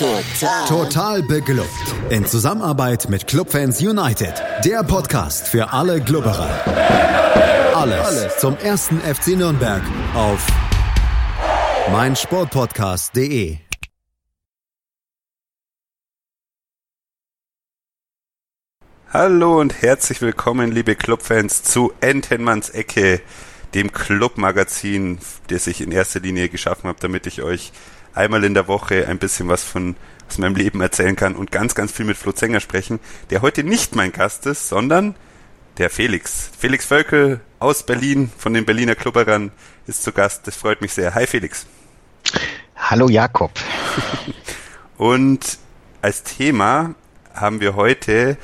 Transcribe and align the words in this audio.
Total. 0.00 0.66
Total 0.66 1.22
beglückt. 1.22 1.68
In 2.08 2.24
Zusammenarbeit 2.24 3.10
mit 3.10 3.26
Clubfans 3.26 3.82
United. 3.82 4.32
Der 4.64 4.82
Podcast 4.82 5.46
für 5.46 5.74
alle 5.74 6.00
Glubberer. 6.00 6.48
Alles, 7.74 8.06
Alles 8.06 8.38
zum 8.38 8.56
ersten 8.56 8.98
FC 8.98 9.36
Nürnberg 9.36 9.82
auf 10.14 10.46
meinsportpodcast.de. 11.92 13.58
Hallo 19.12 19.60
und 19.60 19.82
herzlich 19.82 20.22
willkommen, 20.22 20.72
liebe 20.72 20.96
Clubfans, 20.96 21.62
zu 21.62 21.92
Entenmanns 22.00 22.70
Ecke, 22.70 23.20
dem 23.74 23.92
Clubmagazin, 23.92 25.18
das 25.48 25.66
ich 25.66 25.82
in 25.82 25.92
erster 25.92 26.20
Linie 26.20 26.48
geschaffen 26.48 26.88
habe, 26.88 27.00
damit 27.02 27.26
ich 27.26 27.42
euch 27.42 27.72
einmal 28.14 28.44
in 28.44 28.54
der 28.54 28.68
Woche 28.68 29.06
ein 29.08 29.18
bisschen 29.18 29.48
was 29.48 29.64
von 29.64 29.96
aus 30.28 30.38
meinem 30.38 30.54
Leben 30.54 30.80
erzählen 30.80 31.16
kann 31.16 31.34
und 31.34 31.50
ganz, 31.50 31.74
ganz 31.74 31.90
viel 31.90 32.06
mit 32.06 32.16
Flo 32.16 32.30
Zenger 32.30 32.60
sprechen, 32.60 33.00
der 33.30 33.42
heute 33.42 33.64
nicht 33.64 33.96
mein 33.96 34.12
Gast 34.12 34.46
ist, 34.46 34.68
sondern 34.68 35.16
der 35.78 35.90
Felix. 35.90 36.50
Felix 36.56 36.86
Völkel 36.86 37.40
aus 37.58 37.84
Berlin 37.84 38.30
von 38.38 38.54
den 38.54 38.64
Berliner 38.64 38.94
Klubberern 38.94 39.50
ist 39.86 40.04
zu 40.04 40.12
Gast. 40.12 40.46
Das 40.46 40.56
freut 40.56 40.82
mich 40.82 40.92
sehr. 40.92 41.14
Hi 41.14 41.26
Felix. 41.26 41.66
Hallo 42.76 43.08
Jakob. 43.08 43.50
und 44.96 45.58
als 46.00 46.22
Thema 46.22 46.94
haben 47.34 47.60
wir 47.60 47.74
heute 47.74 48.36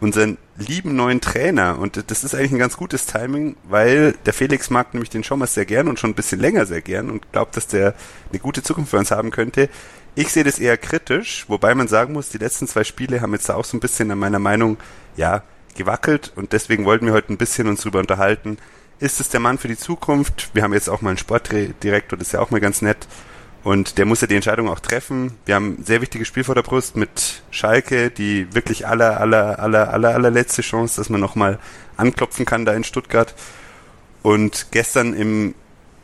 unseren 0.00 0.38
lieben 0.58 0.96
neuen 0.96 1.20
Trainer. 1.20 1.78
Und 1.78 2.10
das 2.10 2.24
ist 2.24 2.34
eigentlich 2.34 2.52
ein 2.52 2.58
ganz 2.58 2.76
gutes 2.76 3.06
Timing, 3.06 3.56
weil 3.64 4.14
der 4.24 4.32
Felix 4.32 4.70
mag 4.70 4.94
nämlich 4.94 5.10
den 5.10 5.24
Schommers 5.24 5.54
sehr 5.54 5.66
gern 5.66 5.88
und 5.88 5.98
schon 5.98 6.10
ein 6.10 6.14
bisschen 6.14 6.40
länger 6.40 6.66
sehr 6.66 6.80
gern 6.80 7.10
und 7.10 7.30
glaubt, 7.32 7.56
dass 7.56 7.66
der 7.66 7.94
eine 8.30 8.38
gute 8.38 8.62
Zukunft 8.62 8.90
für 8.90 8.98
uns 8.98 9.10
haben 9.10 9.30
könnte. 9.30 9.68
Ich 10.14 10.28
sehe 10.28 10.44
das 10.44 10.58
eher 10.58 10.78
kritisch, 10.78 11.44
wobei 11.48 11.74
man 11.74 11.88
sagen 11.88 12.14
muss, 12.14 12.30
die 12.30 12.38
letzten 12.38 12.66
zwei 12.66 12.84
Spiele 12.84 13.20
haben 13.20 13.32
jetzt 13.34 13.50
auch 13.50 13.64
so 13.64 13.76
ein 13.76 13.80
bisschen 13.80 14.10
an 14.10 14.18
meiner 14.18 14.38
Meinung, 14.38 14.78
ja, 15.16 15.42
gewackelt 15.74 16.32
und 16.36 16.52
deswegen 16.52 16.86
wollten 16.86 17.04
wir 17.04 17.12
heute 17.12 17.32
ein 17.34 17.36
bisschen 17.36 17.68
uns 17.68 17.82
drüber 17.82 17.98
unterhalten. 17.98 18.56
Ist 18.98 19.20
es 19.20 19.28
der 19.28 19.40
Mann 19.40 19.58
für 19.58 19.68
die 19.68 19.76
Zukunft? 19.76 20.48
Wir 20.54 20.62
haben 20.62 20.72
jetzt 20.72 20.88
auch 20.88 21.02
mal 21.02 21.10
einen 21.10 21.18
Sportdirektor, 21.18 22.18
das 22.18 22.28
ist 22.28 22.32
ja 22.32 22.40
auch 22.40 22.50
mal 22.50 22.60
ganz 22.60 22.80
nett. 22.80 23.06
Und 23.66 23.98
der 23.98 24.06
muss 24.06 24.20
ja 24.20 24.28
die 24.28 24.36
Entscheidung 24.36 24.68
auch 24.68 24.78
treffen. 24.78 25.32
Wir 25.44 25.56
haben 25.56 25.78
ein 25.80 25.84
sehr 25.84 26.00
wichtiges 26.00 26.28
Spiel 26.28 26.44
vor 26.44 26.54
der 26.54 26.62
Brust 26.62 26.94
mit 26.94 27.42
Schalke, 27.50 28.12
die 28.12 28.54
wirklich 28.54 28.86
aller, 28.86 29.20
aller, 29.20 29.58
aller, 29.58 29.92
aller, 29.92 30.14
allerletzte 30.14 30.62
Chance, 30.62 31.00
dass 31.00 31.10
man 31.10 31.20
nochmal 31.20 31.58
anklopfen 31.96 32.46
kann 32.46 32.64
da 32.64 32.74
in 32.74 32.84
Stuttgart. 32.84 33.34
Und 34.22 34.68
gestern 34.70 35.14
im 35.14 35.56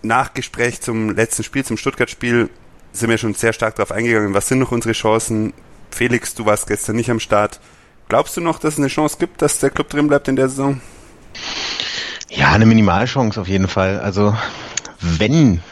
Nachgespräch 0.02 0.80
zum 0.80 1.14
letzten 1.14 1.44
Spiel, 1.44 1.64
zum 1.64 1.76
Stuttgart-Spiel, 1.76 2.50
sind 2.92 3.10
wir 3.10 3.16
schon 3.16 3.34
sehr 3.34 3.52
stark 3.52 3.76
darauf 3.76 3.92
eingegangen, 3.92 4.34
was 4.34 4.48
sind 4.48 4.58
noch 4.58 4.72
unsere 4.72 4.92
Chancen. 4.92 5.52
Felix, 5.92 6.34
du 6.34 6.44
warst 6.44 6.66
gestern 6.66 6.96
nicht 6.96 7.12
am 7.12 7.20
Start. 7.20 7.60
Glaubst 8.08 8.36
du 8.36 8.40
noch, 8.40 8.58
dass 8.58 8.74
es 8.74 8.80
eine 8.80 8.88
Chance 8.88 9.18
gibt, 9.20 9.40
dass 9.40 9.60
der 9.60 9.70
Club 9.70 9.88
drin 9.88 10.08
bleibt 10.08 10.26
in 10.26 10.34
der 10.34 10.48
Saison? 10.48 10.80
Ja, 12.28 12.50
eine 12.50 12.66
Minimalchance 12.66 13.40
auf 13.40 13.46
jeden 13.46 13.68
Fall. 13.68 14.00
Also 14.00 14.34
wenn 15.02 15.60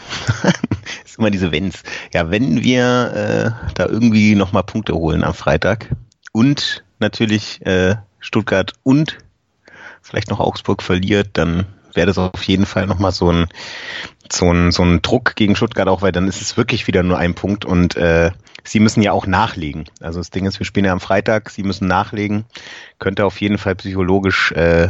immer 1.21 1.31
diese 1.31 1.53
Wenns. 1.53 1.83
Ja, 2.13 2.31
wenn 2.31 2.65
wir 2.65 3.55
äh, 3.69 3.73
da 3.75 3.87
irgendwie 3.87 4.35
nochmal 4.35 4.65
Punkte 4.65 4.95
holen 4.95 5.23
am 5.23 5.35
Freitag 5.35 5.95
und 6.33 6.83
natürlich 6.99 7.65
äh, 7.65 7.97
Stuttgart 8.19 8.73
und 8.83 9.19
vielleicht 10.03 10.31
noch 10.31 10.41
Augsburg 10.41 10.83
verliert, 10.83 11.29
dann 11.35 11.67
wäre 11.93 12.07
das 12.07 12.19
auf 12.19 12.43
jeden 12.45 12.67
Fall 12.67 12.87
nochmal 12.87 13.13
so 13.13 13.31
ein, 13.31 13.49
so, 14.33 14.51
ein, 14.51 14.73
so 14.73 14.83
ein 14.83 15.03
Druck 15.03 15.37
gegen 15.37 15.57
Stuttgart 15.57 15.89
auch, 15.89 16.03
weil 16.03 16.13
dann 16.13 16.29
ist 16.29 16.41
es 16.41 16.57
wirklich 16.57 16.87
wieder 16.87 17.03
nur 17.03 17.19
ein 17.19 17.35
Punkt 17.35 17.65
und 17.65 17.97
äh, 17.97 18.31
sie 18.65 18.81
müssen 18.81 19.03
ja 19.03 19.13
auch 19.13 19.27
nachlegen. 19.27 19.85
Also 20.01 20.21
das 20.21 20.31
Ding 20.31 20.47
ist, 20.47 20.59
wir 20.59 20.67
spielen 20.67 20.87
ja 20.87 20.93
am 20.93 21.01
Freitag, 21.01 21.51
sie 21.51 21.65
müssen 21.65 21.87
nachlegen. 21.87 22.47
Könnte 22.99 23.27
auf 23.27 23.41
jeden 23.41 23.59
Fall 23.59 23.75
psychologisch 23.75 24.53
äh, 24.53 24.89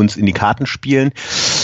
uns 0.00 0.16
in 0.16 0.26
die 0.26 0.32
Karten 0.32 0.66
spielen. 0.66 1.12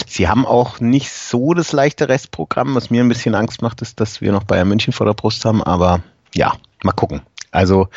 Sie 0.07 0.27
haben 0.27 0.45
auch 0.45 0.79
nicht 0.79 1.11
so 1.11 1.53
das 1.53 1.73
leichte 1.73 2.07
Restprogramm. 2.07 2.75
Was 2.75 2.89
mir 2.89 3.03
ein 3.03 3.09
bisschen 3.09 3.35
Angst 3.35 3.61
macht, 3.61 3.81
ist, 3.81 3.99
dass 3.99 4.21
wir 4.21 4.31
noch 4.31 4.43
Bayern 4.43 4.69
München 4.69 4.93
vor 4.93 5.05
der 5.05 5.13
Brust 5.13 5.43
haben. 5.45 5.61
Aber 5.63 6.01
ja, 6.33 6.53
mal 6.83 6.93
gucken. 6.93 7.21
Also 7.51 7.89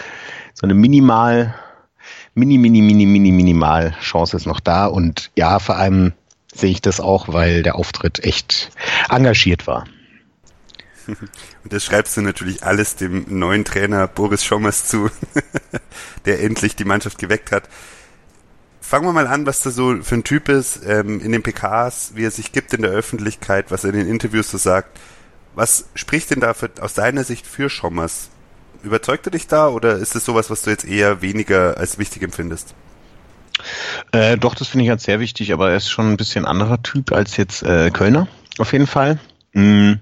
so 0.55 0.65
eine 0.65 0.75
minimal, 0.75 1.55
mini, 2.35 2.59
mini, 2.59 2.83
mini, 2.83 3.07
mini, 3.07 3.31
minimal 3.31 3.95
Chance 4.01 4.37
ist 4.37 4.47
noch 4.47 4.61
da. 4.61 4.87
Und 4.87 5.31
ja, 5.37 5.59
vor 5.59 5.77
allem 5.77 6.13
sehe 6.53 6.71
ich 6.71 6.83
das 6.83 7.01
auch, 7.01 7.29
weil 7.29 7.63
der 7.63 7.77
Auftritt 7.77 8.25
echt 8.25 8.71
engagiert 9.09 9.67
war. 9.67 9.85
Und 11.65 11.73
das 11.73 11.85
schreibst 11.85 12.17
du 12.17 12.23
natürlich 12.23 12.65
alles 12.65 12.97
dem 12.97 13.27
neuen 13.29 13.65
Trainer 13.65 14.07
Boris 14.07 14.45
Schommers 14.45 14.87
zu, 14.87 15.11
der 16.25 16.43
endlich 16.43 16.77
die 16.77 16.85
Mannschaft 16.85 17.19
geweckt 17.19 17.53
hat 17.53 17.69
fangen 18.91 19.07
wir 19.07 19.13
mal 19.13 19.29
an, 19.29 19.47
was 19.47 19.63
da 19.63 19.71
so 19.71 20.03
für 20.03 20.17
ein 20.17 20.25
Typ 20.25 20.49
ist 20.49 20.81
ähm, 20.85 21.21
in 21.21 21.31
den 21.31 21.45
PKs, 21.45 22.17
wie 22.17 22.25
er 22.25 22.33
sich 22.33 22.51
gibt 22.51 22.75
in 22.75 22.83
der 22.83 22.91
Öffentlichkeit, 22.91 23.71
was 23.71 23.85
er 23.85 23.91
in 23.91 24.01
den 24.01 24.09
Interviews 24.09 24.51
so 24.51 24.59
sagt. 24.59 24.99
Was 25.55 25.89
spricht 25.95 26.31
denn 26.31 26.41
da 26.41 26.55
für, 26.55 26.71
aus 26.81 26.95
deiner 26.95 27.23
Sicht 27.23 27.47
für 27.47 27.71
Schommers? 27.71 28.31
Überzeugt 28.83 29.29
er 29.29 29.31
dich 29.31 29.47
da 29.47 29.69
oder 29.69 29.95
ist 29.95 30.17
es 30.17 30.25
sowas, 30.25 30.51
was 30.51 30.63
du 30.63 30.71
jetzt 30.71 30.85
eher 30.85 31.23
weniger 31.23 31.77
als 31.77 31.99
wichtig 31.99 32.23
empfindest? 32.23 32.75
Äh, 34.11 34.37
doch, 34.39 34.57
das 34.57 34.67
finde 34.67 34.87
ich 34.87 34.91
halt 34.91 35.01
sehr 35.01 35.21
wichtig, 35.21 35.53
aber 35.53 35.71
er 35.71 35.77
ist 35.77 35.89
schon 35.89 36.11
ein 36.11 36.17
bisschen 36.17 36.45
anderer 36.45 36.83
Typ 36.83 37.13
als 37.13 37.37
jetzt 37.37 37.63
äh, 37.63 37.93
Kölner, 37.93 38.27
auf 38.59 38.73
jeden 38.73 38.89
Fall. 38.89 39.21
Mhm 39.53 40.01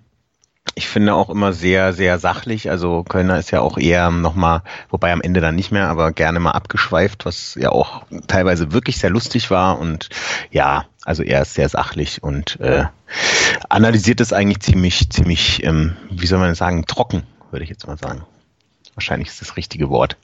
ich 0.79 0.87
finde 0.87 1.15
auch 1.15 1.29
immer 1.29 1.53
sehr, 1.53 1.93
sehr 1.93 2.21
sachlich. 2.21 2.71
Also 2.71 3.03
Kölner 3.03 3.37
ist 3.39 3.51
ja 3.51 3.61
auch 3.61 3.79
eher 3.79 4.11
nochmal, 4.11 4.63
wobei 4.91 5.13
am 5.13 5.21
Ende 5.21 5.41
dann 5.41 5.57
nicht 5.57 5.73
mehr, 5.73 5.89
aber 5.89 6.13
gerne 6.13 6.39
mal 6.39 6.53
abgeschweift, 6.53 7.27
was 7.27 7.57
ja 7.57 7.71
auch 7.71 8.05
teilweise 8.29 8.73
wirklich 8.73 8.99
sehr 8.99 9.11
lustig 9.11 9.51
war. 9.51 9.81
Und 9.81 10.09
ja, 10.53 10.87
also 11.05 11.25
er 11.25 11.43
ist 11.43 11.55
sehr 11.55 11.69
sachlich 11.69 12.23
und 12.23 12.61
äh, 12.61 12.85
analysiert 13.69 14.21
es 14.21 14.33
eigentlich 14.33 14.61
ziemlich, 14.61 15.11
ziemlich, 15.11 15.65
ähm, 15.65 15.97
wie 16.11 16.27
soll 16.27 16.39
man 16.39 16.55
sagen, 16.55 16.87
trocken, 16.87 17.25
würde 17.51 17.65
ich 17.65 17.71
jetzt 17.71 17.89
mal 17.89 17.99
sagen. 17.99 18.23
Wahrscheinlich 18.95 19.29
ist 19.29 19.41
das 19.41 19.57
richtige 19.57 19.91
Wort 19.91 20.17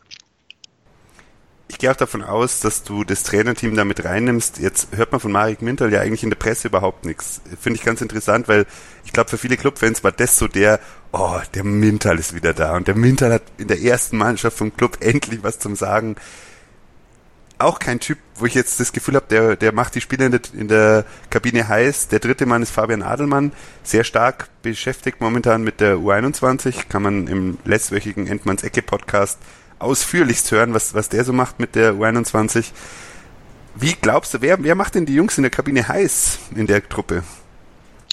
ich 1.68 1.78
gehe 1.78 1.90
auch 1.90 1.96
davon 1.96 2.22
aus, 2.22 2.60
dass 2.60 2.82
du 2.82 3.04
das 3.04 3.22
Trainerteam 3.22 3.74
damit 3.74 4.04
reinnimmst. 4.04 4.58
Jetzt 4.58 4.88
hört 4.94 5.12
man 5.12 5.20
von 5.20 5.32
Marek 5.32 5.62
Mintal 5.62 5.92
ja 5.92 6.00
eigentlich 6.00 6.22
in 6.22 6.30
der 6.30 6.36
Presse 6.36 6.68
überhaupt 6.68 7.06
nichts. 7.06 7.40
Finde 7.60 7.78
ich 7.78 7.84
ganz 7.84 8.02
interessant, 8.02 8.48
weil 8.48 8.66
ich 9.04 9.12
glaube, 9.12 9.30
für 9.30 9.38
viele 9.38 9.56
Clubfans 9.56 10.04
war 10.04 10.12
das 10.12 10.36
so 10.36 10.46
der, 10.46 10.78
oh, 11.12 11.38
der 11.54 11.64
Mintal 11.64 12.18
ist 12.18 12.34
wieder 12.34 12.52
da. 12.52 12.76
Und 12.76 12.86
der 12.86 12.94
Mintal 12.94 13.32
hat 13.32 13.42
in 13.56 13.68
der 13.68 13.80
ersten 13.80 14.18
Mannschaft 14.18 14.58
vom 14.58 14.76
Club 14.76 14.98
endlich 15.00 15.42
was 15.42 15.58
zum 15.58 15.74
Sagen. 15.74 16.16
Auch 17.56 17.78
kein 17.78 17.98
Typ, 17.98 18.18
wo 18.34 18.44
ich 18.44 18.54
jetzt 18.54 18.78
das 18.78 18.92
Gefühl 18.92 19.14
habe, 19.14 19.26
der, 19.30 19.56
der 19.56 19.72
macht 19.72 19.94
die 19.94 20.00
Spiele 20.02 20.26
in 20.26 20.32
der, 20.32 20.40
in 20.52 20.68
der 20.68 21.06
Kabine 21.30 21.66
heiß. 21.66 22.08
Der 22.08 22.18
dritte 22.18 22.44
Mann 22.44 22.62
ist 22.62 22.72
Fabian 22.72 23.02
Adelmann, 23.02 23.52
sehr 23.82 24.04
stark 24.04 24.48
beschäftigt 24.60 25.20
momentan 25.20 25.62
mit 25.62 25.80
der 25.80 25.96
U21, 25.96 26.88
kann 26.88 27.02
man 27.02 27.26
im 27.26 27.56
letztwöchigen 27.64 28.26
Endmanns 28.26 28.64
Ecke 28.64 28.82
Podcast 28.82 29.38
ausführlichst 29.84 30.50
hören, 30.50 30.74
was, 30.74 30.94
was 30.94 31.08
der 31.08 31.24
so 31.24 31.32
macht 31.32 31.60
mit 31.60 31.74
der 31.74 31.94
U21. 31.94 32.66
Wie 33.76 33.94
glaubst 34.00 34.34
du, 34.34 34.40
wer, 34.40 34.62
wer 34.62 34.74
macht 34.74 34.94
denn 34.94 35.06
die 35.06 35.14
Jungs 35.14 35.36
in 35.36 35.42
der 35.42 35.50
Kabine 35.50 35.86
heiß 35.86 36.38
in 36.54 36.66
der 36.66 36.88
Truppe? 36.88 37.24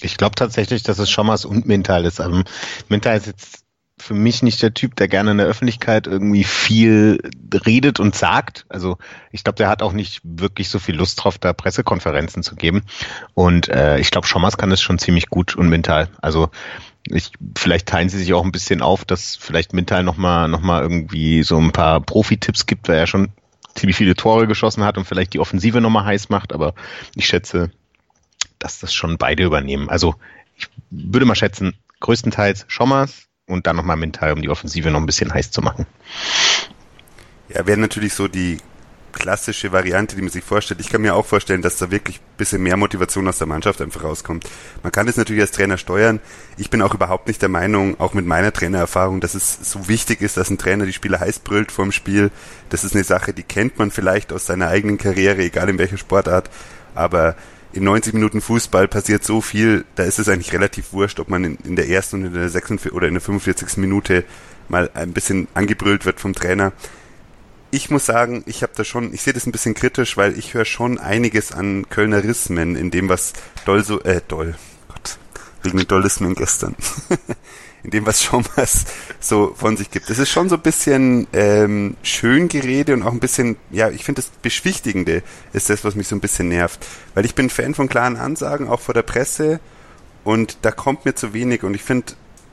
Ich 0.00 0.16
glaube 0.16 0.34
tatsächlich, 0.34 0.82
dass 0.82 0.98
es 0.98 1.10
Schommers 1.10 1.44
und 1.44 1.66
Mental 1.66 2.04
ist. 2.04 2.20
Aber 2.20 2.42
Mental 2.88 3.16
ist 3.16 3.26
jetzt 3.26 3.62
für 4.02 4.14
mich 4.14 4.42
nicht 4.42 4.60
der 4.62 4.74
Typ, 4.74 4.96
der 4.96 5.06
gerne 5.06 5.30
in 5.30 5.38
der 5.38 5.46
Öffentlichkeit 5.46 6.08
irgendwie 6.08 6.44
viel 6.44 7.20
redet 7.64 8.00
und 8.00 8.16
sagt. 8.16 8.66
Also 8.68 8.98
ich 9.30 9.44
glaube, 9.44 9.56
der 9.56 9.68
hat 9.68 9.82
auch 9.82 9.92
nicht 9.92 10.20
wirklich 10.24 10.68
so 10.68 10.80
viel 10.80 10.96
Lust 10.96 11.22
drauf, 11.22 11.38
da 11.38 11.52
Pressekonferenzen 11.52 12.42
zu 12.42 12.56
geben. 12.56 12.82
Und 13.34 13.68
äh, 13.68 13.98
ich 13.98 14.10
glaube, 14.10 14.26
Schommers 14.26 14.58
kann 14.58 14.72
es 14.72 14.82
schon 14.82 14.98
ziemlich 14.98 15.28
gut 15.28 15.54
und 15.54 15.68
mental. 15.68 16.08
Also 16.20 16.50
ich, 17.06 17.32
vielleicht 17.56 17.88
teilen 17.88 18.08
sie 18.08 18.18
sich 18.18 18.32
auch 18.32 18.44
ein 18.44 18.52
bisschen 18.52 18.82
auf, 18.82 19.04
dass 19.04 19.36
vielleicht 19.36 19.72
Mintal 19.72 20.02
nochmal 20.02 20.48
noch 20.48 20.60
mal 20.60 20.82
irgendwie 20.82 21.42
so 21.42 21.58
ein 21.58 21.72
paar 21.72 22.00
Profi-Tipps 22.00 22.66
gibt, 22.66 22.88
weil 22.88 22.98
er 22.98 23.06
schon 23.06 23.28
ziemlich 23.74 23.96
viele 23.96 24.14
Tore 24.14 24.46
geschossen 24.46 24.84
hat 24.84 24.98
und 24.98 25.04
vielleicht 25.04 25.34
die 25.34 25.40
Offensive 25.40 25.80
nochmal 25.80 26.04
heiß 26.04 26.28
macht, 26.28 26.52
aber 26.52 26.74
ich 27.14 27.26
schätze, 27.26 27.70
dass 28.58 28.78
das 28.78 28.94
schon 28.94 29.18
beide 29.18 29.44
übernehmen. 29.44 29.88
Also 29.88 30.14
ich 30.56 30.68
würde 30.90 31.26
mal 31.26 31.34
schätzen, 31.34 31.74
größtenteils 32.00 32.66
Schommers 32.68 33.26
und 33.46 33.66
dann 33.66 33.76
nochmal 33.76 33.96
Mintal, 33.96 34.32
um 34.32 34.42
die 34.42 34.50
Offensive 34.50 34.90
noch 34.90 35.00
ein 35.00 35.06
bisschen 35.06 35.32
heiß 35.32 35.50
zu 35.50 35.62
machen. 35.62 35.86
Ja, 37.48 37.66
wäre 37.66 37.78
natürlich 37.78 38.14
so 38.14 38.28
die 38.28 38.58
klassische 39.12 39.72
Variante, 39.72 40.16
die 40.16 40.22
man 40.22 40.30
sich 40.30 40.44
vorstellt. 40.44 40.80
Ich 40.80 40.88
kann 40.88 41.02
mir 41.02 41.14
auch 41.14 41.26
vorstellen, 41.26 41.62
dass 41.62 41.76
da 41.76 41.90
wirklich 41.90 42.20
bisschen 42.36 42.62
mehr 42.62 42.76
Motivation 42.76 43.28
aus 43.28 43.38
der 43.38 43.46
Mannschaft 43.46 43.80
einfach 43.80 44.02
rauskommt. 44.02 44.48
Man 44.82 44.90
kann 44.90 45.06
das 45.06 45.16
natürlich 45.16 45.42
als 45.42 45.52
Trainer 45.52 45.78
steuern. 45.78 46.20
Ich 46.56 46.70
bin 46.70 46.82
auch 46.82 46.94
überhaupt 46.94 47.28
nicht 47.28 47.40
der 47.40 47.48
Meinung, 47.48 48.00
auch 48.00 48.14
mit 48.14 48.26
meiner 48.26 48.52
Trainererfahrung, 48.52 49.20
dass 49.20 49.34
es 49.34 49.58
so 49.62 49.86
wichtig 49.88 50.22
ist, 50.22 50.36
dass 50.36 50.50
ein 50.50 50.58
Trainer 50.58 50.86
die 50.86 50.92
Spieler 50.92 51.20
heiß 51.20 51.38
brüllt 51.40 51.70
vor 51.70 51.84
dem 51.84 51.92
Spiel. 51.92 52.30
Das 52.70 52.82
ist 52.82 52.94
eine 52.94 53.04
Sache, 53.04 53.32
die 53.32 53.44
kennt 53.44 53.78
man 53.78 53.90
vielleicht 53.90 54.32
aus 54.32 54.46
seiner 54.46 54.68
eigenen 54.68 54.98
Karriere, 54.98 55.42
egal 55.42 55.68
in 55.68 55.78
welcher 55.78 55.98
Sportart. 55.98 56.50
Aber 56.94 57.36
in 57.72 57.84
90 57.84 58.12
Minuten 58.14 58.40
Fußball 58.40 58.88
passiert 58.88 59.24
so 59.24 59.40
viel, 59.40 59.84
da 59.94 60.02
ist 60.02 60.18
es 60.18 60.28
eigentlich 60.28 60.52
relativ 60.52 60.92
wurscht, 60.92 61.20
ob 61.20 61.28
man 61.28 61.44
in, 61.44 61.58
in 61.64 61.76
der 61.76 61.88
ersten 61.88 62.16
und 62.16 62.26
in 62.26 62.34
der 62.34 62.48
46 62.48 62.92
oder 62.92 63.08
in 63.08 63.14
der 63.14 63.20
45. 63.20 63.78
Minute 63.78 64.24
mal 64.68 64.90
ein 64.94 65.12
bisschen 65.12 65.48
angebrüllt 65.54 66.04
wird 66.04 66.20
vom 66.20 66.34
Trainer. 66.34 66.72
Ich 67.74 67.90
muss 67.90 68.04
sagen, 68.04 68.44
ich 68.46 68.62
habe 68.62 68.74
da 68.76 68.84
schon, 68.84 69.14
ich 69.14 69.22
sehe 69.22 69.32
das 69.32 69.46
ein 69.46 69.52
bisschen 69.52 69.72
kritisch, 69.72 70.18
weil 70.18 70.38
ich 70.38 70.52
höre 70.52 70.66
schon 70.66 70.98
einiges 70.98 71.52
an 71.52 71.88
Kölnerismen 71.88 72.76
in 72.76 72.90
dem, 72.90 73.08
was 73.08 73.32
Doll 73.64 73.82
so, 73.82 74.00
äh, 74.02 74.20
Doll, 74.28 74.54
Gott, 74.88 75.18
wegen 75.62 75.86
Dollismen 75.88 76.34
gestern. 76.34 76.76
in 77.82 77.90
dem, 77.90 78.06
was 78.06 78.22
Schommers 78.22 78.84
so 79.20 79.54
von 79.56 79.78
sich 79.78 79.90
gibt. 79.90 80.10
Das 80.10 80.18
ist 80.18 80.28
schon 80.28 80.50
so 80.50 80.56
ein 80.56 80.60
bisschen 80.60 81.26
ähm, 81.32 81.96
Schöngerede 82.02 82.92
und 82.92 83.02
auch 83.04 83.12
ein 83.12 83.20
bisschen, 83.20 83.56
ja, 83.70 83.88
ich 83.88 84.04
finde 84.04 84.20
das 84.20 84.30
Beschwichtigende 84.42 85.22
ist 85.54 85.70
das, 85.70 85.82
was 85.82 85.94
mich 85.94 86.08
so 86.08 86.14
ein 86.14 86.20
bisschen 86.20 86.48
nervt. 86.48 86.86
Weil 87.14 87.24
ich 87.24 87.34
bin 87.34 87.50
Fan 87.50 87.74
von 87.74 87.88
klaren 87.88 88.16
Ansagen, 88.16 88.68
auch 88.68 88.80
vor 88.80 88.94
der 88.94 89.02
Presse, 89.02 89.60
und 90.24 90.58
da 90.62 90.70
kommt 90.70 91.04
mir 91.04 91.14
zu 91.14 91.32
wenig. 91.32 91.64
Und 91.64 91.74
ich 91.74 91.82
finde, 91.82 92.12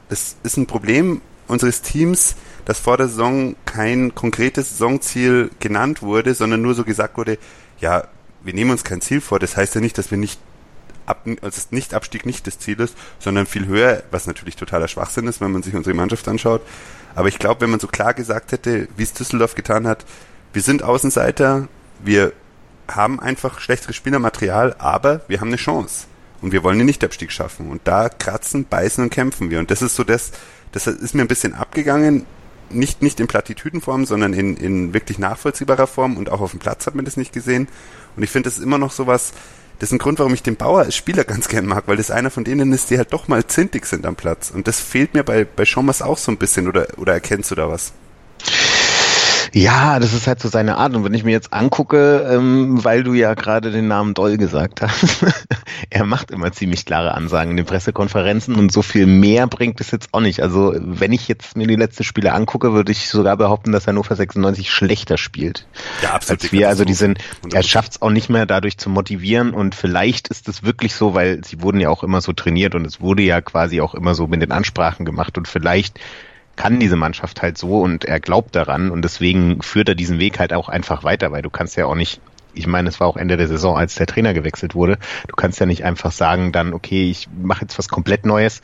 es 0.09 0.37
ist 0.43 0.57
ein 0.57 0.65
Problem 0.65 1.21
unseres 1.47 1.81
Teams, 1.81 2.35
dass 2.69 2.77
vor 2.77 2.97
der 2.97 3.07
Saison 3.07 3.55
kein 3.65 4.13
konkretes 4.13 4.69
Saisonziel 4.69 5.49
genannt 5.59 6.03
wurde, 6.03 6.35
sondern 6.35 6.61
nur 6.61 6.75
so 6.75 6.83
gesagt 6.83 7.17
wurde, 7.17 7.39
ja, 7.79 8.03
wir 8.43 8.53
nehmen 8.53 8.69
uns 8.69 8.83
kein 8.83 9.01
Ziel 9.01 9.21
vor. 9.21 9.39
Das 9.39 9.57
heißt 9.57 9.73
ja 9.73 9.81
nicht, 9.81 9.97
dass 9.97 10.11
wir 10.11 10.19
nicht 10.19 10.39
Ab, 11.07 11.25
also 11.41 11.59
nicht 11.71 11.95
Abstieg 11.95 12.27
nicht 12.27 12.45
das 12.45 12.59
Ziel 12.59 12.79
ist, 12.79 12.95
sondern 13.17 13.47
viel 13.47 13.65
höher, 13.65 14.03
was 14.11 14.27
natürlich 14.27 14.55
totaler 14.55 14.87
Schwachsinn 14.87 15.25
ist, 15.25 15.41
wenn 15.41 15.51
man 15.51 15.63
sich 15.63 15.73
unsere 15.73 15.95
Mannschaft 15.95 16.27
anschaut. 16.27 16.61
Aber 17.15 17.27
ich 17.27 17.39
glaube, 17.39 17.61
wenn 17.61 17.71
man 17.71 17.79
so 17.79 17.87
klar 17.87 18.13
gesagt 18.13 18.51
hätte, 18.51 18.87
wie 18.95 19.01
es 19.01 19.13
Düsseldorf 19.13 19.55
getan 19.55 19.87
hat, 19.87 20.05
wir 20.53 20.61
sind 20.61 20.83
Außenseiter, 20.83 21.67
wir 22.03 22.33
haben 22.87 23.19
einfach 23.19 23.59
schlechteres 23.61 23.95
Spielermaterial, 23.95 24.75
aber 24.77 25.21
wir 25.27 25.41
haben 25.41 25.47
eine 25.47 25.57
Chance. 25.57 26.05
Und 26.39 26.51
wir 26.51 26.63
wollen 26.63 26.77
den 26.77 26.85
Nichtabstieg 26.85 27.31
schaffen. 27.31 27.71
Und 27.71 27.81
da 27.85 28.09
kratzen, 28.09 28.65
beißen 28.65 29.03
und 29.03 29.09
kämpfen 29.09 29.49
wir. 29.49 29.57
Und 29.57 29.71
das 29.71 29.81
ist 29.81 29.95
so 29.95 30.03
das, 30.03 30.33
das 30.71 30.85
ist 30.85 31.15
mir 31.15 31.23
ein 31.23 31.27
bisschen 31.27 31.55
abgegangen. 31.55 32.27
Nicht, 32.71 33.01
nicht 33.01 33.19
in 33.19 33.27
Plattitüdenform, 33.27 34.05
sondern 34.05 34.33
in, 34.33 34.57
in 34.57 34.93
wirklich 34.93 35.19
nachvollziehbarer 35.19 35.87
Form. 35.87 36.17
Und 36.17 36.29
auch 36.29 36.41
auf 36.41 36.51
dem 36.51 36.59
Platz 36.59 36.85
hat 36.87 36.95
man 36.95 37.05
das 37.05 37.17
nicht 37.17 37.33
gesehen. 37.33 37.67
Und 38.15 38.23
ich 38.23 38.29
finde, 38.29 38.49
das 38.49 38.57
ist 38.57 38.63
immer 38.63 38.77
noch 38.77 38.91
sowas, 38.91 39.33
das 39.79 39.89
ist 39.89 39.93
ein 39.93 39.99
Grund, 39.99 40.19
warum 40.19 40.33
ich 40.33 40.43
den 40.43 40.57
Bauer 40.57 40.79
als 40.79 40.95
Spieler 40.95 41.23
ganz 41.23 41.47
gern 41.47 41.65
mag, 41.65 41.85
weil 41.87 41.95
das 41.95 42.11
einer 42.11 42.29
von 42.29 42.43
denen 42.43 42.73
ist, 42.73 42.89
die 42.89 42.97
halt 42.97 43.13
doch 43.13 43.29
mal 43.29 43.45
zintig 43.47 43.85
sind 43.85 44.05
am 44.05 44.15
Platz. 44.15 44.51
Und 44.51 44.67
das 44.67 44.79
fehlt 44.79 45.13
mir 45.13 45.23
bei, 45.23 45.45
bei 45.45 45.65
Schommers 45.65 46.01
auch 46.01 46.17
so 46.17 46.31
ein 46.31 46.37
bisschen, 46.37 46.67
oder, 46.67 46.87
oder 46.97 47.13
erkennst 47.13 47.49
du 47.51 47.55
da 47.55 47.69
was? 47.69 47.93
Ja, 49.53 49.99
das 49.99 50.13
ist 50.13 50.27
halt 50.27 50.39
so 50.39 50.49
seine 50.49 50.77
Art. 50.77 50.95
Und 50.95 51.03
wenn 51.03 51.13
ich 51.13 51.23
mir 51.23 51.31
jetzt 51.31 51.53
angucke, 51.53 52.27
ähm, 52.29 52.83
weil 52.83 53.03
du 53.03 53.13
ja 53.13 53.33
gerade 53.33 53.71
den 53.71 53.87
Namen 53.87 54.13
Doll 54.13 54.37
gesagt 54.37 54.81
hast, 54.81 55.25
er 55.89 56.05
macht 56.05 56.31
immer 56.31 56.51
ziemlich 56.51 56.85
klare 56.85 57.13
Ansagen 57.13 57.51
in 57.51 57.57
den 57.57 57.65
Pressekonferenzen 57.65 58.55
und 58.55 58.71
so 58.71 58.81
viel 58.81 59.05
mehr 59.05 59.47
bringt 59.47 59.81
es 59.81 59.91
jetzt 59.91 60.09
auch 60.13 60.21
nicht. 60.21 60.41
Also 60.41 60.75
wenn 60.77 61.11
ich 61.13 61.27
jetzt 61.27 61.57
mir 61.57 61.67
die 61.67 61.75
letzten 61.75 62.03
Spiele 62.03 62.33
angucke, 62.33 62.73
würde 62.73 62.91
ich 62.91 63.09
sogar 63.09 63.37
behaupten, 63.37 63.71
dass 63.71 63.87
Hannover 63.87 64.15
96 64.15 64.71
schlechter 64.71 65.17
spielt. 65.17 65.65
Ja, 66.01 66.11
absolut. 66.11 66.43
Als 66.43 66.51
wir, 66.51 66.69
also 66.69 66.85
die 66.85 66.93
sind, 66.93 67.19
er 67.53 67.63
schafft 67.63 67.93
es 67.93 68.01
auch 68.01 68.11
nicht 68.11 68.29
mehr 68.29 68.45
dadurch 68.45 68.77
zu 68.77 68.89
motivieren 68.89 69.53
und 69.53 69.75
vielleicht 69.75 70.27
ist 70.27 70.47
es 70.47 70.63
wirklich 70.63 70.93
so, 70.93 71.13
weil 71.13 71.43
sie 71.43 71.61
wurden 71.61 71.79
ja 71.79 71.89
auch 71.89 72.03
immer 72.03 72.21
so 72.21 72.33
trainiert 72.33 72.75
und 72.75 72.85
es 72.85 73.01
wurde 73.01 73.23
ja 73.23 73.41
quasi 73.41 73.81
auch 73.81 73.95
immer 73.95 74.15
so 74.15 74.27
mit 74.27 74.41
den 74.41 74.51
Ansprachen 74.51 75.05
gemacht 75.05 75.37
und 75.37 75.47
vielleicht 75.47 75.99
kann 76.59 76.77
diese 76.77 76.97
Mannschaft 76.97 77.41
halt 77.41 77.57
so 77.57 77.79
und 77.79 78.03
er 78.03 78.19
glaubt 78.19 78.53
daran 78.53 78.91
und 78.91 79.01
deswegen 79.01 79.61
führt 79.61 79.87
er 79.87 79.95
diesen 79.95 80.19
Weg 80.19 80.39
halt 80.39 80.51
auch 80.51 80.67
einfach 80.67 81.05
weiter, 81.05 81.31
weil 81.31 81.41
du 81.41 81.49
kannst 81.49 81.77
ja 81.77 81.85
auch 81.85 81.95
nicht 81.95 82.19
ich 82.53 82.67
meine, 82.67 82.89
es 82.89 82.99
war 82.99 83.07
auch 83.07 83.15
Ende 83.15 83.37
der 83.37 83.47
Saison, 83.47 83.77
als 83.77 83.95
der 83.95 84.07
Trainer 84.07 84.33
gewechselt 84.33 84.73
wurde. 84.73 84.97
Du 85.27 85.35
kannst 85.35 85.59
ja 85.59 85.67
nicht 85.67 85.85
einfach 85.85 86.11
sagen, 86.11 86.51
dann, 86.51 86.73
okay, 86.73 87.09
ich 87.09 87.29
mache 87.31 87.61
jetzt 87.61 87.77
was 87.77 87.87
komplett 87.87 88.25
Neues, 88.25 88.61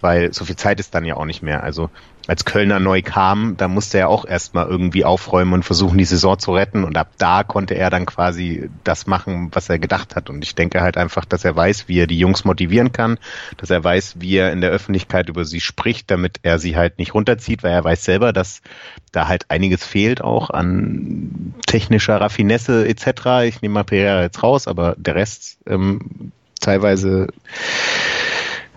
weil 0.00 0.34
so 0.34 0.44
viel 0.44 0.56
Zeit 0.56 0.80
ist 0.80 0.94
dann 0.94 1.04
ja 1.04 1.16
auch 1.16 1.24
nicht 1.24 1.40
mehr. 1.40 1.62
Also 1.62 1.88
als 2.28 2.44
Kölner 2.44 2.78
neu 2.78 3.02
kam, 3.02 3.56
da 3.56 3.66
musste 3.66 3.98
er 3.98 4.08
auch 4.08 4.24
erstmal 4.24 4.68
irgendwie 4.68 5.04
aufräumen 5.04 5.52
und 5.54 5.64
versuchen, 5.64 5.98
die 5.98 6.04
Saison 6.04 6.38
zu 6.38 6.54
retten. 6.54 6.84
Und 6.84 6.96
ab 6.96 7.08
da 7.18 7.42
konnte 7.42 7.74
er 7.74 7.90
dann 7.90 8.06
quasi 8.06 8.70
das 8.84 9.06
machen, 9.06 9.48
was 9.52 9.68
er 9.68 9.78
gedacht 9.78 10.14
hat. 10.14 10.30
Und 10.30 10.44
ich 10.44 10.54
denke 10.54 10.82
halt 10.82 10.96
einfach, 10.96 11.24
dass 11.24 11.44
er 11.44 11.56
weiß, 11.56 11.88
wie 11.88 11.98
er 11.98 12.06
die 12.06 12.18
Jungs 12.18 12.44
motivieren 12.44 12.92
kann, 12.92 13.18
dass 13.56 13.70
er 13.70 13.82
weiß, 13.82 14.16
wie 14.20 14.36
er 14.36 14.52
in 14.52 14.60
der 14.60 14.70
Öffentlichkeit 14.70 15.28
über 15.28 15.44
sie 15.44 15.60
spricht, 15.60 16.10
damit 16.10 16.38
er 16.42 16.58
sie 16.58 16.76
halt 16.76 16.98
nicht 16.98 17.14
runterzieht, 17.14 17.64
weil 17.64 17.72
er 17.72 17.84
weiß 17.84 18.04
selber, 18.04 18.32
dass 18.32 18.62
da 19.10 19.26
halt 19.26 19.50
einiges 19.50 19.84
fehlt 19.84 20.20
auch 20.22 20.50
an 20.50 21.54
technischer 21.66 22.20
Raffinesse 22.20 22.86
etc. 22.86 23.44
Ich 23.46 23.62
nehme 23.62 23.74
mal 23.74 23.84
Pereira 23.84 24.22
jetzt 24.22 24.42
raus, 24.42 24.68
aber 24.68 24.94
der 24.96 25.16
Rest 25.16 25.58
ähm, 25.66 26.32
teilweise 26.60 27.28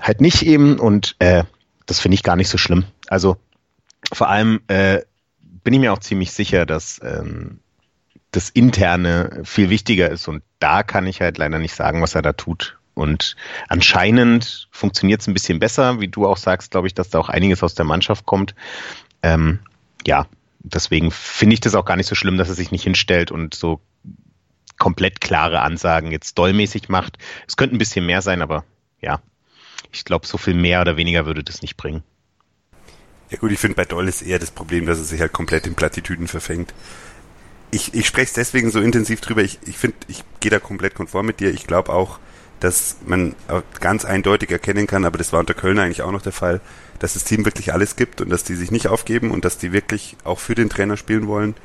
halt 0.01 0.19
nicht 0.19 0.41
eben. 0.43 0.79
Und 0.79 1.15
äh, 1.19 1.43
das 1.85 1.99
finde 1.99 2.15
ich 2.15 2.23
gar 2.23 2.35
nicht 2.35 2.49
so 2.49 2.57
schlimm. 2.57 2.85
Also 3.07 3.37
vor 4.13 4.29
allem 4.29 4.61
äh, 4.67 5.01
bin 5.39 5.73
ich 5.73 5.79
mir 5.79 5.93
auch 5.93 5.99
ziemlich 5.99 6.31
sicher, 6.31 6.65
dass 6.65 7.01
ähm, 7.03 7.59
das 8.31 8.49
Interne 8.49 9.41
viel 9.43 9.69
wichtiger 9.69 10.09
ist 10.09 10.27
und 10.27 10.43
da 10.59 10.83
kann 10.83 11.07
ich 11.07 11.21
halt 11.21 11.37
leider 11.37 11.59
nicht 11.59 11.73
sagen, 11.73 12.01
was 12.01 12.15
er 12.15 12.21
da 12.21 12.33
tut. 12.33 12.77
Und 12.93 13.35
anscheinend 13.67 14.67
funktioniert 14.71 15.21
es 15.21 15.27
ein 15.27 15.33
bisschen 15.33 15.59
besser, 15.59 15.99
wie 15.99 16.07
du 16.07 16.25
auch 16.27 16.37
sagst, 16.37 16.71
glaube 16.71 16.87
ich, 16.87 16.93
dass 16.93 17.09
da 17.09 17.19
auch 17.19 17.29
einiges 17.29 17.61
aus 17.61 17.75
der 17.75 17.85
Mannschaft 17.85 18.25
kommt. 18.25 18.55
Ähm, 19.21 19.59
ja, 20.05 20.27
deswegen 20.59 21.11
finde 21.11 21.55
ich 21.55 21.59
das 21.59 21.75
auch 21.75 21.85
gar 21.85 21.97
nicht 21.97 22.07
so 22.07 22.15
schlimm, 22.15 22.37
dass 22.37 22.49
er 22.49 22.55
sich 22.55 22.71
nicht 22.71 22.83
hinstellt 22.83 23.31
und 23.31 23.53
so 23.53 23.81
komplett 24.77 25.21
klare 25.21 25.61
Ansagen 25.61 26.11
jetzt 26.11 26.37
dollmäßig 26.37 26.89
macht. 26.89 27.17
Es 27.47 27.57
könnte 27.57 27.75
ein 27.75 27.79
bisschen 27.79 28.05
mehr 28.05 28.21
sein, 28.21 28.41
aber 28.41 28.63
ja, 29.01 29.21
ich 29.91 30.05
glaube, 30.05 30.27
so 30.27 30.37
viel 30.37 30.53
mehr 30.55 30.81
oder 30.81 30.97
weniger 30.97 31.25
würde 31.25 31.43
das 31.43 31.61
nicht 31.61 31.77
bringen. 31.77 32.03
Ja 33.29 33.37
gut, 33.37 33.51
ich 33.51 33.59
finde 33.59 33.75
bei 33.75 33.85
Doll 33.85 34.07
ist 34.07 34.21
eher 34.21 34.39
das 34.39 34.51
Problem, 34.51 34.85
dass 34.85 34.99
er 34.99 35.05
sich 35.05 35.19
halt 35.19 35.33
komplett 35.33 35.65
in 35.65 35.75
Plattitüden 35.75 36.27
verfängt. 36.27 36.73
Ich, 37.71 37.93
ich 37.93 38.05
spreche 38.05 38.27
es 38.27 38.33
deswegen 38.33 38.69
so 38.71 38.79
intensiv 38.79 39.19
drüber. 39.21 39.41
Ich, 39.41 39.59
ich 39.65 39.77
finde, 39.77 39.97
ich 40.07 40.23
gehe 40.39 40.51
da 40.51 40.59
komplett 40.59 40.95
konform 40.95 41.25
mit 41.25 41.39
dir. 41.39 41.49
Ich 41.49 41.65
glaube 41.65 41.91
auch, 41.91 42.19
dass 42.59 42.97
man 43.05 43.35
ganz 43.79 44.05
eindeutig 44.05 44.51
erkennen 44.51 44.87
kann, 44.87 45.05
aber 45.05 45.17
das 45.17 45.33
war 45.33 45.39
unter 45.39 45.53
Köln 45.53 45.79
eigentlich 45.79 46.03
auch 46.03 46.11
noch 46.11 46.21
der 46.21 46.31
Fall, 46.31 46.61
dass 46.99 47.13
das 47.13 47.23
Team 47.23 47.45
wirklich 47.45 47.73
alles 47.73 47.95
gibt 47.95 48.21
und 48.21 48.29
dass 48.29 48.43
die 48.43 48.55
sich 48.55 48.71
nicht 48.71 48.87
aufgeben 48.87 49.31
und 49.31 49.43
dass 49.43 49.57
die 49.57 49.73
wirklich 49.73 50.15
auch 50.23 50.39
für 50.39 50.55
den 50.55 50.69
Trainer 50.69 50.95
spielen 50.95 51.27
wollen. 51.27 51.55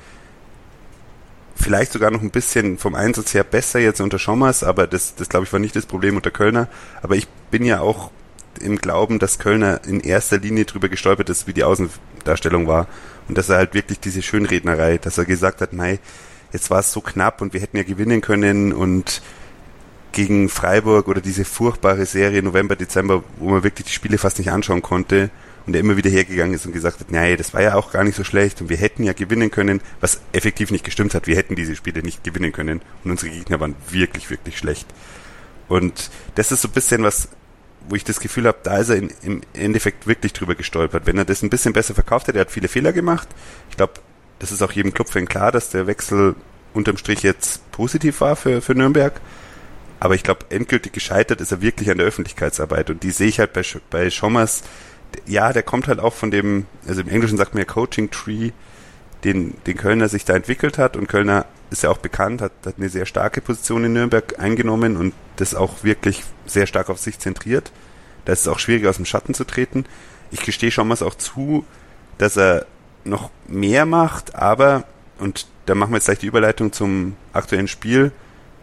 Vielleicht 1.55 1.93
sogar 1.93 2.11
noch 2.11 2.23
ein 2.23 2.31
bisschen 2.31 2.79
vom 2.79 2.95
Einsatz 2.95 3.35
her 3.35 3.45
besser 3.45 3.79
jetzt 3.79 4.01
unter 4.01 4.19
Schommers, 4.19 4.65
aber 4.65 4.87
das, 4.87 5.15
das 5.15 5.29
glaube 5.29 5.45
ich 5.45 5.53
war 5.53 5.61
nicht 5.61 5.77
das 5.77 5.87
Problem 5.87 6.17
unter 6.17 6.31
Kölner. 6.31 6.69
Aber 7.03 7.17
ich 7.17 7.29
bin 7.51 7.65
ja 7.65 7.81
auch 7.81 8.11
im 8.61 8.77
Glauben, 8.77 9.19
dass 9.19 9.39
Kölner 9.39 9.81
in 9.87 10.01
erster 10.01 10.39
Linie 10.39 10.65
drüber 10.65 10.89
gestolpert 10.89 11.31
ist, 11.31 11.47
wie 11.47 11.53
die 11.53 11.65
Außendarstellung 11.65 12.67
war. 12.67 12.87
Und 13.29 13.39
dass 13.39 13.49
er 13.49 13.57
halt 13.57 13.75
wirklich 13.75 14.01
diese 14.01 14.23
Schönrednerei, 14.23 14.99
dass 14.99 15.19
er 15.19 15.25
gesagt 15.25 15.61
hat, 15.61 15.73
nein, 15.73 15.99
jetzt 16.53 16.71
war 16.71 16.81
es 16.81 16.93
so 16.93 17.01
knapp 17.01 17.41
und 17.41 17.53
wir 17.53 17.61
hätten 17.61 17.77
ja 17.77 17.83
gewinnen 17.83 18.21
können 18.21 18.73
und 18.73 19.23
gegen 20.13 20.49
Freiburg 20.49 21.09
oder 21.09 21.21
diese 21.21 21.45
furchtbare 21.45 22.07
Serie 22.07 22.43
November, 22.43 22.77
Dezember, 22.77 23.23
wo 23.39 23.51
man 23.51 23.63
wirklich 23.63 23.87
die 23.87 23.93
Spiele 23.93 24.19
fast 24.19 24.39
nicht 24.39 24.51
anschauen 24.51 24.83
konnte 24.83 25.31
und 25.67 25.75
er 25.75 25.81
immer 25.81 25.97
wieder 25.97 26.11
hergegangen 26.11 26.55
ist 26.55 26.67
und 26.67 26.73
gesagt 26.73 27.01
hat, 27.01 27.13
nein, 27.13 27.37
das 27.37 27.55
war 27.55 27.63
ja 27.63 27.75
auch 27.75 27.93
gar 27.93 28.03
nicht 28.03 28.17
so 28.17 28.25
schlecht 28.25 28.61
und 28.61 28.69
wir 28.69 28.77
hätten 28.77 29.05
ja 29.05 29.13
gewinnen 29.13 29.51
können, 29.51 29.81
was 30.01 30.21
effektiv 30.33 30.71
nicht 30.71 30.85
gestimmt 30.85 31.15
hat. 31.15 31.27
Wir 31.27 31.37
hätten 31.37 31.55
diese 31.55 31.77
Spiele 31.77 32.03
nicht 32.03 32.25
gewinnen 32.25 32.53
können 32.53 32.81
und 33.05 33.11
unsere 33.13 33.31
Gegner 33.31 33.61
waren 33.61 33.77
wirklich, 33.89 34.31
wirklich 34.31 34.59
schlecht. 34.59 34.87
Und 35.69 36.11
das 36.35 36.51
ist 36.51 36.63
so 36.63 36.69
ein 36.69 36.73
bisschen 36.75 37.05
was, 37.05 37.29
wo 37.89 37.97
ich 37.97 38.05
das 38.05 38.21
Gefühl 38.21 38.47
habe, 38.47 38.59
da 38.63 38.79
ist 38.79 38.91
er 38.91 38.97
in, 38.97 39.11
im 39.23 39.41
Endeffekt 39.53 40.07
wirklich 40.07 40.33
drüber 40.33 40.55
gestolpert. 40.55 41.07
Wenn 41.07 41.19
er 41.19 41.25
das 41.25 41.43
ein 41.43 41.51
bisschen 41.51 41.73
besser 41.73 41.95
verkauft 41.95 42.29
hätte, 42.29 42.39
er 42.39 42.43
hat 42.43 42.51
viele 42.51 42.69
Fehler 42.69 42.93
gemacht. 42.93 43.29
Ich 43.71 43.77
glaube, 43.77 43.95
das 44.39 44.53
ist 44.53 44.63
auch 44.63 44.73
jedem 44.73 44.95
Clubfan 44.95 45.27
klar, 45.27 45.53
dass 45.53 45.71
der 45.71 45.87
Wechsel 45.87 46.35
unterm 46.73 46.97
Strich 46.97 47.23
jetzt 47.23 47.71
positiv 47.73 48.21
war 48.21 48.37
für, 48.37 48.61
für 48.61 48.75
Nürnberg. 48.75 49.21
Aber 49.99 50.15
ich 50.15 50.23
glaube, 50.23 50.47
endgültig 50.49 50.93
gescheitert 50.93 51.41
ist 51.41 51.53
er 51.53 51.61
wirklich 51.61 51.91
an 51.91 51.99
der 51.99 52.07
Öffentlichkeitsarbeit. 52.07 52.91
Und 52.91 53.03
die 53.03 53.11
sehe 53.11 53.29
ich 53.29 53.39
halt 53.39 53.53
bei, 53.53 53.63
bei 53.91 54.11
Schommers. 54.11 54.63
Ja, 55.27 55.53
der 55.53 55.63
kommt 55.63 55.89
halt 55.89 56.01
auch 56.01 56.15
von 56.15 56.31
dem, 56.31 56.67
also 56.87 57.03
im 57.03 57.09
Englischen 57.09 57.37
sagt 57.37 57.55
man 57.55 57.63
ja 57.63 57.65
Coaching 57.67 58.11
Tree, 58.11 58.53
den, 59.25 59.55
den 59.67 59.77
Kölner 59.77 60.09
sich 60.09 60.25
da 60.25 60.35
entwickelt 60.35 60.79
hat. 60.79 60.97
Und 60.97 61.09
Kölner 61.09 61.47
ist 61.71 61.83
ja 61.83 61.91
auch 61.91 61.99
bekannt, 61.99 62.43
hat, 62.43 62.53
hat 62.65 62.75
eine 62.79 62.89
sehr 62.89 63.07
starke 63.07 63.41
Position 63.41 63.85
in 63.85 63.93
Nürnberg 63.93 64.39
eingenommen 64.39 64.97
und 64.97 65.15
das 65.37 65.55
auch 65.55 65.85
wirklich 65.85 66.25
sehr 66.47 66.67
stark 66.67 66.91
auf 66.91 66.99
sich 66.99 67.19
zentriert. 67.19 67.73
Da 68.25 68.33
ist 68.33 68.41
es 68.41 68.49
auch 68.49 68.59
schwierig, 68.59 68.87
aus 68.87 68.97
dem 68.97 69.05
Schatten 69.05 69.35
zu 69.35 69.45
treten. 69.45 69.85
Ich 70.31 70.41
gestehe 70.41 70.71
schon 70.71 70.89
mal 70.89 70.97
auch 71.03 71.15
zu, 71.15 71.65
dass 72.19 72.37
er 72.37 72.67
noch 73.05 73.31
mehr 73.49 73.87
macht, 73.87 74.35
aber, 74.35 74.85
und 75.19 75.47
da 75.67 75.75
machen 75.75 75.93
wir 75.93 75.97
jetzt 75.97 76.07
gleich 76.07 76.19
die 76.19 76.27
Überleitung 76.27 76.73
zum 76.73 77.17
aktuellen 77.33 77.69
Spiel, 77.69 78.13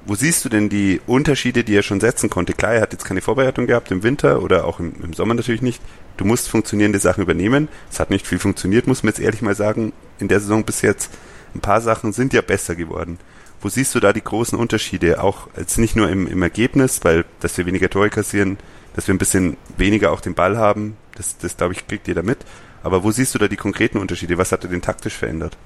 wo 0.06 0.16
siehst 0.16 0.46
du 0.46 0.50
denn 0.50 0.70
die 0.70 1.02
Unterschiede, 1.06 1.66
die 1.66 1.76
er 1.76 1.84
schon 1.84 2.00
setzen 2.00 2.30
konnte? 2.30 2.54
Klar, 2.54 2.76
er 2.76 2.82
hat 2.82 2.94
jetzt 2.94 3.04
keine 3.04 3.22
Vorbereitung 3.22 3.68
gehabt 3.68 3.92
im 3.92 4.04
Winter 4.04 4.42
oder 4.42 4.64
auch 4.64 4.80
im, 4.80 4.94
im 5.04 5.14
Sommer 5.14 5.34
natürlich 5.34 5.62
nicht. 5.62 5.82
Du 6.16 6.24
musst 6.24 6.48
funktionierende 6.48 7.00
Sachen 7.00 7.24
übernehmen. 7.24 7.68
Es 7.92 8.00
hat 8.00 8.10
nicht 8.10 8.26
viel 8.26 8.40
funktioniert, 8.40 8.88
muss 8.88 9.04
man 9.04 9.10
jetzt 9.10 9.20
ehrlich 9.20 9.42
mal 9.42 9.54
sagen, 9.54 9.92
in 10.20 10.28
der 10.28 10.40
Saison 10.40 10.64
bis 10.64 10.82
jetzt 10.82 11.12
ein 11.56 11.62
paar 11.62 11.82
Sachen 11.82 12.14
sind 12.14 12.34
ja 12.34 12.42
besser 12.42 12.76
geworden. 12.76 13.18
Wo 13.62 13.70
siehst 13.70 13.96
du 13.96 14.00
da 14.00 14.14
die 14.14 14.24
großen 14.24 14.58
Unterschiede? 14.58 15.24
Auch 15.24 15.48
als 15.56 15.78
nicht 15.78 15.96
nur 15.96 16.10
im, 16.10 16.28
im 16.28 16.44
Ergebnis, 16.44 17.00
weil 17.04 17.26
dass 17.40 17.58
wir 17.58 17.66
weniger 17.66 17.90
Tore 17.90 18.10
kassieren, 18.10 18.58
dass 18.96 19.08
wir 19.08 19.16
ein 19.16 19.20
bisschen 19.20 19.58
weniger 19.78 20.12
auch 20.12 20.22
den 20.22 20.36
Ball 20.36 20.58
haben, 20.58 20.96
das, 21.16 21.38
das 21.38 21.58
glaube 21.58 21.74
ich, 21.74 21.88
kriegt 21.88 22.08
jeder 22.08 22.24
mit. 22.24 22.40
Aber 22.84 23.04
wo 23.04 23.12
siehst 23.12 23.34
du 23.34 23.40
da 23.40 23.48
die 23.48 23.58
konkreten 23.58 23.98
Unterschiede? 23.98 24.38
Was 24.38 24.52
hat 24.52 24.64
er 24.64 24.70
denn 24.70 24.82
taktisch 24.82 25.16
verändert? 25.16 25.58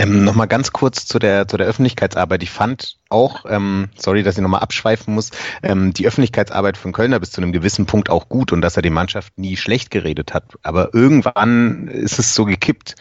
Ähm, 0.00 0.24
nochmal 0.24 0.48
ganz 0.48 0.72
kurz 0.72 1.04
zu 1.04 1.18
der, 1.18 1.46
zu 1.46 1.58
der 1.58 1.66
Öffentlichkeitsarbeit. 1.66 2.42
Ich 2.42 2.50
fand 2.50 2.96
auch, 3.10 3.44
ähm, 3.46 3.90
sorry, 3.96 4.22
dass 4.22 4.36
ich 4.36 4.40
nochmal 4.40 4.62
abschweifen 4.62 5.12
muss, 5.12 5.30
ähm, 5.62 5.92
die 5.92 6.06
Öffentlichkeitsarbeit 6.06 6.78
von 6.78 6.92
Kölner 6.92 7.20
bis 7.20 7.32
zu 7.32 7.42
einem 7.42 7.52
gewissen 7.52 7.84
Punkt 7.84 8.08
auch 8.08 8.30
gut 8.30 8.50
und 8.50 8.62
dass 8.62 8.76
er 8.76 8.82
die 8.82 8.88
Mannschaft 8.88 9.36
nie 9.36 9.58
schlecht 9.58 9.90
geredet 9.90 10.32
hat. 10.32 10.44
Aber 10.62 10.94
irgendwann 10.94 11.88
ist 11.88 12.18
es 12.18 12.34
so 12.34 12.46
gekippt. 12.46 12.94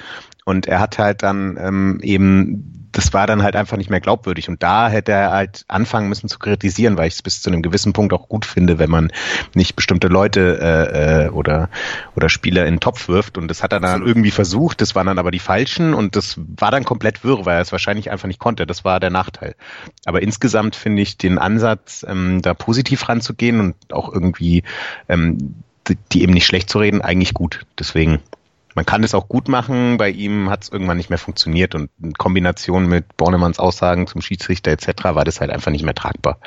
Und 0.49 0.65
er 0.65 0.79
hat 0.79 0.97
halt 0.97 1.21
dann 1.21 1.57
ähm, 1.61 1.99
eben 2.01 2.79
das 2.91 3.13
war 3.13 3.27
dann 3.27 3.43
halt 3.43 3.55
einfach 3.55 3.77
nicht 3.77 3.91
mehr 3.91 3.99
glaubwürdig. 3.99 4.49
Und 4.49 4.63
da 4.63 4.89
hätte 4.89 5.11
er 5.11 5.29
halt 5.29 5.63
anfangen 5.67 6.09
müssen 6.09 6.27
zu 6.27 6.39
kritisieren, 6.39 6.97
weil 6.97 7.07
ich 7.07 7.13
es 7.13 7.21
bis 7.21 7.39
zu 7.41 7.51
einem 7.51 7.61
gewissen 7.61 7.93
Punkt 7.93 8.13
auch 8.13 8.27
gut 8.27 8.45
finde, 8.45 8.79
wenn 8.79 8.89
man 8.89 9.11
nicht 9.53 9.75
bestimmte 9.75 10.07
Leute 10.07 10.59
äh, 10.59 11.25
äh, 11.25 11.29
oder, 11.29 11.69
oder 12.15 12.29
Spieler 12.29 12.65
in 12.65 12.75
den 12.75 12.79
Topf 12.79 13.07
wirft. 13.07 13.37
Und 13.37 13.47
das 13.47 13.61
hat 13.61 13.73
er 13.73 13.79
dann 13.79 14.05
irgendwie 14.05 14.31
versucht, 14.31 14.81
das 14.81 14.95
waren 14.95 15.05
dann 15.05 15.19
aber 15.19 15.29
die 15.29 15.37
falschen 15.37 15.93
und 15.93 16.15
das 16.15 16.39
war 16.57 16.71
dann 16.71 16.83
komplett 16.83 17.23
wirr, 17.23 17.45
weil 17.45 17.57
er 17.57 17.61
es 17.61 17.71
wahrscheinlich 17.71 18.09
einfach 18.09 18.27
nicht 18.27 18.39
konnte. 18.39 18.65
Das 18.65 18.83
war 18.83 18.99
der 18.99 19.11
Nachteil. 19.11 19.53
Aber 20.05 20.23
insgesamt 20.23 20.75
finde 20.75 21.03
ich 21.03 21.17
den 21.17 21.37
Ansatz, 21.37 22.03
ähm, 22.09 22.41
da 22.41 22.55
positiv 22.55 23.07
ranzugehen 23.07 23.59
und 23.59 23.75
auch 23.93 24.11
irgendwie 24.11 24.63
ähm, 25.07 25.53
die 26.11 26.23
eben 26.23 26.33
nicht 26.33 26.45
schlecht 26.45 26.69
zu 26.69 26.79
reden, 26.79 27.01
eigentlich 27.01 27.33
gut. 27.33 27.65
Deswegen 27.77 28.19
man 28.75 28.85
kann 28.85 29.03
es 29.03 29.13
auch 29.13 29.27
gut 29.27 29.47
machen. 29.47 29.97
Bei 29.97 30.09
ihm 30.09 30.49
hat 30.49 30.63
es 30.63 30.69
irgendwann 30.69 30.97
nicht 30.97 31.09
mehr 31.09 31.19
funktioniert 31.19 31.75
und 31.75 31.89
in 32.01 32.13
Kombination 32.13 32.87
mit 32.87 33.17
Bornemanns 33.17 33.59
Aussagen 33.59 34.07
zum 34.07 34.21
Schiedsrichter 34.21 34.71
etc. 34.71 34.87
war 35.03 35.25
das 35.25 35.41
halt 35.41 35.51
einfach 35.51 35.71
nicht 35.71 35.83
mehr 35.83 35.95
tragbar. 35.95 36.39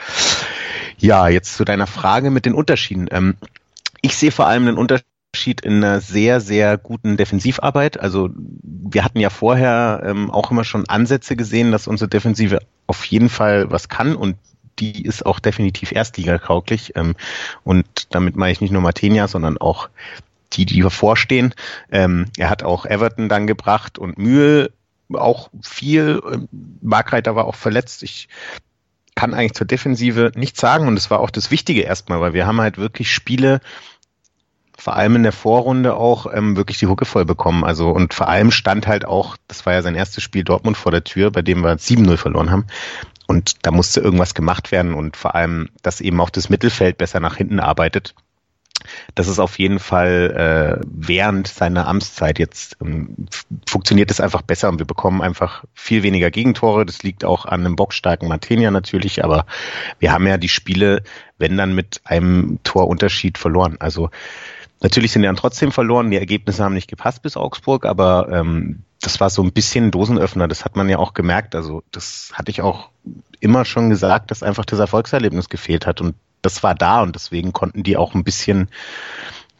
Ja, 0.98 1.28
jetzt 1.28 1.56
zu 1.56 1.64
deiner 1.64 1.86
Frage 1.86 2.30
mit 2.30 2.46
den 2.46 2.54
Unterschieden. 2.54 3.08
Ähm, 3.10 3.36
ich 4.00 4.16
sehe 4.16 4.32
vor 4.32 4.46
allem 4.46 4.68
einen 4.68 4.78
Unterschied 4.78 5.60
in 5.62 5.84
einer 5.84 6.00
sehr, 6.00 6.40
sehr 6.40 6.78
guten 6.78 7.16
Defensivarbeit. 7.16 7.98
Also 7.98 8.30
wir 8.34 9.04
hatten 9.04 9.20
ja 9.20 9.30
vorher 9.30 10.02
ähm, 10.04 10.30
auch 10.30 10.50
immer 10.50 10.64
schon 10.64 10.88
Ansätze 10.88 11.36
gesehen, 11.36 11.72
dass 11.72 11.86
unsere 11.86 12.08
Defensive 12.08 12.60
auf 12.86 13.04
jeden 13.06 13.28
Fall 13.28 13.70
was 13.70 13.88
kann 13.88 14.14
und 14.16 14.36
die 14.78 15.04
ist 15.04 15.26
auch 15.26 15.38
definitiv 15.38 15.92
erstligakauglich. 15.92 16.92
Ähm, 16.96 17.14
und 17.64 17.86
damit 18.10 18.36
meine 18.36 18.52
ich 18.52 18.60
nicht 18.60 18.72
nur 18.72 18.82
Martenia, 18.82 19.28
sondern 19.28 19.58
auch 19.58 19.88
die, 20.56 20.66
die 20.66 20.82
bevorstehen. 20.82 21.54
Ähm, 21.90 22.26
er 22.36 22.50
hat 22.50 22.62
auch 22.62 22.86
Everton 22.86 23.28
dann 23.28 23.46
gebracht 23.46 23.98
und 23.98 24.18
Mühl 24.18 24.72
auch 25.12 25.50
viel. 25.62 26.20
Markreiter 26.80 27.36
war 27.36 27.46
auch 27.46 27.54
verletzt. 27.54 28.02
Ich 28.02 28.28
kann 29.14 29.34
eigentlich 29.34 29.54
zur 29.54 29.66
Defensive 29.66 30.32
nichts 30.34 30.60
sagen 30.60 30.88
und 30.88 30.96
es 30.96 31.10
war 31.10 31.20
auch 31.20 31.30
das 31.30 31.50
Wichtige 31.50 31.82
erstmal, 31.82 32.20
weil 32.20 32.32
wir 32.32 32.46
haben 32.46 32.60
halt 32.60 32.78
wirklich 32.78 33.12
Spiele, 33.12 33.60
vor 34.78 34.96
allem 34.96 35.16
in 35.16 35.22
der 35.22 35.32
Vorrunde 35.32 35.94
auch 35.94 36.26
ähm, 36.32 36.56
wirklich 36.56 36.78
die 36.78 36.86
Hucke 36.86 37.04
voll 37.04 37.24
bekommen. 37.24 37.62
Also 37.62 37.90
und 37.90 38.14
vor 38.14 38.28
allem 38.28 38.50
stand 38.50 38.86
halt 38.86 39.04
auch, 39.04 39.36
das 39.48 39.64
war 39.66 39.74
ja 39.74 39.82
sein 39.82 39.94
erstes 39.94 40.24
Spiel 40.24 40.44
Dortmund 40.44 40.76
vor 40.76 40.90
der 40.90 41.04
Tür, 41.04 41.30
bei 41.30 41.42
dem 41.42 41.62
wir 41.62 41.76
7-0 41.76 42.16
verloren 42.16 42.50
haben. 42.50 42.66
Und 43.28 43.64
da 43.64 43.70
musste 43.70 44.00
irgendwas 44.00 44.34
gemacht 44.34 44.72
werden 44.72 44.94
und 44.94 45.16
vor 45.16 45.34
allem, 45.34 45.68
dass 45.82 46.00
eben 46.00 46.20
auch 46.20 46.30
das 46.30 46.48
Mittelfeld 46.48 46.98
besser 46.98 47.20
nach 47.20 47.36
hinten 47.36 47.60
arbeitet 47.60 48.14
das 49.14 49.28
ist 49.28 49.38
auf 49.38 49.58
jeden 49.58 49.78
Fall 49.78 50.80
äh, 50.80 50.86
während 50.86 51.48
seiner 51.48 51.86
Amtszeit 51.86 52.38
jetzt 52.38 52.76
ähm, 52.82 53.26
funktioniert 53.68 54.10
es 54.10 54.20
einfach 54.20 54.42
besser 54.42 54.68
und 54.68 54.78
wir 54.78 54.86
bekommen 54.86 55.22
einfach 55.22 55.64
viel 55.74 56.02
weniger 56.02 56.30
Gegentore. 56.30 56.86
Das 56.86 57.02
liegt 57.02 57.24
auch 57.24 57.46
an 57.46 57.60
einem 57.60 57.76
bockstarken 57.76 58.28
Martenia 58.28 58.70
natürlich, 58.70 59.24
aber 59.24 59.46
wir 59.98 60.12
haben 60.12 60.26
ja 60.26 60.36
die 60.36 60.48
Spiele, 60.48 61.02
wenn 61.38 61.56
dann 61.56 61.74
mit 61.74 62.00
einem 62.04 62.58
Torunterschied 62.64 63.38
verloren. 63.38 63.76
Also 63.80 64.10
natürlich 64.80 65.12
sind 65.12 65.22
wir 65.22 65.28
dann 65.28 65.36
trotzdem 65.36 65.72
verloren. 65.72 66.10
Die 66.10 66.18
Ergebnisse 66.18 66.64
haben 66.64 66.74
nicht 66.74 66.88
gepasst 66.88 67.22
bis 67.22 67.36
Augsburg, 67.36 67.86
aber 67.86 68.28
ähm, 68.30 68.82
das 69.00 69.20
war 69.20 69.30
so 69.30 69.42
ein 69.42 69.52
bisschen 69.52 69.90
Dosenöffner. 69.90 70.48
Das 70.48 70.64
hat 70.64 70.76
man 70.76 70.88
ja 70.88 70.98
auch 70.98 71.14
gemerkt. 71.14 71.54
Also 71.54 71.82
das 71.90 72.30
hatte 72.34 72.50
ich 72.50 72.62
auch 72.62 72.90
immer 73.40 73.64
schon 73.64 73.90
gesagt, 73.90 74.30
dass 74.30 74.42
einfach 74.42 74.64
das 74.64 74.78
Erfolgserlebnis 74.78 75.48
gefehlt 75.48 75.86
hat 75.86 76.00
und 76.00 76.14
das 76.42 76.62
war 76.62 76.74
da 76.74 77.02
und 77.02 77.14
deswegen 77.14 77.52
konnten 77.52 77.82
die 77.82 77.96
auch 77.96 78.14
ein 78.14 78.24
bisschen, 78.24 78.68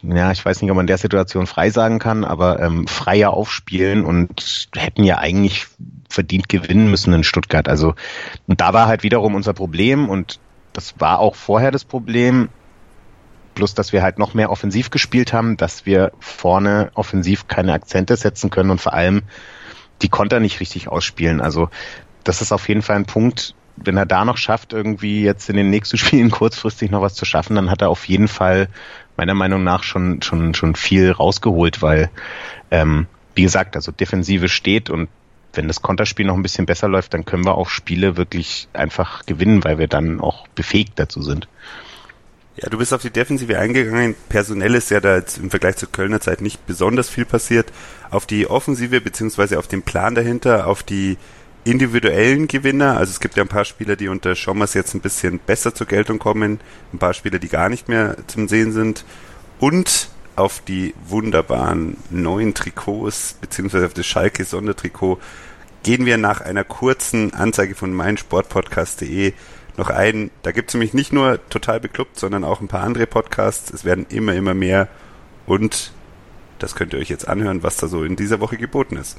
ja, 0.02 0.32
ich 0.32 0.44
weiß 0.44 0.60
nicht, 0.60 0.70
ob 0.70 0.76
man 0.76 0.86
der 0.86 0.98
Situation 0.98 1.46
frei 1.46 1.70
sagen 1.70 1.98
kann, 1.98 2.24
aber 2.24 2.60
ähm, 2.60 2.86
freier 2.86 3.32
aufspielen 3.32 4.04
und 4.04 4.68
hätten 4.74 5.04
ja 5.04 5.18
eigentlich 5.18 5.68
verdient 6.08 6.48
gewinnen 6.48 6.90
müssen 6.90 7.12
in 7.14 7.24
Stuttgart. 7.24 7.68
Also, 7.68 7.94
und 8.46 8.60
da 8.60 8.72
war 8.72 8.86
halt 8.86 9.02
wiederum 9.02 9.34
unser 9.34 9.54
Problem 9.54 10.08
und 10.08 10.40
das 10.72 10.94
war 10.98 11.20
auch 11.20 11.34
vorher 11.34 11.70
das 11.70 11.84
Problem, 11.84 12.48
plus 13.54 13.74
dass 13.74 13.92
wir 13.92 14.02
halt 14.02 14.18
noch 14.18 14.34
mehr 14.34 14.50
offensiv 14.50 14.90
gespielt 14.90 15.32
haben, 15.32 15.56
dass 15.56 15.86
wir 15.86 16.12
vorne 16.20 16.90
offensiv 16.94 17.46
keine 17.48 17.72
Akzente 17.72 18.16
setzen 18.16 18.50
können 18.50 18.70
und 18.70 18.80
vor 18.80 18.94
allem 18.94 19.22
die 20.00 20.08
Konter 20.08 20.40
nicht 20.40 20.60
richtig 20.60 20.88
ausspielen. 20.88 21.40
Also 21.40 21.68
das 22.24 22.40
ist 22.40 22.52
auf 22.52 22.68
jeden 22.68 22.82
Fall 22.82 22.96
ein 22.96 23.04
Punkt, 23.04 23.54
wenn 23.76 23.96
er 23.96 24.06
da 24.06 24.24
noch 24.24 24.36
schafft, 24.36 24.72
irgendwie 24.72 25.22
jetzt 25.22 25.48
in 25.48 25.56
den 25.56 25.70
nächsten 25.70 25.96
Spielen 25.98 26.30
kurzfristig 26.30 26.90
noch 26.90 27.02
was 27.02 27.14
zu 27.14 27.24
schaffen, 27.24 27.56
dann 27.56 27.70
hat 27.70 27.82
er 27.82 27.90
auf 27.90 28.06
jeden 28.06 28.28
Fall 28.28 28.68
meiner 29.16 29.34
Meinung 29.34 29.62
nach 29.64 29.82
schon, 29.82 30.22
schon, 30.22 30.54
schon 30.54 30.74
viel 30.74 31.10
rausgeholt, 31.10 31.82
weil, 31.82 32.10
ähm, 32.70 33.06
wie 33.34 33.42
gesagt, 33.42 33.76
also 33.76 33.92
Defensive 33.92 34.48
steht 34.48 34.90
und 34.90 35.08
wenn 35.54 35.68
das 35.68 35.82
Konterspiel 35.82 36.26
noch 36.26 36.34
ein 36.34 36.42
bisschen 36.42 36.66
besser 36.66 36.88
läuft, 36.88 37.12
dann 37.12 37.24
können 37.24 37.44
wir 37.44 37.56
auch 37.56 37.68
Spiele 37.68 38.16
wirklich 38.16 38.68
einfach 38.72 39.26
gewinnen, 39.26 39.64
weil 39.64 39.78
wir 39.78 39.86
dann 39.86 40.20
auch 40.20 40.48
befähigt 40.48 40.92
dazu 40.96 41.22
sind. 41.22 41.46
Ja, 42.56 42.68
du 42.68 42.76
bist 42.78 42.92
auf 42.92 43.00
die 43.00 43.10
Defensive 43.10 43.58
eingegangen. 43.58 44.14
Personell 44.28 44.74
ist 44.74 44.90
ja 44.90 45.00
da 45.00 45.16
jetzt 45.16 45.38
im 45.38 45.50
Vergleich 45.50 45.76
zur 45.76 45.90
Kölner 45.90 46.20
Zeit 46.20 46.42
nicht 46.42 46.66
besonders 46.66 47.08
viel 47.08 47.24
passiert. 47.24 47.72
Auf 48.10 48.26
die 48.26 48.46
Offensive 48.46 49.00
beziehungsweise 49.00 49.58
auf 49.58 49.68
den 49.68 49.82
Plan 49.82 50.14
dahinter, 50.14 50.66
auf 50.66 50.82
die 50.82 51.16
individuellen 51.64 52.48
Gewinner. 52.48 52.96
Also 52.96 53.10
es 53.10 53.20
gibt 53.20 53.36
ja 53.36 53.42
ein 53.42 53.48
paar 53.48 53.64
Spieler, 53.64 53.96
die 53.96 54.08
unter 54.08 54.34
Schommers 54.34 54.74
jetzt 54.74 54.94
ein 54.94 55.00
bisschen 55.00 55.38
besser 55.38 55.74
zur 55.74 55.86
Geltung 55.86 56.18
kommen, 56.18 56.60
ein 56.92 56.98
paar 56.98 57.14
Spieler, 57.14 57.38
die 57.38 57.48
gar 57.48 57.68
nicht 57.68 57.88
mehr 57.88 58.16
zum 58.26 58.48
Sehen 58.48 58.72
sind 58.72 59.04
und 59.60 60.08
auf 60.34 60.60
die 60.60 60.94
wunderbaren 61.06 61.96
neuen 62.10 62.54
Trikots 62.54 63.36
beziehungsweise 63.40 63.86
auf 63.86 63.94
das 63.94 64.06
Schalke 64.06 64.44
Sondertrikot 64.44 65.18
gehen 65.82 66.06
wir 66.06 66.16
nach 66.16 66.40
einer 66.40 66.64
kurzen 66.64 67.34
Anzeige 67.34 67.74
von 67.74 67.92
meinsportpodcast.de 67.92 69.32
noch 69.76 69.90
ein. 69.90 70.30
Da 70.42 70.52
gibt 70.52 70.70
es 70.70 70.74
nämlich 70.74 70.94
nicht 70.94 71.12
nur 71.12 71.40
total 71.48 71.80
beklubbt, 71.80 72.18
sondern 72.18 72.44
auch 72.44 72.60
ein 72.60 72.68
paar 72.68 72.82
andere 72.82 73.06
Podcasts. 73.06 73.72
Es 73.72 73.84
werden 73.84 74.06
immer, 74.08 74.34
immer 74.34 74.54
mehr 74.54 74.88
und 75.46 75.92
das 76.58 76.74
könnt 76.74 76.92
ihr 76.92 77.00
euch 77.00 77.08
jetzt 77.08 77.26
anhören, 77.26 77.62
was 77.62 77.76
da 77.76 77.88
so 77.88 78.04
in 78.04 78.16
dieser 78.16 78.40
Woche 78.40 78.56
geboten 78.56 78.96
ist. 78.96 79.18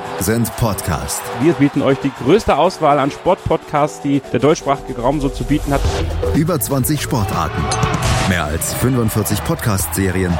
sind 0.21 0.55
Podcast. 0.57 1.21
Wir 1.41 1.53
bieten 1.53 1.81
euch 1.81 1.97
die 1.99 2.11
größte 2.23 2.55
Auswahl 2.55 2.99
an 2.99 3.11
Sportpodcasts, 3.11 4.01
die 4.01 4.21
der 4.31 4.39
deutschsprachige 4.39 5.01
Raum 5.01 5.19
so 5.19 5.29
zu 5.29 5.43
bieten 5.43 5.73
hat. 5.73 5.81
Über 6.35 6.59
20 6.59 7.01
Sportarten, 7.01 7.61
mehr 8.29 8.45
als 8.45 8.73
45 8.75 9.43
Podcast-Serien, 9.43 10.37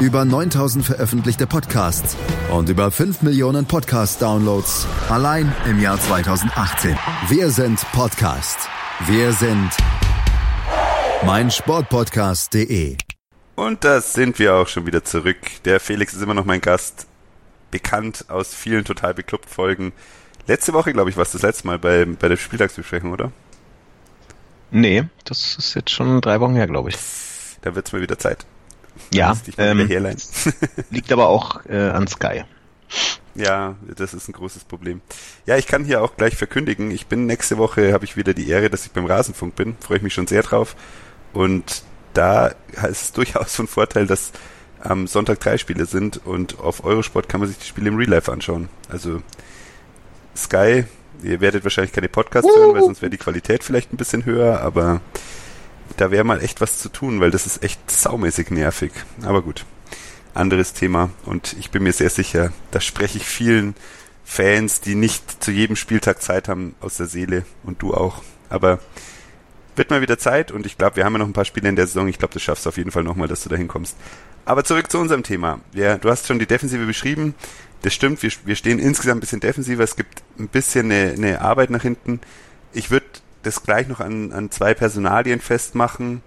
über 0.00 0.24
9000 0.24 0.84
veröffentlichte 0.84 1.46
Podcasts 1.46 2.16
und 2.52 2.68
über 2.68 2.90
5 2.90 3.22
Millionen 3.22 3.66
Podcast-Downloads 3.66 4.86
allein 5.08 5.54
im 5.66 5.80
Jahr 5.80 6.00
2018. 6.00 6.96
Wir 7.28 7.50
sind 7.50 7.80
Podcast. 7.92 8.68
Wir 9.06 9.32
sind 9.32 9.70
mein 11.24 11.50
Sportpodcast.de. 11.50 12.96
Und 13.54 13.84
da 13.84 14.00
sind 14.00 14.38
wir 14.38 14.54
auch 14.56 14.66
schon 14.66 14.86
wieder 14.86 15.04
zurück. 15.04 15.36
Der 15.64 15.78
Felix 15.78 16.14
ist 16.14 16.22
immer 16.22 16.34
noch 16.34 16.44
mein 16.44 16.60
Gast. 16.60 17.06
Bekannt 17.72 18.26
aus 18.28 18.54
vielen 18.54 18.84
total 18.84 19.14
bekloppt 19.14 19.50
Folgen. 19.50 19.92
Letzte 20.46 20.72
Woche, 20.72 20.92
glaube 20.92 21.10
ich, 21.10 21.16
war 21.16 21.24
es 21.24 21.32
das 21.32 21.42
letzte 21.42 21.66
Mal 21.66 21.80
bei, 21.80 22.04
bei 22.04 22.28
der 22.28 22.36
Spieltagsbesprechung, 22.36 23.12
oder? 23.12 23.32
Nee, 24.70 25.04
das 25.24 25.56
ist 25.56 25.74
jetzt 25.74 25.90
schon 25.90 26.20
drei 26.20 26.38
Wochen 26.40 26.54
her, 26.54 26.66
glaube 26.68 26.90
ich. 26.90 26.96
Da 27.62 27.74
wird 27.74 27.86
es 27.86 27.92
mal 27.92 28.00
wieder 28.00 28.18
Zeit. 28.18 28.46
Ja, 29.12 29.36
ähm, 29.58 29.88
liegt 30.90 31.12
aber 31.12 31.28
auch 31.28 31.64
äh, 31.66 31.88
an 31.88 32.06
Sky. 32.06 32.44
Ja, 33.34 33.76
das 33.96 34.12
ist 34.12 34.28
ein 34.28 34.32
großes 34.32 34.64
Problem. 34.64 35.00
Ja, 35.46 35.56
ich 35.56 35.66
kann 35.66 35.84
hier 35.84 36.02
auch 36.02 36.16
gleich 36.16 36.36
verkündigen, 36.36 36.90
ich 36.90 37.06
bin 37.06 37.26
nächste 37.26 37.56
Woche, 37.56 37.92
habe 37.94 38.04
ich 38.04 38.16
wieder 38.16 38.34
die 38.34 38.48
Ehre, 38.48 38.68
dass 38.68 38.84
ich 38.84 38.92
beim 38.92 39.06
Rasenfunk 39.06 39.56
bin. 39.56 39.76
Freue 39.80 39.96
ich 39.98 40.02
mich 40.02 40.12
schon 40.14 40.26
sehr 40.26 40.42
drauf. 40.42 40.76
Und 41.32 41.82
da 42.12 42.48
ist 42.88 43.02
es 43.02 43.12
durchaus 43.14 43.54
von 43.54 43.66
Vorteil, 43.66 44.06
dass 44.06 44.32
am 44.82 45.06
Sonntag 45.06 45.40
drei 45.40 45.58
Spiele 45.58 45.86
sind 45.86 46.24
und 46.24 46.58
auf 46.58 46.84
Eurosport 46.84 47.28
kann 47.28 47.40
man 47.40 47.48
sich 47.48 47.58
die 47.58 47.66
Spiele 47.66 47.88
im 47.88 47.96
Real 47.96 48.10
Life 48.10 48.30
anschauen. 48.30 48.68
Also 48.88 49.22
Sky, 50.36 50.84
ihr 51.22 51.40
werdet 51.40 51.64
wahrscheinlich 51.64 51.92
keine 51.92 52.08
Podcasts 52.08 52.50
hören, 52.56 52.74
weil 52.74 52.82
sonst 52.82 53.02
wäre 53.02 53.10
die 53.10 53.18
Qualität 53.18 53.64
vielleicht 53.64 53.92
ein 53.92 53.96
bisschen 53.96 54.24
höher, 54.24 54.60
aber 54.60 55.00
da 55.96 56.10
wäre 56.10 56.24
mal 56.24 56.42
echt 56.42 56.60
was 56.60 56.78
zu 56.78 56.88
tun, 56.88 57.20
weil 57.20 57.30
das 57.30 57.46
ist 57.46 57.62
echt 57.62 57.90
saumäßig 57.90 58.50
nervig. 58.50 58.92
Aber 59.22 59.42
gut 59.42 59.64
anderes 60.34 60.72
Thema. 60.72 61.10
Und 61.24 61.54
ich 61.58 61.70
bin 61.70 61.82
mir 61.82 61.92
sehr 61.92 62.10
sicher, 62.10 62.52
da 62.70 62.80
spreche 62.80 63.18
ich 63.18 63.26
vielen 63.26 63.74
Fans, 64.24 64.80
die 64.80 64.94
nicht 64.94 65.42
zu 65.42 65.50
jedem 65.50 65.76
Spieltag 65.76 66.22
Zeit 66.22 66.48
haben, 66.48 66.74
aus 66.80 66.96
der 66.96 67.06
Seele. 67.06 67.44
Und 67.64 67.82
du 67.82 67.94
auch. 67.94 68.22
Aber 68.48 68.78
wird 69.76 69.90
mal 69.90 70.02
wieder 70.02 70.18
Zeit 70.18 70.50
und 70.50 70.66
ich 70.66 70.76
glaube, 70.76 70.96
wir 70.96 71.04
haben 71.04 71.14
ja 71.14 71.20
noch 71.20 71.26
ein 71.26 71.32
paar 71.32 71.44
Spiele 71.44 71.68
in 71.68 71.76
der 71.76 71.86
Saison. 71.86 72.08
Ich 72.08 72.18
glaube, 72.18 72.34
das 72.34 72.42
schaffst 72.42 72.66
du 72.66 72.68
auf 72.68 72.76
jeden 72.76 72.90
Fall 72.90 73.04
nochmal, 73.04 73.28
dass 73.28 73.42
du 73.42 73.48
da 73.48 73.56
hinkommst. 73.56 73.96
Aber 74.44 74.64
zurück 74.64 74.90
zu 74.90 74.98
unserem 74.98 75.22
Thema. 75.22 75.60
Ja, 75.72 75.98
du 75.98 76.10
hast 76.10 76.26
schon 76.26 76.38
die 76.38 76.46
Defensive 76.46 76.84
beschrieben. 76.84 77.34
Das 77.82 77.94
stimmt, 77.94 78.22
wir, 78.22 78.30
wir 78.44 78.56
stehen 78.56 78.78
insgesamt 78.78 79.18
ein 79.18 79.20
bisschen 79.20 79.40
defensiver. 79.40 79.82
Es 79.82 79.96
gibt 79.96 80.22
ein 80.38 80.48
bisschen 80.48 80.90
eine, 80.90 81.12
eine 81.12 81.40
Arbeit 81.40 81.70
nach 81.70 81.82
hinten. 81.82 82.20
Ich 82.72 82.90
würde 82.90 83.06
das 83.42 83.62
gleich 83.62 83.88
noch 83.88 84.00
an, 84.00 84.32
an 84.32 84.50
zwei 84.50 84.74
Personalien 84.74 85.40
festmachen. 85.40 86.22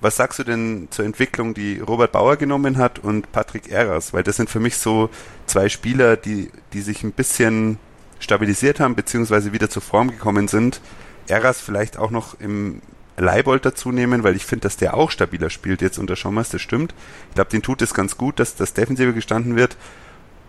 Was 0.00 0.16
sagst 0.16 0.40
du 0.40 0.44
denn 0.44 0.88
zur 0.90 1.04
Entwicklung, 1.04 1.54
die 1.54 1.78
Robert 1.78 2.10
Bauer 2.10 2.36
genommen 2.36 2.76
hat 2.76 2.98
und 2.98 3.30
Patrick 3.30 3.70
Eras? 3.70 4.12
Weil 4.12 4.24
das 4.24 4.36
sind 4.36 4.50
für 4.50 4.60
mich 4.60 4.76
so 4.76 5.10
zwei 5.46 5.68
Spieler, 5.68 6.16
die, 6.16 6.50
die 6.72 6.80
sich 6.80 7.04
ein 7.04 7.12
bisschen 7.12 7.78
stabilisiert 8.18 8.80
haben, 8.80 8.96
beziehungsweise 8.96 9.52
wieder 9.52 9.70
zur 9.70 9.82
Form 9.82 10.10
gekommen 10.10 10.48
sind. 10.48 10.80
Eras 11.28 11.60
vielleicht 11.60 11.98
auch 11.98 12.10
noch 12.10 12.38
im 12.40 12.82
Leibold 13.22 13.64
dazu 13.64 13.92
nehmen, 13.92 14.22
weil 14.24 14.36
ich 14.36 14.44
finde, 14.44 14.64
dass 14.64 14.76
der 14.76 14.94
auch 14.94 15.10
stabiler 15.10 15.48
spielt 15.48 15.80
jetzt 15.80 15.98
unter 15.98 16.16
Schommers, 16.16 16.50
das 16.50 16.60
stimmt. 16.60 16.94
Ich 17.30 17.34
glaube, 17.36 17.50
den 17.50 17.62
tut 17.62 17.80
es 17.80 17.94
ganz 17.94 18.16
gut, 18.16 18.40
dass 18.40 18.56
das 18.56 18.74
Defensive 18.74 19.14
gestanden 19.14 19.56
wird. 19.56 19.76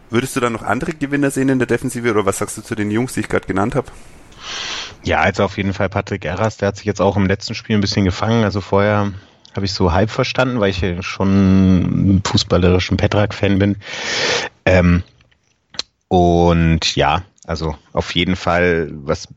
Würdest 0.10 0.36
du 0.36 0.40
da 0.40 0.50
noch 0.50 0.64
andere 0.64 0.94
Gewinner 0.94 1.32
sehen 1.32 1.50
in 1.50 1.60
der 1.60 1.68
Defensive 1.68 2.10
oder 2.12 2.26
was 2.26 2.40
sagst 2.40 2.58
du 2.58 2.62
zu 2.62 2.76
den 2.76 2.92
Jungs, 2.92 3.14
die 3.14 3.22
ich 3.22 3.30
gerade 3.30 3.48
genannt 3.48 3.76
habe? 3.76 3.88
Ja, 5.04 5.22
also 5.22 5.44
auf 5.44 5.58
jeden 5.58 5.74
Fall 5.74 5.90
Patrick 5.90 6.26
Eras, 6.26 6.58
der 6.58 6.70
hat 6.70 6.78
sich 6.78 6.86
jetzt 6.86 7.02
auch 7.02 7.18
im 7.18 7.26
letzten 7.26 7.56
Spiel 7.56 7.78
ein 7.78 7.82
bisschen 7.82 8.06
gefangen. 8.06 8.44
Also 8.44 8.62
vorher 8.62 9.14
habe 9.56 9.66
ich 9.66 9.74
so 9.74 9.92
halb 9.92 10.10
verstanden, 10.10 10.60
weil 10.60 10.72
ich 10.72 10.82
ja 10.82 11.02
schon 11.02 12.22
fußballerischen 12.26 12.98
Petrak-Fan 12.98 13.60
bin. 13.60 13.78
Ähm, 14.66 15.04
und 16.08 16.96
ja, 16.96 17.24
also 17.46 17.76
auf 17.92 18.14
jeden 18.16 18.36
Fall, 18.36 18.90
was 18.94 19.28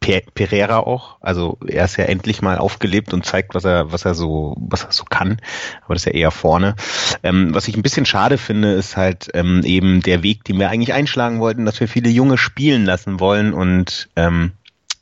Pereira 0.00 0.78
auch, 0.78 1.18
also 1.20 1.58
er 1.66 1.84
ist 1.84 1.96
ja 1.96 2.04
endlich 2.04 2.40
mal 2.40 2.58
aufgelebt 2.58 3.12
und 3.12 3.26
zeigt, 3.26 3.54
was 3.54 3.64
er, 3.64 3.92
was 3.92 4.04
er 4.04 4.14
so, 4.14 4.56
was 4.58 4.84
er 4.84 4.92
so 4.92 5.04
kann, 5.04 5.38
aber 5.84 5.94
das 5.94 6.02
ist 6.02 6.12
ja 6.12 6.18
eher 6.18 6.30
vorne. 6.30 6.76
Ähm, 7.22 7.54
was 7.54 7.68
ich 7.68 7.76
ein 7.76 7.82
bisschen 7.82 8.06
schade 8.06 8.38
finde, 8.38 8.72
ist 8.72 8.96
halt 8.96 9.28
ähm, 9.34 9.62
eben 9.64 10.00
der 10.00 10.22
Weg, 10.22 10.44
den 10.44 10.58
wir 10.58 10.70
eigentlich 10.70 10.92
einschlagen 10.92 11.40
wollten, 11.40 11.64
dass 11.64 11.80
wir 11.80 11.88
viele 11.88 12.08
Junge 12.08 12.38
spielen 12.38 12.84
lassen 12.84 13.20
wollen 13.20 13.52
und 13.52 14.08
ähm, 14.16 14.52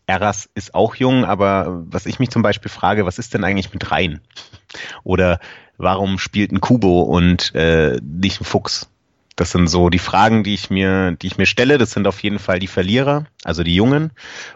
Eras 0.07 0.49
ist 0.55 0.75
auch 0.75 0.95
jung, 0.95 1.25
aber 1.25 1.85
was 1.89 2.07
ich 2.07 2.19
mich 2.19 2.31
zum 2.31 2.43
Beispiel 2.43 2.71
frage, 2.71 3.07
was 3.07 3.19
ist 3.19 3.35
denn 3.35 3.45
eigentlich 3.45 3.73
mit 3.73 3.91
Rhein? 3.91 4.21
Oder 5.03 5.41
warum 5.79 6.19
spielt 6.19 6.53
ein 6.53 6.61
Kubo 6.61 7.03
und 7.03 7.55
äh, 7.55 7.99
nicht 8.03 8.41
ein 8.41 8.45
Fuchs? 8.45 8.89
Das 9.37 9.51
sind 9.51 9.69
so 9.69 9.91
die 9.91 9.99
Fragen, 9.99 10.43
die 10.43 10.55
ich 10.55 10.71
mir, 10.71 11.13
die 11.13 11.27
ich 11.27 11.37
mir 11.37 11.47
stelle. 11.47 11.77
Das 11.77 11.91
sind 11.91 12.07
auf 12.07 12.23
jeden 12.23 12.39
Fall 12.39 12.59
die 12.59 12.67
Verlierer, 12.67 13.27
also 13.45 13.63
die 13.63 13.75
Jungen 13.75 14.11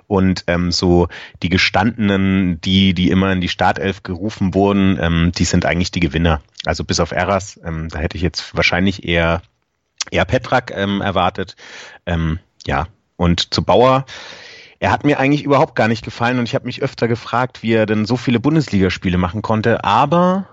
und 0.06 0.44
ähm, 0.46 0.72
so 0.72 1.08
die 1.42 1.50
gestandenen, 1.50 2.60
die, 2.62 2.94
die 2.94 3.10
immer 3.10 3.30
in 3.30 3.42
die 3.42 3.48
Startelf 3.48 4.02
gerufen 4.02 4.54
wurden, 4.54 4.98
ähm, 5.00 5.32
die 5.36 5.44
sind 5.44 5.66
eigentlich 5.66 5.90
die 5.90 6.00
Gewinner. 6.00 6.40
Also 6.64 6.84
bis 6.84 6.98
auf 6.98 7.12
Eras, 7.12 7.60
ähm, 7.62 7.88
da 7.90 7.98
hätte 7.98 8.16
ich 8.16 8.22
jetzt 8.22 8.56
wahrscheinlich 8.56 9.04
eher 9.04 9.42
eher 10.10 10.24
Petrak 10.24 10.72
ähm, 10.74 11.02
erwartet. 11.02 11.56
Ähm, 12.06 12.38
ja 12.66 12.88
und 13.16 13.52
zu 13.52 13.62
Bauer 13.62 14.06
er 14.82 14.90
hat 14.90 15.04
mir 15.04 15.20
eigentlich 15.20 15.44
überhaupt 15.44 15.76
gar 15.76 15.88
nicht 15.88 16.02
gefallen 16.02 16.38
und 16.38 16.48
ich 16.48 16.54
habe 16.54 16.64
mich 16.64 16.82
öfter 16.82 17.06
gefragt, 17.06 17.62
wie 17.62 17.74
er 17.74 17.84
denn 17.84 18.06
so 18.06 18.16
viele 18.16 18.40
Bundesligaspiele 18.40 19.18
machen 19.18 19.42
konnte, 19.42 19.84
aber 19.84 20.48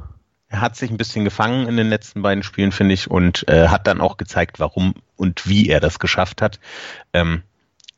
er 0.50 0.62
hat 0.62 0.76
sich 0.76 0.90
ein 0.90 0.98
bisschen 0.98 1.26
gefangen 1.26 1.68
in 1.68 1.78
den 1.78 1.88
letzten 1.88 2.22
beiden 2.22 2.44
Spielen, 2.44 2.72
finde 2.72 2.94
ich, 2.94 3.12
und 3.12 3.48
äh, 3.48 3.68
hat 3.68 3.88
dann 3.88 4.02
auch 4.02 4.18
gezeigt, 4.18 4.60
warum 4.60 4.96
und 5.16 5.48
wie 5.48 5.70
er 5.70 5.80
das 5.80 6.00
geschafft 6.00 6.42
hat. 6.42 6.60
Ähm, 7.14 7.44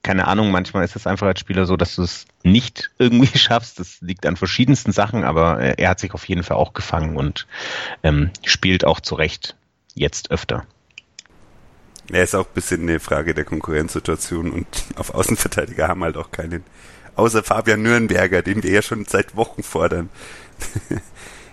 keine 0.01 0.27
Ahnung, 0.27 0.49
manchmal 0.49 0.85
ist 0.85 0.95
es 0.95 1.05
einfach 1.05 1.27
als 1.27 1.39
Spieler 1.39 1.65
so, 1.65 1.75
dass 1.75 1.95
du 1.95 2.03
es 2.03 2.25
nicht 2.43 2.89
irgendwie 2.97 3.37
schaffst. 3.37 3.79
Das 3.79 4.01
liegt 4.01 4.25
an 4.25 4.37
verschiedensten 4.37 4.91
Sachen, 4.91 5.23
aber 5.23 5.59
äh, 5.59 5.75
er 5.77 5.89
hat 5.89 5.99
sich 5.99 6.13
auf 6.13 6.27
jeden 6.27 6.43
Fall 6.43 6.57
auch 6.57 6.73
gefangen 6.73 7.17
und 7.17 7.47
ähm, 8.03 8.31
spielt 8.43 8.85
auch 8.85 8.99
zu 8.99 9.15
Recht 9.15 9.55
jetzt 9.93 10.31
öfter. 10.31 10.65
Ja, 12.11 12.23
ist 12.23 12.33
auch 12.33 12.47
ein 12.47 12.53
bisschen 12.55 12.81
eine 12.81 12.99
Frage 12.99 13.35
der 13.35 13.45
Konkurrenzsituation 13.45 14.51
und 14.51 14.67
auf 14.95 15.13
Außenverteidiger 15.13 15.87
haben 15.87 16.03
halt 16.03 16.17
auch 16.17 16.31
keinen. 16.31 16.63
Außer 17.15 17.43
Fabian 17.43 17.81
Nürnberger, 17.81 18.41
den 18.41 18.63
wir 18.63 18.71
ja 18.71 18.81
schon 18.81 19.05
seit 19.05 19.35
Wochen 19.35 19.61
fordern. 19.61 20.09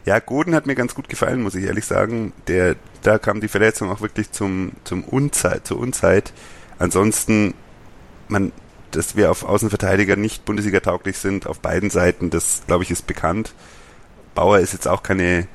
ja, 0.07 0.19
Goden 0.19 0.55
hat 0.55 0.67
mir 0.67 0.75
ganz 0.75 0.95
gut 0.95 1.09
gefallen, 1.09 1.43
muss 1.43 1.55
ich 1.55 1.65
ehrlich 1.65 1.85
sagen. 1.85 2.33
Der, 2.49 2.77
da 3.03 3.19
kam 3.19 3.43
die 3.43 3.49
Verletzung 3.49 3.91
auch 3.91 4.01
wirklich 4.01 4.33
zum, 4.33 4.73
zum 4.85 5.05
Unzeit, 5.05 5.67
zur 5.67 5.79
Unzeit. 5.79 6.33
Ansonsten, 6.79 7.53
man, 8.29 8.53
dass 8.93 9.17
wir 9.17 9.31
auf 9.31 9.45
Außenverteidiger 9.45 10.17
nicht 10.17 10.45
Bundesliga 10.45 10.81
tauglich 10.81 11.19
sind, 11.19 11.47
auf 11.47 11.61
beiden 11.61 11.91
Seiten, 11.91 12.31
das 12.31 12.63
glaube 12.67 12.85
ich 12.85 12.91
ist 12.91 13.07
bekannt. 13.07 13.53
Bauer 14.35 14.61
ist 14.61 14.73
jetzt 14.73 14.89
auch 14.89 15.03
keine, 15.03 15.47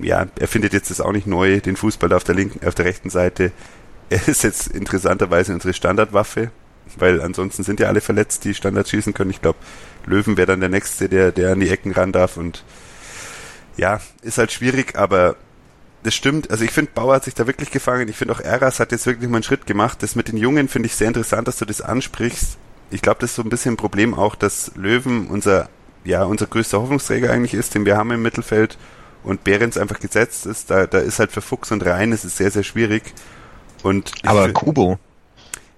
ja, 0.00 0.26
er 0.38 0.48
findet 0.48 0.72
jetzt 0.72 0.90
das 0.90 1.02
auch 1.02 1.12
nicht 1.12 1.26
neu, 1.26 1.60
den 1.60 1.76
Fußball 1.76 2.12
auf 2.14 2.24
der 2.24 2.34
linken, 2.34 2.66
auf 2.66 2.74
der 2.74 2.86
rechten 2.86 3.10
Seite 3.10 3.52
er 4.10 4.28
ist 4.28 4.42
jetzt 4.44 4.68
interessanterweise 4.68 5.52
unsere 5.52 5.74
Standardwaffe, 5.74 6.50
weil 6.96 7.20
ansonsten 7.20 7.62
sind 7.64 7.80
ja 7.80 7.88
alle 7.88 8.00
verletzt, 8.00 8.44
die 8.44 8.54
Standard 8.54 8.88
schießen 8.88 9.14
können. 9.14 9.30
Ich 9.30 9.42
glaube, 9.42 9.58
Löwen 10.06 10.36
wäre 10.36 10.46
dann 10.46 10.60
der 10.60 10.68
Nächste, 10.68 11.08
der, 11.08 11.32
der 11.32 11.52
an 11.52 11.60
die 11.60 11.68
Ecken 11.68 11.92
ran 11.92 12.12
darf 12.12 12.36
und 12.36 12.64
ja, 13.76 14.00
ist 14.22 14.38
halt 14.38 14.52
schwierig, 14.52 14.96
aber 14.96 15.36
das 16.02 16.14
stimmt. 16.14 16.50
Also 16.50 16.64
ich 16.64 16.70
finde, 16.70 16.92
Bauer 16.94 17.16
hat 17.16 17.24
sich 17.24 17.34
da 17.34 17.46
wirklich 17.46 17.70
gefangen. 17.70 18.08
Ich 18.08 18.16
finde 18.16 18.34
auch 18.34 18.40
Eras 18.40 18.80
hat 18.80 18.92
jetzt 18.92 19.06
wirklich 19.06 19.28
mal 19.28 19.38
einen 19.38 19.42
Schritt 19.42 19.66
gemacht. 19.66 20.02
Das 20.02 20.14
mit 20.14 20.28
den 20.28 20.36
Jungen 20.36 20.68
finde 20.68 20.86
ich 20.86 20.94
sehr 20.94 21.08
interessant, 21.08 21.48
dass 21.48 21.58
du 21.58 21.64
das 21.64 21.80
ansprichst. 21.80 22.58
Ich 22.90 23.02
glaube, 23.02 23.18
das 23.20 23.30
ist 23.30 23.36
so 23.36 23.42
ein 23.42 23.48
bisschen 23.48 23.74
ein 23.74 23.76
Problem 23.76 24.14
auch, 24.14 24.36
dass 24.36 24.70
Löwen 24.76 25.26
unser, 25.26 25.68
ja, 26.04 26.22
unser 26.22 26.46
größter 26.46 26.80
Hoffnungsträger 26.80 27.32
eigentlich 27.32 27.54
ist, 27.54 27.74
den 27.74 27.84
wir 27.84 27.96
haben 27.96 28.12
im 28.12 28.22
Mittelfeld 28.22 28.78
und 29.24 29.42
Behrens 29.42 29.76
einfach 29.76 29.98
gesetzt 29.98 30.46
ist. 30.46 30.70
Da, 30.70 30.86
da 30.86 30.98
ist 30.98 31.18
halt 31.18 31.32
für 31.32 31.42
Fuchs 31.42 31.72
und 31.72 31.84
Rhein 31.84 32.12
ist 32.12 32.24
es 32.24 32.36
sehr, 32.36 32.52
sehr 32.52 32.62
schwierig. 32.62 33.02
Und 33.82 34.12
aber 34.24 34.52
Kubo. 34.52 34.98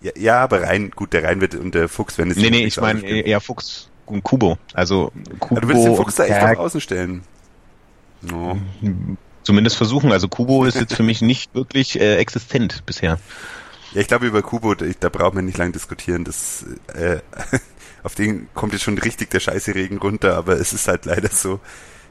Ja, 0.01 0.13
ja, 0.17 0.41
aber 0.41 0.63
rein, 0.63 0.91
gut, 0.91 1.13
der 1.13 1.25
Rein 1.25 1.41
wird 1.41 1.55
und 1.55 1.75
der 1.75 1.89
Fuchs 1.89 2.19
werden 2.19 2.29
jetzt. 2.29 2.39
Nee, 2.39 2.51
nee, 2.51 2.67
ich 2.67 2.81
meine 2.81 3.01
eher 3.01 3.41
Fuchs 3.41 3.89
und 4.05 4.23
Kubo. 4.23 4.59
Also 4.75 5.11
Kubo. 5.41 5.55
Ja, 5.55 5.61
du 5.63 5.69
willst 5.69 5.87
den 5.87 5.97
Fuchs 5.97 6.15
da 6.17 6.25
echt 6.25 6.43
auf 6.43 6.59
außen 6.59 6.81
stellen. 6.81 7.23
No. 8.23 8.59
Zumindest 9.43 9.77
versuchen. 9.77 10.13
Also 10.13 10.29
Kubo 10.29 10.65
ist 10.65 10.77
jetzt 10.79 10.95
für 10.95 11.03
mich 11.03 11.23
nicht 11.23 11.55
wirklich 11.55 11.99
äh, 11.99 12.17
existent 12.17 12.85
bisher. 12.87 13.19
Ja, 13.93 14.01
ich 14.01 14.09
glaube 14.09 14.27
über 14.27 14.43
Kubo, 14.43 14.75
da 14.75 15.09
braucht 15.09 15.35
man 15.35 15.47
nicht 15.47 15.59
lange 15.59 15.73
diskutieren. 15.73 16.25
Das, 16.25 16.67
äh, 16.95 17.21
auf 18.03 18.15
den 18.15 18.49
kommt 18.55 18.73
jetzt 18.75 18.83
schon 18.83 18.99
richtig 18.99 19.31
der 19.31 19.41
scheiße 19.41 19.75
Regen 19.75 19.99
runter, 19.99 20.37
aber 20.37 20.55
es 20.61 20.73
ist 20.73 20.89
halt 20.89 21.07
leider 21.07 21.29
so 21.29 21.61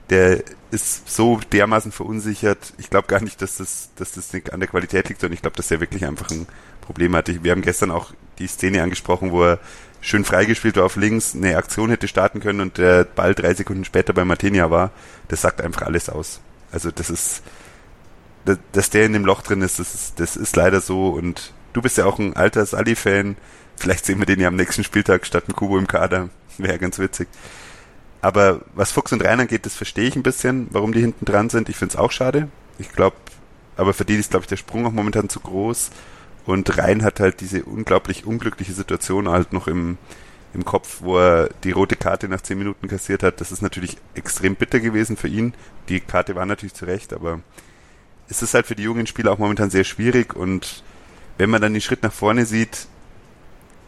der 0.09 0.43
ist 0.71 1.09
so 1.09 1.39
dermaßen 1.51 1.91
verunsichert. 1.91 2.73
Ich 2.77 2.89
glaube 2.89 3.07
gar 3.07 3.21
nicht, 3.21 3.41
dass 3.41 3.57
das, 3.57 3.89
dass 3.95 4.13
das 4.13 4.33
an 4.51 4.59
der 4.59 4.69
Qualität 4.69 5.09
liegt, 5.09 5.21
sondern 5.21 5.35
ich 5.35 5.41
glaube, 5.41 5.57
dass 5.57 5.71
er 5.71 5.79
wirklich 5.79 6.05
einfach 6.05 6.29
ein 6.29 6.47
Problem 6.81 7.15
hatte. 7.15 7.43
Wir 7.43 7.51
haben 7.51 7.61
gestern 7.61 7.91
auch 7.91 8.13
die 8.39 8.47
Szene 8.47 8.83
angesprochen, 8.83 9.31
wo 9.31 9.43
er 9.43 9.59
schön 10.07 10.23
freigespielt 10.23 10.77
war 10.77 10.85
auf 10.85 10.95
links, 10.95 11.35
eine 11.35 11.57
Aktion 11.57 11.89
hätte 11.89 12.07
starten 12.07 12.39
können 12.39 12.61
und 12.61 12.77
der 12.77 13.03
Ball 13.03 13.35
drei 13.35 13.53
Sekunden 13.53 13.83
später 13.83 14.13
bei 14.13 14.23
Martinia 14.23 14.71
war. 14.71 14.91
Das 15.27 15.41
sagt 15.41 15.61
einfach 15.61 15.81
alles 15.81 16.09
aus. 16.09 16.39
Also 16.71 16.91
das 16.91 17.09
ist, 17.09 17.43
dass 18.71 18.89
der 18.89 19.05
in 19.05 19.13
dem 19.13 19.25
Loch 19.25 19.41
drin 19.41 19.61
ist, 19.61 19.79
das 19.79 19.93
ist, 19.93 20.19
das 20.19 20.37
ist 20.37 20.55
leider 20.55 20.79
so 20.79 21.09
und 21.09 21.53
du 21.73 21.81
bist 21.81 21.97
ja 21.97 22.05
auch 22.05 22.19
ein 22.19 22.35
alter 22.35 22.65
Sally-Fan. 22.65 23.35
Vielleicht 23.75 24.05
sehen 24.05 24.19
wir 24.19 24.25
den 24.25 24.39
ja 24.39 24.47
am 24.47 24.55
nächsten 24.55 24.83
Spieltag 24.83 25.25
statt 25.25 25.43
ein 25.47 25.53
Kubo 25.53 25.77
im 25.77 25.87
Kader. 25.87 26.29
Wäre 26.57 26.79
ganz 26.79 26.97
witzig. 26.99 27.27
Aber 28.21 28.61
was 28.73 28.91
Fuchs 28.91 29.11
und 29.11 29.23
Rhein 29.23 29.41
angeht, 29.41 29.65
das 29.65 29.75
verstehe 29.75 30.07
ich 30.07 30.15
ein 30.15 30.23
bisschen, 30.23 30.67
warum 30.71 30.93
die 30.93 31.01
hinten 31.01 31.25
dran 31.25 31.49
sind. 31.49 31.69
Ich 31.69 31.75
finde 31.75 31.93
es 31.93 31.99
auch 31.99 32.11
schade. 32.11 32.47
Ich 32.79 32.91
glaube, 32.93 33.17
aber 33.75 33.93
für 33.93 34.05
die 34.05 34.15
ist, 34.15 34.31
glaube 34.31 34.43
ich, 34.43 34.47
der 34.47 34.57
Sprung 34.57 34.85
auch 34.87 34.91
momentan 34.91 35.29
zu 35.29 35.39
groß. 35.39 35.91
Und 36.47 36.77
Rhein 36.77 37.03
hat 37.03 37.19
halt 37.19 37.41
diese 37.41 37.65
unglaublich 37.65 38.25
unglückliche 38.25 38.71
Situation 38.71 39.27
halt 39.27 39.51
noch 39.51 39.67
im, 39.67 39.97
im 40.53 40.63
Kopf, 40.63 41.01
wo 41.01 41.19
er 41.19 41.49
die 41.65 41.71
rote 41.71 41.97
Karte 41.97 42.29
nach 42.29 42.39
zehn 42.39 42.57
Minuten 42.57 42.87
kassiert 42.87 43.21
hat. 43.21 43.41
Das 43.41 43.51
ist 43.51 43.61
natürlich 43.61 43.97
extrem 44.15 44.55
bitter 44.55 44.79
gewesen 44.79 45.17
für 45.17 45.27
ihn. 45.27 45.53
Die 45.89 45.99
Karte 45.99 46.35
war 46.35 46.45
natürlich 46.45 46.73
zurecht, 46.73 47.11
aber 47.11 47.41
es 48.29 48.41
ist 48.41 48.53
halt 48.53 48.65
für 48.65 48.75
die 48.75 48.83
jungen 48.83 49.07
Spieler 49.07 49.33
auch 49.33 49.39
momentan 49.39 49.69
sehr 49.69 49.83
schwierig 49.83 50.37
und 50.37 50.83
wenn 51.37 51.49
man 51.49 51.61
dann 51.61 51.73
den 51.73 51.81
Schritt 51.81 52.01
nach 52.01 52.13
vorne 52.13 52.45
sieht, 52.45 52.87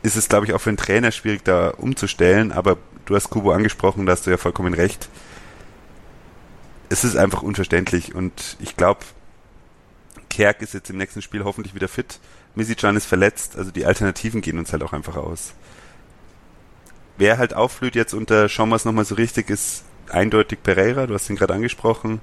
ist 0.03 0.17
es, 0.17 0.27
glaube 0.27 0.45
ich, 0.45 0.53
auch 0.53 0.59
für 0.59 0.69
einen 0.69 0.77
Trainer 0.77 1.11
schwierig, 1.11 1.45
da 1.45 1.69
umzustellen. 1.69 2.51
Aber 2.51 2.77
du 3.05 3.15
hast 3.15 3.29
Kubo 3.29 3.51
angesprochen, 3.51 4.05
da 4.05 4.11
hast 4.11 4.27
du 4.27 4.31
ja 4.31 4.37
vollkommen 4.37 4.73
recht. 4.73 5.07
Es 6.89 7.05
ist 7.05 7.15
einfach 7.15 7.41
unverständlich 7.41 8.15
und 8.15 8.57
ich 8.59 8.75
glaube, 8.75 8.99
Kerk 10.29 10.61
ist 10.61 10.73
jetzt 10.73 10.89
im 10.89 10.97
nächsten 10.97 11.21
Spiel 11.21 11.43
hoffentlich 11.43 11.73
wieder 11.73 11.87
fit. 11.87 12.19
Misicjan 12.55 12.97
ist 12.97 13.05
verletzt, 13.05 13.57
also 13.57 13.71
die 13.71 13.85
Alternativen 13.85 14.41
gehen 14.41 14.57
uns 14.57 14.71
halt 14.71 14.83
auch 14.83 14.93
einfach 14.93 15.15
aus. 15.15 15.53
Wer 17.17 17.37
halt 17.37 17.53
aufblüht 17.53 17.95
jetzt 17.95 18.13
unter 18.13 18.49
Schommers 18.49 18.85
nochmal 18.85 19.05
so 19.05 19.15
richtig, 19.15 19.49
ist 19.49 19.83
eindeutig 20.09 20.63
Pereira, 20.63 21.07
du 21.07 21.13
hast 21.13 21.29
ihn 21.29 21.35
gerade 21.35 21.53
angesprochen. 21.53 22.21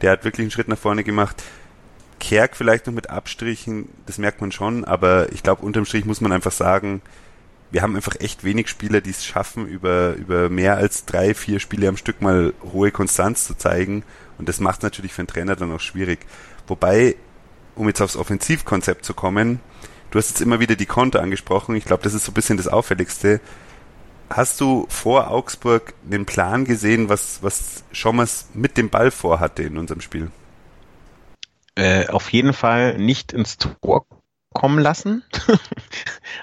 Der 0.00 0.10
hat 0.10 0.24
wirklich 0.24 0.44
einen 0.44 0.50
Schritt 0.50 0.68
nach 0.68 0.78
vorne 0.78 1.04
gemacht. 1.04 1.42
Kerk 2.18 2.56
vielleicht 2.56 2.86
noch 2.86 2.94
mit 2.94 3.10
Abstrichen, 3.10 3.88
das 4.06 4.18
merkt 4.18 4.40
man 4.40 4.52
schon, 4.52 4.84
aber 4.84 5.32
ich 5.32 5.42
glaube, 5.42 5.64
unterm 5.64 5.84
Strich 5.84 6.04
muss 6.04 6.20
man 6.20 6.32
einfach 6.32 6.52
sagen, 6.52 7.02
wir 7.72 7.82
haben 7.82 7.96
einfach 7.96 8.16
echt 8.20 8.44
wenig 8.44 8.68
Spieler, 8.68 9.00
die 9.00 9.10
es 9.10 9.24
schaffen, 9.24 9.66
über, 9.66 10.14
über 10.14 10.50
mehr 10.50 10.76
als 10.76 11.06
drei, 11.06 11.34
vier 11.34 11.58
Spiele 11.58 11.88
am 11.88 11.96
Stück 11.96 12.20
mal 12.20 12.52
hohe 12.72 12.90
Konstanz 12.90 13.46
zu 13.46 13.54
zeigen. 13.54 14.04
Und 14.38 14.48
das 14.48 14.60
macht 14.60 14.78
es 14.78 14.82
natürlich 14.82 15.14
für 15.14 15.22
einen 15.22 15.28
Trainer 15.28 15.56
dann 15.56 15.72
auch 15.72 15.80
schwierig. 15.80 16.20
Wobei, 16.66 17.16
um 17.74 17.88
jetzt 17.88 18.00
aufs 18.00 18.16
Offensivkonzept 18.16 19.04
zu 19.04 19.14
kommen, 19.14 19.60
du 20.10 20.18
hast 20.18 20.30
jetzt 20.30 20.40
immer 20.40 20.60
wieder 20.60 20.76
die 20.76 20.86
Konter 20.86 21.22
angesprochen. 21.22 21.76
Ich 21.76 21.84
glaube, 21.84 22.02
das 22.02 22.14
ist 22.14 22.24
so 22.24 22.32
ein 22.32 22.34
bisschen 22.34 22.56
das 22.56 22.68
Auffälligste. 22.68 23.40
Hast 24.30 24.60
du 24.60 24.86
vor 24.88 25.30
Augsburg 25.30 25.94
den 26.02 26.24
Plan 26.24 26.64
gesehen, 26.64 27.08
was, 27.08 27.42
was 27.42 27.84
Schommers 27.92 28.48
mit 28.54 28.76
dem 28.76 28.88
Ball 28.88 29.10
vorhatte 29.10 29.62
in 29.62 29.76
unserem 29.76 30.00
Spiel? 30.00 30.30
Äh, 31.74 32.08
auf 32.08 32.30
jeden 32.32 32.52
Fall 32.52 32.98
nicht 32.98 33.32
ins 33.32 33.58
Tor 33.58 34.06
kommen 34.52 34.78
lassen. 34.78 35.22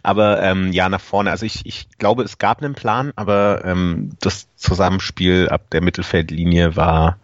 aber 0.04 0.42
ähm, 0.42 0.72
ja, 0.72 0.90
nach 0.90 1.02
vorne. 1.02 1.32
Also 1.32 1.46
ich, 1.46 1.66
ich 1.66 1.90
glaube, 1.98 2.24
es 2.24 2.38
gab 2.38 2.62
einen 2.62 2.74
Plan, 2.74 3.12
aber 3.16 3.64
ähm, 3.66 4.12
das 4.20 4.48
Zusammenspiel 4.56 5.50
ab 5.50 5.70
der 5.72 5.82
Mittelfeldlinie 5.82 6.76
war 6.76 7.20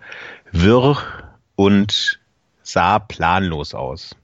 wirr 0.51 0.97
und 1.55 2.19
sah 2.65 2.99
planlos 2.99 3.73
aus. 3.73 4.15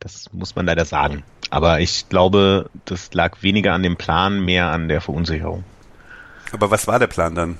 Das 0.00 0.30
muss 0.32 0.54
man 0.54 0.66
leider 0.66 0.84
sagen. 0.84 1.22
Aber 1.48 1.80
ich 1.80 2.08
glaube, 2.08 2.68
das 2.84 3.14
lag 3.14 3.42
weniger 3.42 3.72
an 3.72 3.82
dem 3.82 3.96
Plan, 3.96 4.44
mehr 4.44 4.66
an 4.66 4.88
der 4.88 5.00
Verunsicherung. 5.00 5.64
Aber 6.52 6.70
was 6.70 6.86
war 6.86 6.98
der 6.98 7.06
Plan 7.06 7.34
dann? 7.34 7.58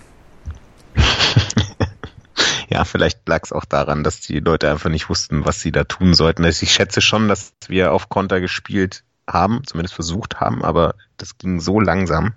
ja, 2.68 2.84
vielleicht 2.84 3.26
lag 3.28 3.42
es 3.44 3.52
auch 3.52 3.64
daran, 3.64 4.04
dass 4.04 4.20
die 4.20 4.40
Leute 4.40 4.70
einfach 4.70 4.90
nicht 4.90 5.08
wussten, 5.08 5.46
was 5.46 5.60
sie 5.60 5.72
da 5.72 5.84
tun 5.84 6.14
sollten. 6.14 6.44
Also 6.44 6.64
ich 6.64 6.72
schätze 6.72 7.00
schon, 7.00 7.28
dass 7.28 7.54
wir 7.68 7.92
auf 7.92 8.08
Konter 8.08 8.40
gespielt 8.40 9.04
haben, 9.26 9.62
zumindest 9.64 9.94
versucht 9.94 10.40
haben, 10.40 10.64
aber 10.64 10.94
das 11.16 11.38
ging 11.38 11.60
so 11.60 11.80
langsam. 11.80 12.34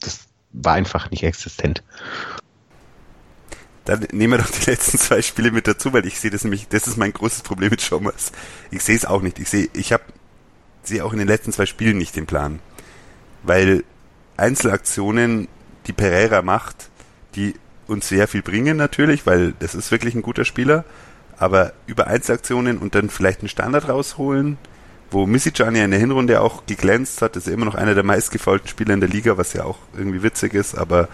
Das 0.00 0.26
war 0.52 0.74
einfach 0.74 1.10
nicht 1.10 1.22
existent. 1.22 1.82
Dann 3.84 4.06
nehmen 4.12 4.34
wir 4.34 4.38
doch 4.38 4.50
die 4.50 4.70
letzten 4.70 4.98
zwei 4.98 5.22
Spiele 5.22 5.50
mit 5.50 5.66
dazu, 5.66 5.92
weil 5.92 6.06
ich 6.06 6.20
sehe 6.20 6.30
das 6.30 6.44
nämlich, 6.44 6.68
das 6.68 6.86
ist 6.86 6.96
mein 6.96 7.12
großes 7.12 7.42
Problem 7.42 7.70
mit 7.70 7.82
Schommers. 7.82 8.32
Ich 8.70 8.82
sehe 8.82 8.96
es 8.96 9.04
auch 9.04 9.22
nicht. 9.22 9.38
Ich 9.38 9.48
sehe, 9.48 9.68
ich 9.72 9.92
habe 9.92 10.04
sehe 10.84 11.04
auch 11.04 11.12
in 11.12 11.18
den 11.18 11.28
letzten 11.28 11.52
zwei 11.52 11.66
Spielen 11.66 11.98
nicht 11.98 12.16
den 12.16 12.26
Plan. 12.26 12.60
Weil 13.42 13.84
Einzelaktionen, 14.36 15.48
die 15.86 15.92
Pereira 15.92 16.42
macht, 16.42 16.90
die 17.34 17.54
uns 17.86 18.08
sehr 18.08 18.28
viel 18.28 18.42
bringen 18.42 18.76
natürlich, 18.76 19.26
weil 19.26 19.52
das 19.58 19.74
ist 19.74 19.90
wirklich 19.90 20.14
ein 20.14 20.22
guter 20.22 20.44
Spieler. 20.44 20.84
Aber 21.36 21.72
über 21.86 22.06
Einzelaktionen 22.06 22.78
und 22.78 22.94
dann 22.94 23.10
vielleicht 23.10 23.40
einen 23.40 23.48
Standard 23.48 23.88
rausholen, 23.88 24.58
wo 25.10 25.26
Misicjan 25.26 25.74
ja 25.74 25.84
in 25.84 25.90
der 25.90 26.00
Hinrunde 26.00 26.40
auch 26.40 26.66
geglänzt 26.66 27.20
hat, 27.20 27.36
ist 27.36 27.48
er 27.48 27.54
immer 27.54 27.64
noch 27.64 27.74
einer 27.74 27.94
der 27.94 28.04
meistgefolgten 28.04 28.68
Spieler 28.68 28.94
in 28.94 29.00
der 29.00 29.08
Liga, 29.08 29.36
was 29.36 29.52
ja 29.52 29.64
auch 29.64 29.78
irgendwie 29.96 30.22
witzig 30.22 30.54
ist, 30.54 30.76
aber 30.76 31.08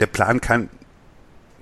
der 0.00 0.06
Plan 0.06 0.40
kann, 0.40 0.68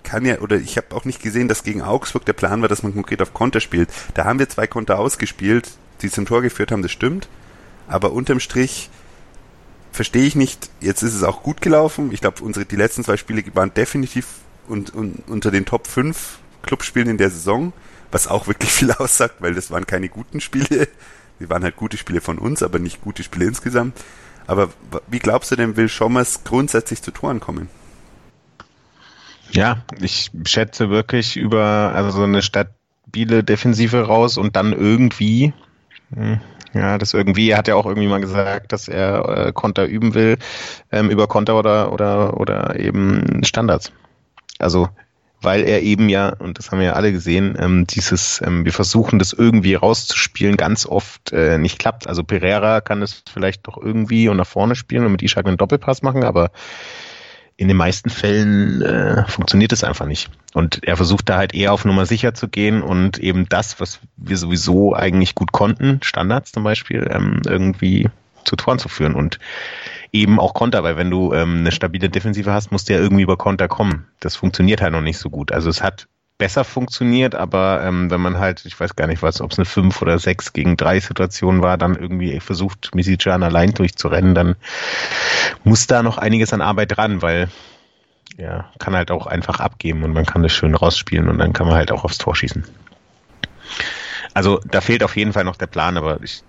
kann 0.03 0.25
ja, 0.25 0.39
oder 0.39 0.57
ich 0.57 0.77
habe 0.77 0.95
auch 0.95 1.05
nicht 1.05 1.23
gesehen, 1.23 1.49
dass 1.49 1.63
gegen 1.63 1.83
Augsburg 1.83 2.25
der 2.25 2.33
Plan 2.35 2.61
war, 2.61 2.69
dass 2.69 2.83
man 2.83 2.95
konkret 2.95 3.23
auf 3.23 3.35
Konter 3.35 3.61
spielt. 3.61 3.89
Da 4.15 4.25
haben 4.25 4.39
wir 4.39 4.49
zwei 4.49 4.67
Konter 4.67 4.99
ausgespielt, 4.99 5.71
die 6.03 6.11
zum 6.11 6.27
Tor 6.27 6.43
geführt 6.43 6.71
haben, 6.71 6.83
das 6.83 6.93
stimmt. 6.93 7.29
Aber 7.89 8.13
unterm 8.13 8.41
Strich 8.41 8.91
verstehe 9.93 10.25
ich 10.25 10.37
nicht, 10.37 10.71
jetzt 10.81 11.03
ist 11.03 11.15
es 11.15 11.23
auch 11.23 11.43
gut 11.43 11.61
gelaufen. 11.61 12.11
Ich 12.13 12.21
glaube, 12.21 12.43
unsere 12.43 12.67
die 12.67 12.77
letzten 12.77 13.05
zwei 13.05 13.17
Spiele 13.17 13.45
waren 13.55 13.73
definitiv 13.73 14.27
und, 14.69 14.95
und, 14.95 15.29
unter 15.29 15.51
den 15.51 15.65
Top 15.65 15.87
5 15.87 16.39
Clubspielen 16.63 17.09
in 17.09 17.19
der 17.19 17.31
Saison, 17.31 17.73
was 18.11 18.27
auch 18.27 18.47
wirklich 18.47 18.73
viel 18.73 18.91
aussagt, 18.93 19.37
weil 19.41 19.55
das 19.55 19.71
waren 19.71 19.87
keine 19.87 20.09
guten 20.09 20.41
Spiele. 20.41 20.89
Die 21.41 21.49
waren 21.51 21.65
halt 21.65 21.77
gute 21.77 21.97
Spiele 21.97 22.21
von 22.21 22.39
uns, 22.39 22.63
aber 22.63 22.79
nicht 22.79 23.03
gute 23.03 23.23
Spiele 23.23 23.47
insgesamt. 23.47 23.99
Aber 24.47 24.69
wie 25.09 25.19
glaubst 25.19 25.51
du 25.51 25.57
denn, 25.57 25.77
will 25.77 25.89
Schommers 25.89 26.45
grundsätzlich 26.45 27.03
zu 27.03 27.11
Toren 27.11 27.41
kommen? 27.41 27.69
Ja, 29.55 29.79
ich 30.01 30.31
schätze 30.47 30.91
wirklich 30.91 31.37
über 31.37 31.93
also 31.95 32.11
so 32.11 32.25
eine 32.25 32.43
stabile 32.43 33.45
Defensive 33.45 34.03
raus 34.07 34.37
und 34.37 34.57
dann 34.57 34.73
irgendwie, 34.73 35.53
hm, 36.13 36.41
ja, 36.73 36.99
das 36.99 37.15
irgendwie, 37.15 37.51
er 37.51 37.59
hat 37.59 37.69
ja 37.69 37.77
auch 37.77 37.87
irgendwie 37.87 38.09
mal 38.09 38.21
gesagt, 38.21 38.73
dass 38.73 38.89
er 38.89 39.47
äh, 39.47 39.53
Konter 39.53 39.87
üben 39.87 40.15
will, 40.15 40.39
ähm, 40.91 41.09
über 41.09 41.29
Konter 41.29 41.57
oder, 41.57 41.93
oder, 41.93 42.41
oder 42.41 42.81
eben 42.81 43.45
Standards. 43.45 43.93
Also, 44.59 44.89
weil 45.41 45.63
er 45.63 45.83
eben 45.83 46.09
ja, 46.09 46.31
und 46.31 46.59
das 46.59 46.71
haben 46.73 46.79
wir 46.79 46.87
ja 46.87 46.93
alle 46.95 47.13
gesehen, 47.13 47.57
ähm, 47.61 47.87
dieses, 47.87 48.43
ähm, 48.45 48.65
wir 48.65 48.73
versuchen 48.73 49.21
das 49.21 49.33
irgendwie 49.33 49.75
rauszuspielen, 49.75 50.57
ganz 50.57 50.87
oft 50.87 51.33
äh, 51.33 51.59
nicht 51.59 51.79
klappt. 51.79 52.09
Also 52.09 52.25
Pereira 52.25 52.81
kann 52.81 53.03
es 53.03 53.23
vielleicht 53.33 53.69
doch 53.69 53.77
irgendwie 53.77 54.29
und 54.29 54.39
nach 54.39 54.47
vorne 54.47 54.75
spielen 54.75 55.05
und 55.05 55.13
mit 55.13 55.23
Ishak 55.23 55.47
einen 55.47 55.59
Doppelpass 55.59 56.03
machen, 56.03 56.25
aber 56.25 56.51
in 57.57 57.69
den 57.69 57.77
meisten 57.77 58.11
Fällen 58.11 58.83
äh, 58.83 59.27
funktioniert 59.29 59.73
es 59.73 59.85
einfach 59.85 60.07
nicht. 60.07 60.31
Und 60.55 60.83
er 60.83 60.97
versucht 60.97 61.29
da 61.29 61.37
halt 61.37 61.55
eher 61.55 61.73
auf 61.73 61.85
Nummer 61.85 62.07
sicher 62.07 62.35
zu 62.35 62.49
gehen 62.49 62.83
und 62.83 63.19
eben 63.19 63.49
das, 63.49 63.81
was 63.81 64.01
wir 64.17 64.37
sowieso 64.37 64.95
eigentlich 64.95 65.35
gut 65.35 65.53
konnten, 65.53 66.01
Standards 66.03 66.53
zum 66.53 66.65
Beispiel, 66.65 67.09
ähm, 67.11 67.43
irgendwie 67.47 68.09
zu 68.45 68.57
Toren 68.57 68.79
zu 68.79 68.89
führen 68.89 69.15
und 69.15 69.39
eben 70.13 70.39
auch 70.39 70.55
Konter, 70.55 70.83
weil 70.83 70.97
wenn 70.97 71.11
du 71.11 71.33
ähm, 71.33 71.59
eine 71.59 71.73
stabile 71.73 72.11
Defensive 72.11 72.53
hast, 72.53 72.73
musst 72.73 72.89
du 72.89 72.93
ja 72.93 73.01
irgendwie 73.01 73.23
über 73.23 73.37
Konter 73.37 73.69
kommen. 73.69 74.07
Das 74.21 74.37
funktioniert 74.37 74.83
halt 74.83 74.93
noch 74.93 75.01
nicht 75.01 75.19
so 75.19 75.31
gut. 75.31 75.51
Also 75.51 75.71
es 75.71 75.83
hat 75.83 76.07
besser 76.39 76.65
funktioniert, 76.65 77.35
aber 77.35 77.83
ähm, 77.85 78.11
wenn 78.11 78.21
man 78.21 78.39
halt, 78.39 78.65
ich 78.65 78.79
weiß 78.79 78.97
gar 78.97 79.07
nicht 79.07 79.23
was, 79.23 79.41
ob 79.41 79.53
es 79.53 79.59
eine 79.59 79.67
5 79.67 80.03
oder 80.03 80.19
6 80.19 80.53
gegen 80.53 80.77
3 80.77 81.01
Situation 81.01 81.63
war, 81.63 81.79
dann 81.79 81.95
irgendwie 81.95 82.41
versucht, 82.41 82.95
Misicjan 82.95 83.43
allein 83.43 83.73
durchzurennen, 83.73 84.35
dann 84.35 84.57
muss 85.63 85.87
da 85.87 86.03
noch 86.03 86.19
einiges 86.19 86.53
an 86.53 86.61
Arbeit 86.61 86.97
dran, 86.97 87.23
weil 87.23 87.49
ja, 88.37 88.71
kann 88.79 88.97
halt 88.97 89.11
auch 89.11 89.27
einfach 89.27 89.61
abgeben 89.61 90.03
und 90.03 90.13
man 90.13 90.27
kann 90.27 90.43
das 90.43 90.53
schön 90.53 90.75
rausspielen 90.75 91.29
und 91.29 91.39
dann 91.39 91.53
kann 91.53 91.69
man 91.69 91.77
halt 91.77 91.93
auch 91.93 92.05
aufs 92.05 92.19
Tor 92.19 92.35
schießen. 92.35 92.65
Also 94.33 94.61
da 94.69 94.81
fehlt 94.81 95.05
auf 95.05 95.17
jeden 95.17 95.33
Fall 95.33 95.45
noch 95.45 95.57
der 95.57 95.69
Plan, 95.69 95.97
aber 95.97 96.21
ich 96.23 96.43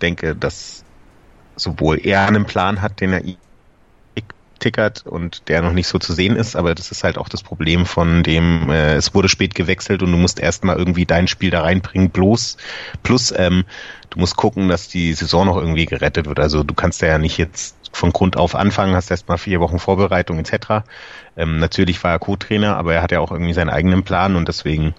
denke, 0.00 0.34
dass 0.34 0.84
sowohl 1.56 1.98
er 2.02 2.26
einen 2.26 2.46
Plan 2.46 2.80
hat, 2.80 3.00
den 3.00 3.12
er 3.12 3.22
tickert 4.58 5.06
und 5.06 5.48
der 5.48 5.62
noch 5.62 5.72
nicht 5.72 5.88
so 5.88 5.98
zu 5.98 6.12
sehen 6.12 6.36
ist, 6.36 6.56
aber 6.56 6.74
das 6.74 6.90
ist 6.90 7.04
halt 7.04 7.18
auch 7.18 7.28
das 7.28 7.42
Problem 7.42 7.86
von 7.86 8.22
dem, 8.22 8.70
äh, 8.70 8.94
es 8.94 9.14
wurde 9.14 9.28
spät 9.28 9.54
gewechselt 9.54 10.02
und 10.02 10.10
du 10.12 10.18
musst 10.18 10.40
erstmal 10.40 10.76
irgendwie 10.76 11.06
dein 11.06 11.28
Spiel 11.28 11.50
da 11.50 11.62
reinbringen, 11.62 12.10
bloß 12.10 12.56
plus 13.02 13.32
ähm, 13.36 13.64
du 14.10 14.18
musst 14.18 14.36
gucken, 14.36 14.68
dass 14.68 14.88
die 14.88 15.12
Saison 15.14 15.46
noch 15.46 15.56
irgendwie 15.56 15.86
gerettet 15.86 16.26
wird. 16.26 16.40
Also 16.40 16.62
du 16.62 16.74
kannst 16.74 17.02
ja 17.02 17.18
nicht 17.18 17.38
jetzt 17.38 17.76
von 17.92 18.12
Grund 18.12 18.36
auf 18.36 18.54
anfangen, 18.54 18.94
hast 18.94 19.10
erstmal 19.10 19.38
vier 19.38 19.60
Wochen 19.60 19.78
Vorbereitung 19.78 20.38
etc. 20.38 20.84
Ähm, 21.36 21.58
natürlich 21.58 22.02
war 22.04 22.12
er 22.12 22.18
Co-Trainer, 22.18 22.76
aber 22.76 22.94
er 22.94 23.02
hat 23.02 23.12
ja 23.12 23.20
auch 23.20 23.32
irgendwie 23.32 23.54
seinen 23.54 23.70
eigenen 23.70 24.02
Plan 24.02 24.36
und 24.36 24.48
deswegen 24.48 24.94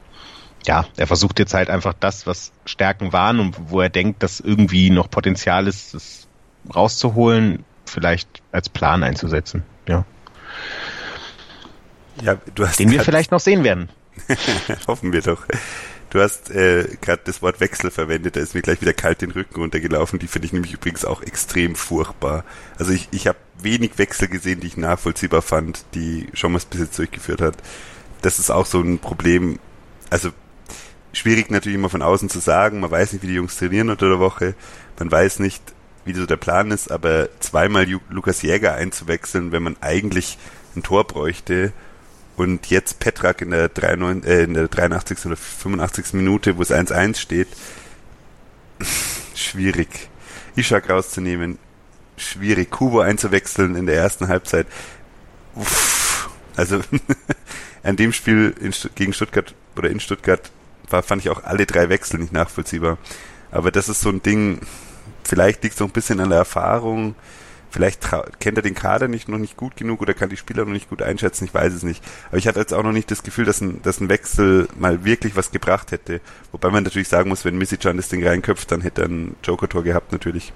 ja, 0.66 0.86
er 0.98 1.08
versucht 1.08 1.40
jetzt 1.40 1.54
halt 1.54 1.70
einfach 1.70 1.94
das, 1.98 2.28
was 2.28 2.52
Stärken 2.66 3.14
waren 3.14 3.40
und 3.40 3.56
wo 3.70 3.82
er 3.82 3.90
denkt, 3.90 4.24
dass 4.24 4.40
irgendwie 4.40 4.90
noch 4.90 5.10
Potenzial 5.10 5.68
ist, 5.68 5.94
das 5.94 6.28
rauszuholen, 6.76 7.64
vielleicht 7.90 8.42
als 8.52 8.70
Plan 8.70 9.04
einzusetzen. 9.04 9.64
Ja. 9.88 10.06
Ja, 12.22 12.38
du 12.56 12.68
hast 12.68 12.80
Den 12.80 12.92
wir 12.92 13.02
vielleicht 13.02 13.32
noch 13.32 13.40
sehen 13.40 13.64
werden. 13.64 13.90
Hoffen 14.88 15.14
wir 15.14 15.22
doch. 15.22 15.46
Du 16.10 16.20
hast 16.20 16.50
äh, 16.50 16.98
gerade 17.02 17.22
das 17.24 17.42
Wort 17.42 17.60
Wechsel 17.60 17.92
verwendet, 17.92 18.36
da 18.36 18.40
ist 18.40 18.56
mir 18.56 18.62
gleich 18.62 18.82
wieder 18.82 18.94
kalt 18.94 19.22
den 19.22 19.32
Rücken 19.32 19.60
runtergelaufen. 19.62 20.18
Die 20.18 20.28
finde 20.28 20.48
ich 20.48 20.54
nämlich 20.54 20.74
übrigens 20.74 21.06
auch 21.06 21.22
extrem 21.22 21.76
furchtbar. 21.76 22.44
Also 22.80 22.92
ich, 22.92 23.08
ich 23.12 23.28
habe 23.28 23.38
wenig 23.62 23.98
Wechsel 23.98 24.28
gesehen, 24.28 24.60
die 24.60 24.68
ich 24.68 24.78
nachvollziehbar 24.78 25.42
fand, 25.42 25.86
die 25.94 26.28
Schommers 26.34 26.66
bis 26.66 26.82
jetzt 26.82 26.98
durchgeführt 26.98 27.42
hat. 27.42 27.58
Das 28.22 28.40
ist 28.40 28.50
auch 28.50 28.66
so 28.66 28.82
ein 28.82 28.98
Problem. 28.98 29.60
Also 30.10 30.32
schwierig 31.14 31.52
natürlich 31.52 31.78
immer 31.78 31.90
von 31.90 32.02
außen 32.02 32.30
zu 32.30 32.40
sagen. 32.40 32.80
Man 32.80 32.90
weiß 32.90 33.14
nicht, 33.14 33.22
wie 33.22 33.28
die 33.28 33.36
Jungs 33.36 33.58
trainieren 33.58 33.92
unter 33.92 34.10
der 34.10 34.20
Woche. 34.20 34.56
Man 34.98 35.12
weiß 35.12 35.40
nicht, 35.40 35.62
wie 36.06 36.14
so 36.14 36.26
der 36.26 36.38
Plan 36.38 36.72
ist, 36.72 36.92
aber 36.92 37.30
zweimal 37.40 37.86
Lukas 38.10 38.42
Jäger 38.42 38.74
einzuwechseln, 38.76 39.52
wenn 39.52 39.64
man 39.64 39.78
eigentlich 39.82 40.38
ein 40.76 40.84
Tor 40.84 41.06
bräuchte 41.06 41.74
und 42.36 42.68
jetzt 42.68 43.00
Petrak 43.00 43.42
in 43.42 43.52
der, 43.52 43.70
39, 43.70 44.30
äh, 44.30 44.44
in 44.44 44.54
der 44.54 44.68
83. 44.68 45.26
oder 45.26 45.36
85. 45.36 46.14
Minute, 46.14 46.58
wo 46.58 46.62
es 46.62 46.72
1-1 46.72 47.18
steht, 47.18 47.50
schwierig. 49.36 50.10
Ishak 50.56 50.90
rauszunehmen, 50.90 51.58
schwierig. 52.18 52.72
Kubo 52.72 53.02
einzuwechseln 53.02 53.76
in 53.76 53.86
der 53.86 53.96
ersten 53.96 54.30
Halbzeit. 54.30 54.68
Uff. 55.56 56.30
Also 56.56 56.82
an 57.84 57.96
dem 57.96 58.14
Spiel 58.14 58.56
in, 58.60 58.74
gegen 58.96 59.14
Stuttgart 59.14 59.54
oder 59.76 59.90
in 59.90 60.00
Stuttgart 60.00 60.52
war, 60.90 61.04
fand 61.04 61.22
ich 61.22 61.30
auch 61.30 61.44
alle 61.44 61.66
drei 61.66 61.90
Wechsel 61.90 62.20
nicht 62.20 62.34
nachvollziehbar. 62.34 62.98
Aber 63.52 63.72
das 63.72 63.90
ist 63.90 64.02
so 64.02 64.10
ein 64.10 64.22
Ding, 64.24 64.62
vielleicht 65.30 65.64
liegt 65.64 65.76
es 65.76 65.80
noch 65.80 65.88
ein 65.88 65.94
bisschen 65.94 66.20
an 66.20 66.30
der 66.30 66.40
Erfahrung, 66.40 67.16
vielleicht 67.70 68.10
kennt 68.40 68.58
er 68.58 68.64
den 68.64 68.74
Kader 68.74 69.08
nicht 69.08 69.30
noch 69.30 69.38
nicht 69.38 69.56
gut 69.56 69.76
genug 69.76 70.02
oder 70.02 70.14
kann 70.14 70.30
die 70.30 70.38
Spieler 70.38 70.66
noch 70.66 70.74
nicht 70.74 70.90
gut 70.90 71.02
einschätzen, 71.02 71.46
ich 71.46 71.54
weiß 71.54 71.72
es 71.72 71.84
nicht. 71.84 72.04
Aber 72.30 72.38
ich 72.38 72.48
hatte 72.48 72.60
jetzt 72.60 72.74
auch 72.74 72.84
noch 72.84 72.92
nicht 72.92 73.12
das 73.12 73.24
Gefühl, 73.24 73.46
dass 73.46 73.62
ein, 73.62 73.82
dass 73.84 74.00
ein 74.00 74.10
Wechsel 74.10 74.68
mal 74.78 75.06
wirklich 75.06 75.36
was 75.36 75.52
gebracht 75.52 75.92
hätte. 75.92 76.20
Wobei 76.52 76.72
man 76.72 76.84
natürlich 76.84 77.08
sagen 77.08 77.30
muss, 77.30 77.46
wenn 77.46 77.58
Misicjan 77.58 77.98
das 77.98 78.10
Ding 78.10 78.26
reinköpft, 78.26 78.72
dann 78.72 78.82
hätte 78.82 79.04
er 79.04 79.10
ein 79.10 79.36
Joker-Tor 79.44 79.84
gehabt 79.84 80.12
natürlich. 80.12 80.52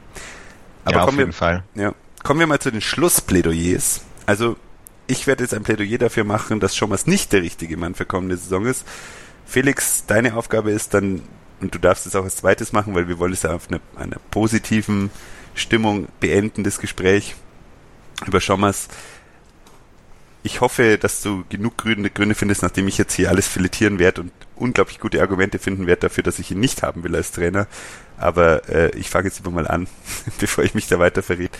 Aber 0.85 0.97
ja, 0.97 1.03
auf 1.03 1.11
jeden 1.11 1.27
wir, 1.27 1.33
Fall. 1.33 1.63
Ja, 1.75 1.93
kommen 2.23 2.39
wir 2.39 2.47
mal 2.47 2.59
zu 2.59 2.71
den 2.71 2.81
Schlussplädoyers. 2.81 4.01
Also 4.25 4.57
ich 5.07 5.27
werde 5.27 5.43
jetzt 5.43 5.53
ein 5.53 5.63
Plädoyer 5.63 5.97
dafür 5.97 6.23
machen, 6.23 6.59
dass 6.59 6.75
Schommers 6.75 7.07
nicht 7.07 7.33
der 7.33 7.41
richtige 7.41 7.77
Mann 7.77 7.93
für 7.93 8.05
kommende 8.05 8.37
Saison 8.37 8.65
ist. 8.65 8.85
Felix, 9.45 10.05
deine 10.07 10.35
Aufgabe 10.35 10.71
ist 10.71 10.93
dann, 10.93 11.21
und 11.63 11.73
du 11.73 11.79
darfst 11.79 12.05
es 12.05 12.15
auch 12.15 12.25
als 12.25 12.35
zweites 12.35 12.73
machen, 12.73 12.93
weil 12.93 13.07
wir 13.07 13.19
wollen 13.19 13.33
es 13.33 13.45
auf 13.45 13.69
eine, 13.69 13.79
einer 13.95 14.17
positiven 14.31 15.09
Stimmung 15.55 16.07
beenden, 16.19 16.63
das 16.63 16.79
Gespräch 16.79 17.35
über 18.25 18.41
Schommers. 18.41 18.89
Ich 20.43 20.59
hoffe, 20.59 20.97
dass 20.97 21.21
du 21.21 21.45
genug 21.47 21.77
Gründe, 21.77 22.09
Gründe 22.09 22.35
findest, 22.35 22.63
nachdem 22.63 22.89
ich 22.89 22.97
jetzt 22.97 23.13
hier 23.13 23.29
alles 23.29 23.47
filetieren 23.47 23.97
werde 23.97 24.21
und 24.21 24.33
unglaublich 24.57 24.99
gute 24.99 25.21
Argumente 25.21 25.57
finden 25.57 25.87
werde 25.87 26.01
dafür, 26.01 26.23
dass 26.23 26.37
ich 26.37 26.51
ihn 26.51 26.59
nicht 26.59 26.83
haben 26.83 27.03
will 27.03 27.15
als 27.15 27.31
Trainer. 27.31 27.67
Aber 28.17 28.67
äh, 28.67 28.89
ich 28.97 29.09
fange 29.09 29.27
jetzt 29.27 29.37
lieber 29.37 29.51
mal 29.51 29.67
an, 29.67 29.87
bevor 30.39 30.65
ich 30.65 30.75
mich 30.75 30.87
da 30.87 30.99
weiter 30.99 31.23
verrät. 31.23 31.51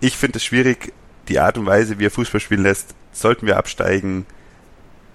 Ich 0.00 0.16
finde 0.16 0.36
es 0.36 0.44
schwierig, 0.44 0.92
die 1.28 1.40
Art 1.40 1.58
und 1.58 1.66
Weise, 1.66 1.98
wie 1.98 2.06
er 2.06 2.10
Fußball 2.10 2.40
spielen 2.40 2.62
lässt, 2.62 2.94
sollten 3.12 3.46
wir 3.46 3.56
absteigen, 3.56 4.24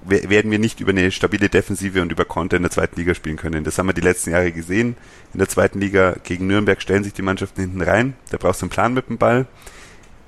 werden 0.09 0.51
wir 0.51 0.59
nicht 0.59 0.79
über 0.79 0.91
eine 0.91 1.11
stabile 1.11 1.49
Defensive 1.49 2.01
und 2.01 2.11
über 2.11 2.25
Konter 2.25 2.57
in 2.57 2.63
der 2.63 2.71
zweiten 2.71 2.99
Liga 2.99 3.13
spielen 3.13 3.37
können. 3.37 3.63
Das 3.63 3.77
haben 3.77 3.87
wir 3.87 3.93
die 3.93 4.01
letzten 4.01 4.31
Jahre 4.31 4.51
gesehen. 4.51 4.95
In 5.33 5.39
der 5.39 5.49
zweiten 5.49 5.79
Liga 5.79 6.15
gegen 6.23 6.47
Nürnberg 6.47 6.81
stellen 6.81 7.03
sich 7.03 7.13
die 7.13 7.21
Mannschaften 7.21 7.61
hinten 7.61 7.81
rein. 7.81 8.15
Da 8.29 8.37
brauchst 8.37 8.61
du 8.61 8.65
einen 8.65 8.71
Plan 8.71 8.93
mit 8.93 9.09
dem 9.09 9.17
Ball. 9.17 9.47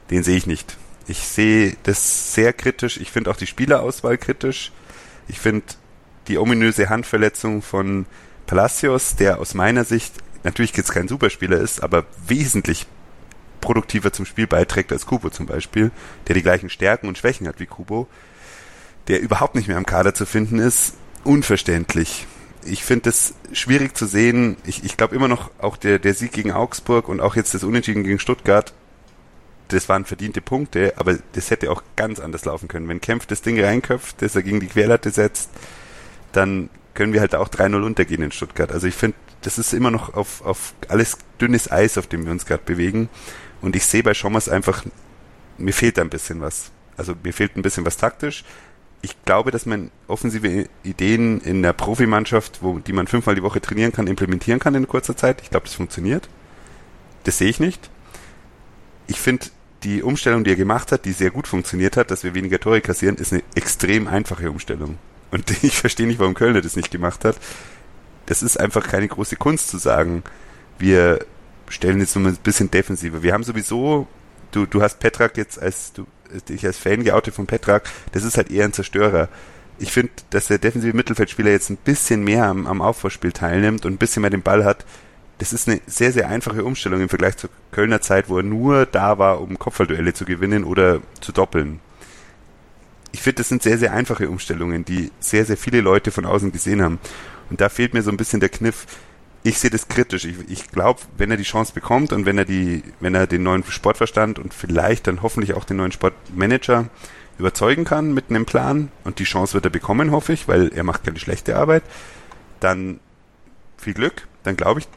Den 0.09 0.23
sehe 0.23 0.37
ich 0.37 0.47
nicht. 0.47 0.77
Ich 1.07 1.19
sehe 1.19 1.75
das 1.83 2.33
sehr 2.33 2.53
kritisch. 2.53 2.97
Ich 2.97 3.11
finde 3.11 3.31
auch 3.31 3.37
die 3.37 3.47
Spielerauswahl 3.47 4.17
kritisch. 4.17 4.71
Ich 5.27 5.39
finde 5.39 5.65
die 6.27 6.37
ominöse 6.37 6.89
Handverletzung 6.89 7.61
von 7.61 8.05
Palacios, 8.45 9.15
der 9.15 9.39
aus 9.39 9.53
meiner 9.53 9.83
Sicht 9.83 10.13
natürlich 10.43 10.75
jetzt 10.75 10.91
kein 10.91 11.07
Superspieler 11.07 11.57
ist, 11.57 11.83
aber 11.83 12.05
wesentlich 12.27 12.85
produktiver 13.61 14.13
zum 14.13 14.25
Spiel 14.25 14.47
beiträgt 14.47 14.91
als 14.91 15.05
Kubo 15.05 15.29
zum 15.29 15.45
Beispiel, 15.45 15.91
der 16.27 16.35
die 16.35 16.41
gleichen 16.41 16.69
Stärken 16.69 17.07
und 17.07 17.17
Schwächen 17.17 17.47
hat 17.47 17.59
wie 17.59 17.65
Kubo, 17.65 18.07
der 19.09 19.19
überhaupt 19.21 19.55
nicht 19.55 19.67
mehr 19.67 19.77
am 19.77 19.85
Kader 19.85 20.13
zu 20.13 20.25
finden 20.25 20.59
ist, 20.59 20.93
unverständlich. 21.23 22.27
Ich 22.63 22.83
finde 22.83 23.09
es 23.09 23.33
schwierig 23.51 23.97
zu 23.97 24.05
sehen. 24.05 24.55
Ich, 24.65 24.83
ich 24.83 24.97
glaube 24.97 25.15
immer 25.15 25.27
noch, 25.27 25.49
auch 25.57 25.77
der, 25.77 25.97
der 25.97 26.13
Sieg 26.13 26.31
gegen 26.31 26.51
Augsburg 26.51 27.09
und 27.09 27.19
auch 27.19 27.35
jetzt 27.35 27.53
das 27.53 27.63
Unentschieden 27.63 28.03
gegen 28.03 28.19
Stuttgart, 28.19 28.73
das 29.69 29.89
waren 29.89 30.05
verdiente 30.05 30.41
Punkte, 30.41 30.93
aber 30.97 31.17
das 31.33 31.51
hätte 31.51 31.71
auch 31.71 31.83
ganz 31.95 32.19
anders 32.19 32.45
laufen 32.45 32.67
können. 32.67 32.87
Wenn 32.87 33.01
Kempf 33.01 33.25
das 33.25 33.41
Ding 33.41 33.59
reinköpft, 33.59 34.21
das 34.21 34.35
er 34.35 34.43
gegen 34.43 34.59
die 34.59 34.67
Querlatte 34.67 35.09
setzt, 35.09 35.49
dann 36.31 36.69
können 36.93 37.13
wir 37.13 37.21
halt 37.21 37.35
auch 37.35 37.49
3-0 37.49 37.83
untergehen 37.83 38.23
in 38.23 38.31
Stuttgart. 38.31 38.71
Also 38.71 38.87
ich 38.87 38.95
finde, 38.95 39.17
das 39.41 39.57
ist 39.57 39.73
immer 39.73 39.91
noch 39.91 40.13
auf, 40.15 40.43
auf 40.43 40.73
alles 40.87 41.17
dünnes 41.39 41.71
Eis, 41.71 41.97
auf 41.97 42.07
dem 42.07 42.25
wir 42.25 42.31
uns 42.31 42.45
gerade 42.45 42.63
bewegen. 42.65 43.09
Und 43.61 43.75
ich 43.75 43.85
sehe 43.85 44.03
bei 44.03 44.13
Schommers 44.13 44.49
einfach, 44.49 44.83
mir 45.57 45.73
fehlt 45.73 45.97
ein 45.97 46.09
bisschen 46.09 46.41
was. 46.41 46.71
Also 46.97 47.15
mir 47.23 47.33
fehlt 47.33 47.55
ein 47.55 47.61
bisschen 47.61 47.85
was 47.85 47.97
taktisch. 47.97 48.43
Ich 49.01 49.15
glaube, 49.23 49.51
dass 49.51 49.65
man 49.65 49.91
offensive 50.07 50.67
Ideen 50.83 51.39
in 51.41 51.61
der 51.61 51.73
Profimannschaft, 51.73 52.61
wo, 52.61 52.79
die 52.79 52.93
man 52.93 53.07
fünfmal 53.07 53.35
die 53.35 53.43
Woche 53.43 53.61
trainieren 53.61 53.93
kann, 53.93 54.07
implementieren 54.07 54.59
kann 54.59 54.75
in 54.75 54.87
kurzer 54.87 55.15
Zeit. 55.15 55.41
Ich 55.41 55.49
glaube, 55.49 55.67
das 55.67 55.75
funktioniert. 55.75 56.27
Das 57.23 57.37
sehe 57.37 57.49
ich 57.49 57.59
nicht. 57.59 57.89
Ich 59.07 59.19
finde, 59.19 59.47
die 59.83 60.03
Umstellung, 60.03 60.43
die 60.43 60.51
er 60.51 60.55
gemacht 60.55 60.91
hat, 60.91 61.05
die 61.05 61.13
sehr 61.13 61.31
gut 61.31 61.47
funktioniert 61.47 61.95
hat, 61.95 62.11
dass 62.11 62.23
wir 62.23 62.33
weniger 62.33 62.59
Tore 62.59 62.81
kassieren, 62.81 63.15
ist 63.15 63.31
eine 63.31 63.43
extrem 63.55 64.07
einfache 64.07 64.51
Umstellung. 64.51 64.97
Und 65.31 65.51
ich 65.63 65.77
verstehe 65.77 66.07
nicht, 66.07 66.19
warum 66.19 66.33
Kölner 66.33 66.61
das 66.61 66.75
nicht 66.75 66.91
gemacht 66.91 67.23
hat. 67.25 67.37
Das 68.25 68.43
ist 68.43 68.59
einfach 68.59 68.87
keine 68.87 69.07
große 69.07 69.37
Kunst 69.37 69.69
zu 69.69 69.77
sagen, 69.77 70.23
wir 70.77 71.25
stellen 71.67 71.99
jetzt 71.99 72.15
nur 72.15 72.27
ein 72.27 72.37
bisschen 72.37 72.69
defensiver. 72.69 73.23
Wir 73.23 73.33
haben 73.33 73.43
sowieso, 73.43 74.07
du, 74.51 74.65
du 74.65 74.81
hast 74.81 74.99
Petrak 74.99 75.37
jetzt 75.37 75.61
als, 75.61 75.93
du, 75.93 76.05
dich 76.47 76.65
als 76.65 76.77
Fan 76.77 77.03
geoutet 77.03 77.33
von 77.33 77.47
Petrak, 77.47 77.89
das 78.11 78.23
ist 78.23 78.37
halt 78.37 78.51
eher 78.51 78.65
ein 78.65 78.73
Zerstörer. 78.73 79.29
Ich 79.79 79.91
finde, 79.91 80.11
dass 80.29 80.47
der 80.47 80.57
defensive 80.57 80.95
Mittelfeldspieler 80.95 81.51
jetzt 81.51 81.69
ein 81.69 81.77
bisschen 81.77 82.23
mehr 82.23 82.45
am, 82.45 82.67
am 82.67 82.81
Aufbauspiel 82.81 83.31
teilnimmt 83.31 83.85
und 83.85 83.93
ein 83.93 83.97
bisschen 83.97 84.21
mehr 84.21 84.29
den 84.29 84.41
Ball 84.41 84.65
hat. 84.65 84.85
Das 85.37 85.53
ist 85.53 85.69
eine 85.69 85.79
sehr, 85.87 86.11
sehr 86.11 86.27
einfache 86.27 86.65
Umstellung 86.65 87.01
im 87.01 87.07
Vergleich 87.07 87.37
zur 87.37 87.49
Kölner 87.71 88.01
Zeit, 88.01 88.27
wo 88.27 88.37
er 88.37 88.43
nur 88.43 88.85
da 88.85 89.17
war, 89.17 89.39
um 89.39 89.57
Kopfballduelle 89.57 90.13
zu 90.13 90.25
gewinnen 90.25 90.65
oder 90.65 90.99
zu 91.21 91.31
doppeln. 91.31 91.79
Ich 93.13 93.21
finde, 93.21 93.37
das 93.37 93.49
sind 93.49 93.63
sehr, 93.63 93.77
sehr 93.77 93.93
einfache 93.93 94.29
Umstellungen, 94.29 94.83
die 94.83 95.11
sehr, 95.19 95.45
sehr 95.45 95.57
viele 95.57 95.79
Leute 95.79 96.11
von 96.11 96.25
außen 96.25 96.51
gesehen 96.51 96.83
haben. 96.83 96.99
Und 97.49 97.61
da 97.61 97.69
fehlt 97.69 97.93
mir 97.93 98.03
so 98.03 98.11
ein 98.11 98.17
bisschen 98.17 98.41
der 98.41 98.49
Kniff 98.49 98.85
ich 99.43 99.57
sehe 99.57 99.69
das 99.69 99.87
kritisch. 99.87 100.25
Ich, 100.25 100.35
ich 100.49 100.69
glaube, 100.69 101.01
wenn 101.17 101.31
er 101.31 101.37
die 101.37 101.43
Chance 101.43 101.73
bekommt 101.73 102.11
und 102.11 102.25
wenn 102.25 102.37
er 102.37 102.45
die, 102.45 102.83
wenn 102.99 103.15
er 103.15 103.27
den 103.27 103.43
neuen 103.43 103.63
Sportverstand 103.63 104.39
und 104.39 104.53
vielleicht 104.53 105.07
dann 105.07 105.21
hoffentlich 105.21 105.53
auch 105.53 105.63
den 105.63 105.77
neuen 105.77 105.91
Sportmanager 105.91 106.89
überzeugen 107.37 107.85
kann 107.85 108.13
mit 108.13 108.29
einem 108.29 108.45
Plan 108.45 108.91
und 109.05 109.19
die 109.19 109.23
Chance 109.23 109.53
wird 109.53 109.65
er 109.65 109.71
bekommen, 109.71 110.11
hoffe 110.11 110.33
ich, 110.33 110.47
weil 110.47 110.73
er 110.73 110.83
macht 110.83 111.05
keine 111.05 111.19
schlechte 111.19 111.55
Arbeit, 111.55 111.83
dann 112.59 112.99
viel 113.77 113.93
Glück, 113.93 114.27
dann 114.43 114.57
glaube 114.57 114.81
ich 114.81 114.87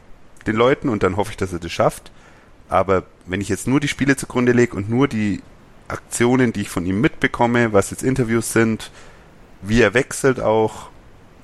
den 0.45 0.57
Leuten 0.57 0.89
und 0.89 1.03
dann 1.03 1.15
hoffe 1.15 1.31
ich, 1.31 1.37
dass 1.37 1.53
er 1.53 1.59
das 1.59 1.71
schafft. 1.71 2.11
Aber 2.67 3.03
wenn 3.25 3.39
ich 3.39 3.49
jetzt 3.49 3.67
nur 3.67 3.79
die 3.79 3.87
Spiele 3.87 4.17
zugrunde 4.17 4.51
lege 4.51 4.75
und 4.75 4.89
nur 4.89 5.07
die 5.07 5.41
Aktionen, 5.87 6.51
die 6.51 6.61
ich 6.61 6.69
von 6.69 6.85
ihm 6.85 6.99
mitbekomme, 6.99 7.71
was 7.71 7.91
jetzt 7.91 8.03
Interviews 8.03 8.51
sind, 8.51 8.91
wie 9.61 9.81
er 9.81 9.93
wechselt 9.93 10.41
auch, 10.41 10.89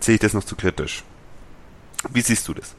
sehe 0.01 0.15
ich 0.15 0.21
das 0.21 0.33
noch 0.33 0.43
zu 0.43 0.55
kritisch. 0.55 1.03
Wie 2.11 2.21
siehst 2.21 2.47
du 2.47 2.53
das? 2.53 2.75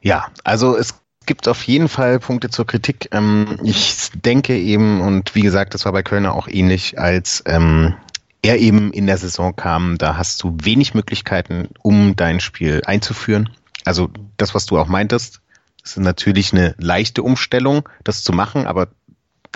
Ja, 0.00 0.26
also 0.44 0.76
es 0.76 0.94
gibt 1.26 1.48
auf 1.48 1.62
jeden 1.64 1.88
Fall 1.88 2.18
Punkte 2.18 2.50
zur 2.50 2.66
Kritik. 2.66 3.08
Ähm, 3.12 3.58
ich 3.62 4.10
denke 4.14 4.56
eben, 4.56 5.00
und 5.00 5.34
wie 5.34 5.42
gesagt, 5.42 5.74
das 5.74 5.84
war 5.84 5.92
bei 5.92 6.02
Kölner 6.02 6.34
auch 6.34 6.48
ähnlich, 6.48 6.98
als 6.98 7.42
ähm, 7.46 7.94
er 8.42 8.58
eben 8.58 8.92
in 8.92 9.06
der 9.06 9.18
Saison 9.18 9.54
kam, 9.54 9.98
da 9.98 10.16
hast 10.16 10.42
du 10.42 10.56
wenig 10.60 10.94
Möglichkeiten, 10.94 11.68
um 11.80 12.16
dein 12.16 12.40
Spiel 12.40 12.82
einzuführen. 12.84 13.50
Also 13.84 14.10
das, 14.36 14.54
was 14.54 14.66
du 14.66 14.78
auch 14.78 14.88
meintest, 14.88 15.40
ist 15.84 15.98
natürlich 15.98 16.52
eine 16.52 16.74
leichte 16.78 17.22
Umstellung, 17.22 17.88
das 18.04 18.24
zu 18.24 18.32
machen, 18.32 18.66
aber 18.66 18.88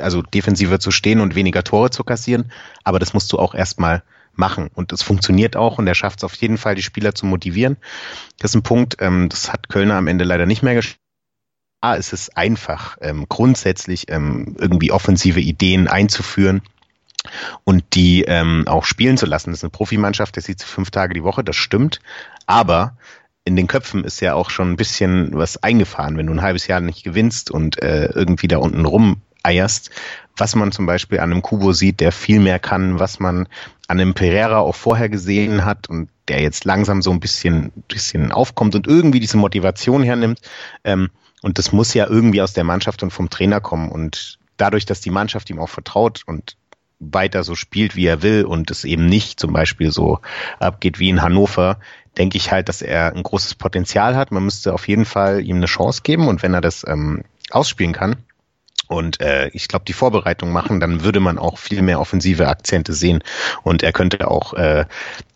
also 0.01 0.23
defensiver 0.23 0.79
zu 0.79 0.91
stehen 0.91 1.21
und 1.21 1.35
weniger 1.35 1.65
Tore 1.65 1.91
zu 1.91 2.05
kassieren. 2.05 2.53
Aber 2.85 2.99
das 2.99 3.15
musst 3.15 3.33
du 3.33 3.39
auch 3.39 3.55
erstmal 3.55 4.03
machen. 4.39 4.69
Und 4.75 4.93
es 4.93 5.03
funktioniert 5.03 5.57
auch 5.57 5.79
und 5.79 5.87
er 5.87 5.95
schafft 5.95 6.21
es 6.21 6.25
auf 6.25 6.35
jeden 6.35 6.59
Fall, 6.59 6.75
die 6.75 6.83
Spieler 6.83 7.15
zu 7.15 7.27
motivieren. 7.27 7.77
Das 8.39 8.51
ist 8.53 8.57
ein 8.57 8.63
Punkt, 8.63 8.97
ähm, 9.01 9.29
das 9.29 9.53
hat 9.53 9.69
Kölner 9.69 9.95
am 9.95 10.07
Ende 10.07 10.25
leider 10.25 10.47
nicht 10.47 10.63
mehr 10.63 10.75
geschafft. 10.75 11.01
Ah, 11.81 11.97
es 11.97 12.13
ist 12.13 12.37
einfach, 12.37 12.97
ähm, 13.01 13.27
grundsätzlich 13.29 14.11
ähm, 14.11 14.57
irgendwie 14.59 14.93
offensive 14.93 15.41
Ideen 15.41 15.89
einzuführen 15.89 16.63
und 17.65 17.85
die 17.95 18.23
ähm, 18.23 18.65
auch 18.67 18.85
spielen 18.85 19.19
zu 19.19 19.27
lassen. 19.27 19.51
Das 19.51 19.61
ist 19.61 19.65
eine 19.65 19.71
Profimannschaft, 19.71 20.37
der 20.37 20.43
sieht 20.43 20.63
fünf 20.63 20.91
Tage 20.91 21.15
die 21.15 21.23
Woche, 21.23 21.45
das 21.45 21.57
stimmt. 21.57 22.01
Aber 22.47 22.97
in 23.45 23.57
den 23.57 23.67
Köpfen 23.67 24.05
ist 24.05 24.21
ja 24.21 24.35
auch 24.35 24.51
schon 24.51 24.73
ein 24.73 24.77
bisschen 24.77 25.31
was 25.33 25.63
eingefahren, 25.63 26.17
wenn 26.17 26.27
du 26.27 26.33
ein 26.33 26.43
halbes 26.43 26.67
Jahr 26.67 26.81
nicht 26.81 27.05
gewinnst 27.05 27.51
und 27.51 27.81
äh, 27.83 28.07
irgendwie 28.07 28.49
da 28.49 28.59
unten 28.59 28.85
rum 28.85 29.23
eierst, 29.45 29.91
was 30.37 30.57
man 30.57 30.73
zum 30.73 30.87
Beispiel 30.87 31.21
an 31.21 31.31
einem 31.31 31.43
Kubo 31.43 31.73
sieht, 31.73 32.01
der 32.01 32.13
viel 32.13 32.41
mehr 32.41 32.59
kann, 32.59 32.99
was 32.99 33.21
man 33.21 33.49
an 33.89 34.01
einem 34.01 34.15
Pereira 34.15 34.59
auch 34.59 34.75
vorher 34.75 35.09
gesehen 35.09 35.65
hat 35.65 35.89
und 35.89 36.09
der 36.29 36.41
jetzt 36.41 36.65
langsam 36.65 37.03
so 37.03 37.11
ein 37.11 37.21
bisschen, 37.21 37.73
bisschen 37.89 38.33
aufkommt 38.33 38.75
und 38.75 38.87
irgendwie 38.87 39.21
diese 39.21 39.37
Motivation 39.37 40.03
hernimmt. 40.03 40.41
Ähm, 40.85 41.11
und 41.43 41.59
das 41.59 41.73
muss 41.73 41.95
ja 41.95 42.07
irgendwie 42.09 42.43
aus 42.43 42.53
der 42.53 42.65
Mannschaft 42.65 43.03
und 43.03 43.13
vom 43.13 43.31
Trainer 43.31 43.61
kommen. 43.61 43.91
Und 43.91 44.39
dadurch, 44.57 44.87
dass 44.87 45.01
die 45.01 45.11
Mannschaft 45.11 45.49
ihm 45.51 45.61
auch 45.61 45.69
vertraut 45.69 46.23
und 46.27 46.57
weiter 46.99 47.45
so 47.45 47.55
spielt, 47.55 47.95
wie 47.95 48.07
er 48.07 48.23
will 48.23 48.45
und 48.45 48.71
es 48.71 48.85
eben 48.85 49.07
nicht 49.07 49.39
zum 49.39 49.53
Beispiel 49.53 49.93
so 49.93 50.21
abgeht 50.59 50.99
wie 50.99 51.11
in 51.11 51.23
Hannover, 51.23 51.79
denke 52.17 52.39
ich 52.39 52.51
halt, 52.51 52.69
dass 52.69 52.83
er 52.83 53.15
ein 53.15 53.23
großes 53.23 53.55
Potenzial 53.55 54.17
hat. 54.17 54.33
Man 54.33 54.45
müsste 54.45 54.73
auf 54.73 54.89
jeden 54.89 55.05
Fall 55.05 55.45
ihm 55.45 55.57
eine 55.57 55.67
Chance 55.67 56.01
geben 56.03 56.27
und 56.27 56.43
wenn 56.43 56.55
er 56.55 56.63
das 56.63 56.85
ähm, 56.89 57.23
ausspielen 57.51 57.93
kann, 57.93 58.17
und 58.89 59.21
äh, 59.21 59.49
ich 59.49 59.69
glaube, 59.69 59.85
die 59.87 59.93
Vorbereitung 59.93 60.53
machen, 60.53 60.81
dann 60.81 61.03
würde 61.03 61.21
man 61.21 61.39
auch 61.39 61.59
viel 61.59 61.83
mehr 61.83 62.01
offensive 62.01 62.49
Akzente 62.49 62.93
sehen 62.93 63.23
und 63.63 63.83
er 63.83 63.93
könnte 63.93 64.29
auch 64.29 64.55
äh, 64.55 64.85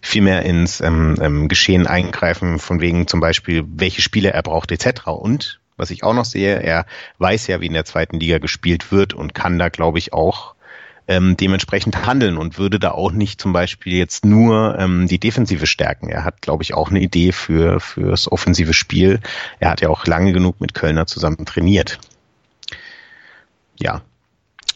viel 0.01 0.23
mehr 0.23 0.43
ins 0.43 0.81
ähm, 0.81 1.17
ähm, 1.21 1.49
Geschehen 1.49 1.87
eingreifen, 1.87 2.59
von 2.59 2.81
wegen 2.81 3.07
zum 3.07 3.21
Beispiel, 3.21 3.65
welche 3.67 4.03
Spiele 4.03 4.33
er 4.33 4.43
braucht 4.43 4.71
etc. 4.73 5.07
Und 5.07 5.61
was 5.77 5.91
ich 5.91 6.05
auch 6.05 6.15
noch 6.15 6.25
sehe, 6.25 6.63
er 6.63 6.87
weiß 7.19 7.47
ja, 7.49 7.61
wie 7.61 7.67
in 7.67 7.73
der 7.73 7.85
zweiten 7.85 8.21
Liga 8.21 8.39
gespielt 8.39 8.93
wird 8.93 9.15
und 9.15 9.35
kann 9.35 9.59
da, 9.59 9.69
glaube 9.69 9.99
ich, 9.99 10.13
auch 10.13 10.55
ähm, 11.09 11.37
dementsprechend 11.37 12.07
handeln 12.07 12.37
und 12.37 12.57
würde 12.57 12.79
da 12.79 12.93
auch 12.93 13.11
nicht 13.11 13.41
zum 13.41 13.53
Beispiel 13.53 13.95
jetzt 13.95 14.25
nur 14.25 14.79
ähm, 14.79 15.09
die 15.09 15.19
Defensive 15.19 15.67
stärken. 15.67 16.09
Er 16.09 16.23
hat, 16.25 16.41
glaube 16.41 16.63
ich, 16.63 16.75
auch 16.75 16.91
eine 16.91 17.01
Idee 17.01 17.33
für 17.33 17.81
fürs 17.81 18.31
offensive 18.31 18.75
Spiel. 18.75 19.19
Er 19.59 19.71
hat 19.71 19.81
ja 19.81 19.89
auch 19.89 20.07
lange 20.07 20.33
genug 20.33 20.61
mit 20.61 20.75
Kölner 20.75 21.07
zusammen 21.07 21.45
trainiert 21.45 21.99
ja. 23.83 24.03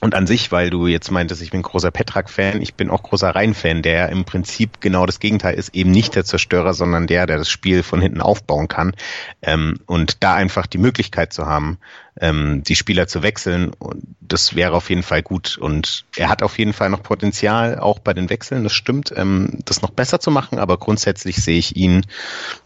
Und 0.01 0.15
an 0.15 0.27
sich, 0.27 0.53
weil 0.53 0.69
du 0.69 0.87
jetzt 0.87 1.11
meintest, 1.11 1.41
ich 1.41 1.51
bin 1.51 1.63
großer 1.63 1.91
Petrak-Fan, 1.91 2.61
ich 2.61 2.75
bin 2.75 2.91
auch 2.91 3.03
großer 3.03 3.35
Rhein-Fan, 3.35 3.81
der 3.81 4.11
im 4.11 4.27
Prinzip 4.27 4.83
genau 4.83 5.07
das 5.07 5.19
Gegenteil 5.19 5.55
ist, 5.55 5.75
eben 5.75 5.93
nicht 5.93 6.15
der 6.15 6.27
Zerstörer, 6.27 6.75
sondern 6.75 7.07
der, 7.07 7.27
der 7.27 7.39
das 7.39 7.49
Spiel 7.49 7.83
von 7.83 8.03
hinten 8.03 8.21
aufbauen 8.21 8.69
kann. 8.69 8.95
Ähm, 9.41 9.81
und 9.87 10.23
da 10.23 10.35
einfach 10.35 10.67
die 10.67 10.77
Möglichkeit 10.77 11.33
zu 11.33 11.47
haben, 11.47 11.79
ähm, 12.21 12.63
die 12.63 12.77
Spieler 12.77 13.07
zu 13.09 13.23
wechseln, 13.23 13.73
und 13.79 14.03
das 14.21 14.55
wäre 14.55 14.75
auf 14.75 14.89
jeden 14.89 15.03
Fall 15.03 15.23
gut. 15.23 15.59
Und 15.59 16.05
er 16.17 16.29
hat 16.29 16.43
auf 16.43 16.59
jeden 16.59 16.73
Fall 16.73 16.91
noch 16.91 17.03
Potenzial, 17.03 17.79
auch 17.79 17.99
bei 17.99 18.15
den 18.15 18.31
Wechseln, 18.31 18.63
das 18.63 18.73
stimmt, 18.73 19.13
ähm, 19.17 19.59
das 19.65 19.83
noch 19.83 19.91
besser 19.91 20.21
zu 20.21 20.31
machen, 20.31 20.59
aber 20.59 20.79
grundsätzlich 20.79 21.37
sehe 21.37 21.59
ich 21.59 21.77
ihn 21.77 22.07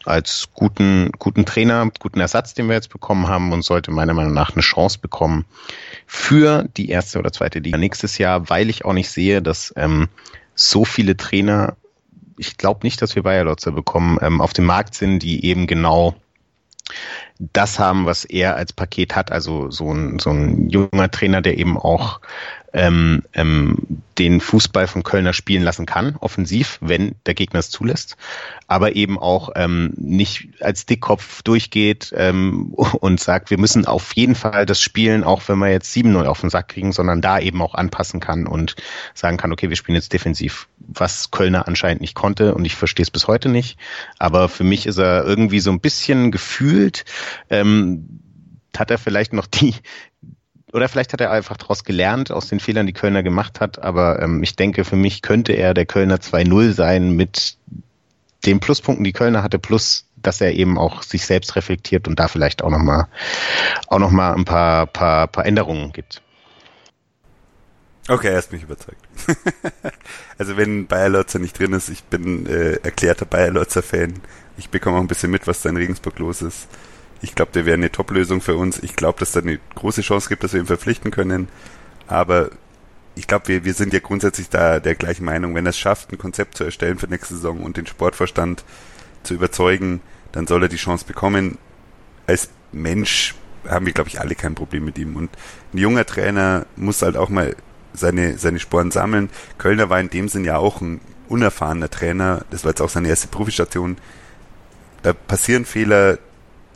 als 0.04 0.48
guten, 0.54 1.10
guten 1.18 1.46
Trainer, 1.46 1.90
guten 1.98 2.20
Ersatz, 2.20 2.54
den 2.54 2.68
wir 2.68 2.74
jetzt 2.74 2.90
bekommen 2.90 3.28
haben 3.28 3.52
und 3.52 3.62
sollte 3.62 3.90
meiner 3.90 4.14
Meinung 4.14 4.34
nach 4.34 4.52
eine 4.52 4.62
Chance 4.62 4.98
bekommen, 4.98 5.44
für 6.06 6.64
die 6.76 6.88
erste 6.88 7.18
oder 7.18 7.32
zweite 7.32 7.58
Liga 7.58 7.78
nächstes 7.78 8.18
Jahr, 8.18 8.48
weil 8.50 8.70
ich 8.70 8.84
auch 8.84 8.92
nicht 8.92 9.10
sehe, 9.10 9.42
dass 9.42 9.72
ähm, 9.76 10.08
so 10.54 10.84
viele 10.84 11.16
Trainer, 11.16 11.76
ich 12.36 12.56
glaube 12.56 12.80
nicht, 12.82 13.00
dass 13.00 13.14
wir 13.14 13.22
Bayer 13.22 13.44
Lotzer 13.44 13.72
bekommen, 13.72 14.18
ähm, 14.20 14.40
auf 14.40 14.52
dem 14.52 14.66
Markt 14.66 14.94
sind, 14.94 15.20
die 15.20 15.44
eben 15.44 15.66
genau 15.66 16.16
das 17.38 17.78
haben, 17.78 18.06
was 18.06 18.24
er 18.24 18.56
als 18.56 18.72
Paket 18.72 19.14
hat. 19.14 19.30
Also 19.32 19.70
so 19.70 19.92
ein, 19.92 20.18
so 20.18 20.30
ein 20.30 20.68
junger 20.68 21.10
Trainer, 21.10 21.40
der 21.40 21.58
eben 21.58 21.78
auch 21.78 22.20
ähm, 22.72 23.22
ähm, 23.32 23.78
den 24.18 24.40
Fußball 24.40 24.86
von 24.86 25.02
Kölner 25.02 25.32
spielen 25.32 25.62
lassen 25.62 25.86
kann, 25.86 26.16
offensiv, 26.16 26.78
wenn 26.80 27.14
der 27.24 27.34
Gegner 27.34 27.60
es 27.60 27.70
zulässt, 27.70 28.16
aber 28.66 28.96
eben 28.96 29.18
auch 29.18 29.50
ähm, 29.54 29.92
nicht 29.96 30.48
als 30.60 30.84
Dickkopf 30.84 31.42
durchgeht 31.42 32.12
ähm, 32.16 32.72
und 32.74 33.20
sagt, 33.20 33.50
wir 33.50 33.58
müssen 33.58 33.86
auf 33.86 34.14
jeden 34.14 34.34
Fall 34.34 34.66
das 34.66 34.82
spielen, 34.82 35.24
auch 35.24 35.42
wenn 35.46 35.58
wir 35.58 35.70
jetzt 35.70 35.94
7-0 35.96 36.24
auf 36.24 36.40
den 36.40 36.50
Sack 36.50 36.68
kriegen, 36.68 36.92
sondern 36.92 37.22
da 37.22 37.38
eben 37.38 37.62
auch 37.62 37.74
anpassen 37.74 38.20
kann 38.20 38.46
und 38.46 38.76
sagen 39.14 39.36
kann, 39.36 39.52
okay, 39.52 39.68
wir 39.68 39.76
spielen 39.76 39.96
jetzt 39.96 40.12
defensiv, 40.12 40.68
was 40.78 41.30
Kölner 41.30 41.68
anscheinend 41.68 42.00
nicht 42.00 42.14
konnte. 42.14 42.54
Und 42.54 42.64
ich 42.64 42.76
verstehe 42.76 43.04
es 43.04 43.10
bis 43.10 43.28
heute 43.28 43.48
nicht, 43.48 43.78
aber 44.18 44.48
für 44.48 44.64
mich 44.64 44.86
ist 44.86 44.98
er 44.98 45.24
irgendwie 45.24 45.60
so 45.60 45.70
ein 45.70 45.80
bisschen 45.80 46.32
gefühlt, 46.32 47.04
ähm, 47.50 48.20
hat 48.76 48.90
er 48.90 48.98
vielleicht 48.98 49.32
noch 49.32 49.46
die, 49.46 49.74
oder 50.72 50.88
vielleicht 50.88 51.12
hat 51.12 51.20
er 51.20 51.30
einfach 51.30 51.56
daraus 51.56 51.84
gelernt 51.84 52.30
aus 52.30 52.48
den 52.48 52.60
Fehlern, 52.60 52.86
die 52.86 52.92
Kölner 52.92 53.22
gemacht 53.22 53.60
hat. 53.60 53.82
Aber 53.82 54.20
ähm, 54.22 54.42
ich 54.42 54.56
denke, 54.56 54.84
für 54.84 54.96
mich 54.96 55.22
könnte 55.22 55.52
er 55.52 55.74
der 55.74 55.86
Kölner 55.86 56.16
2-0 56.16 56.72
sein 56.72 57.12
mit 57.12 57.56
den 58.46 58.60
Pluspunkten, 58.60 59.04
die 59.04 59.12
Kölner 59.12 59.42
hatte, 59.42 59.58
plus 59.58 60.04
dass 60.22 60.40
er 60.40 60.52
eben 60.52 60.78
auch 60.78 61.02
sich 61.02 61.24
selbst 61.26 61.56
reflektiert 61.56 62.08
und 62.08 62.18
da 62.18 62.28
vielleicht 62.28 62.62
auch 62.62 62.70
nochmal 62.70 63.06
auch 63.86 63.98
noch 63.98 64.10
mal 64.10 64.34
ein 64.34 64.44
paar, 64.44 64.86
paar, 64.86 65.28
paar 65.28 65.46
Änderungen 65.46 65.92
gibt. 65.92 66.22
Okay, 68.08 68.28
er 68.28 68.36
hast 68.36 68.52
mich 68.52 68.62
überzeugt. 68.62 69.00
also 70.38 70.56
wenn 70.56 70.86
Bayer 70.86 71.10
Lotzer 71.10 71.38
nicht 71.38 71.58
drin 71.58 71.74
ist, 71.74 71.90
ich 71.90 72.04
bin 72.04 72.46
äh, 72.46 72.76
erklärter 72.82 73.26
Bayer 73.26 73.50
Lotzer 73.50 73.82
Fan. 73.82 74.14
Ich 74.56 74.70
bekomme 74.70 74.96
auch 74.96 75.02
ein 75.02 75.08
bisschen 75.08 75.30
mit, 75.30 75.46
was 75.46 75.60
da 75.60 75.68
in 75.68 75.76
Regensburg 75.76 76.18
los 76.18 76.40
ist. 76.40 76.68
Ich 77.20 77.34
glaube, 77.34 77.52
der 77.52 77.66
wäre 77.66 77.74
eine 77.74 77.90
Top-Lösung 77.90 78.40
für 78.40 78.56
uns. 78.56 78.78
Ich 78.82 78.94
glaube, 78.94 79.18
dass 79.18 79.32
da 79.32 79.40
eine 79.40 79.58
große 79.74 80.02
Chance 80.02 80.28
gibt, 80.28 80.44
dass 80.44 80.52
wir 80.52 80.60
ihn 80.60 80.66
verpflichten 80.66 81.10
können. 81.10 81.48
Aber 82.06 82.50
ich 83.14 83.26
glaube, 83.26 83.48
wir, 83.48 83.64
wir 83.64 83.74
sind 83.74 83.92
ja 83.92 83.98
grundsätzlich 83.98 84.48
da 84.48 84.78
der 84.78 84.94
gleichen 84.94 85.24
Meinung. 85.24 85.54
Wenn 85.54 85.66
er 85.66 85.70
es 85.70 85.78
schafft, 85.78 86.12
ein 86.12 86.18
Konzept 86.18 86.56
zu 86.56 86.64
erstellen 86.64 86.98
für 86.98 87.08
nächste 87.08 87.34
Saison 87.34 87.60
und 87.60 87.76
den 87.76 87.86
Sportverstand 87.86 88.64
zu 89.24 89.34
überzeugen, 89.34 90.00
dann 90.32 90.46
soll 90.46 90.62
er 90.62 90.68
die 90.68 90.76
Chance 90.76 91.04
bekommen. 91.04 91.58
Als 92.26 92.50
Mensch 92.70 93.34
haben 93.68 93.86
wir, 93.86 93.92
glaube 93.92 94.08
ich, 94.08 94.20
alle 94.20 94.36
kein 94.36 94.54
Problem 94.54 94.84
mit 94.84 94.98
ihm. 94.98 95.16
Und 95.16 95.30
ein 95.74 95.78
junger 95.78 96.06
Trainer 96.06 96.66
muss 96.76 97.02
halt 97.02 97.16
auch 97.16 97.28
mal 97.28 97.56
seine, 97.92 98.38
seine 98.38 98.60
Sporen 98.60 98.90
sammeln. 98.90 99.30
Kölner 99.58 99.90
war 99.90 99.98
in 99.98 100.10
dem 100.10 100.28
Sinn 100.28 100.44
ja 100.44 100.56
auch 100.56 100.80
ein 100.80 101.00
unerfahrener 101.28 101.90
Trainer. 101.90 102.44
Das 102.50 102.64
war 102.64 102.70
jetzt 102.70 102.80
auch 102.80 102.88
seine 102.88 103.08
erste 103.08 103.28
Profistation. 103.28 103.96
Da 105.02 105.12
passieren 105.12 105.64
Fehler, 105.64 106.18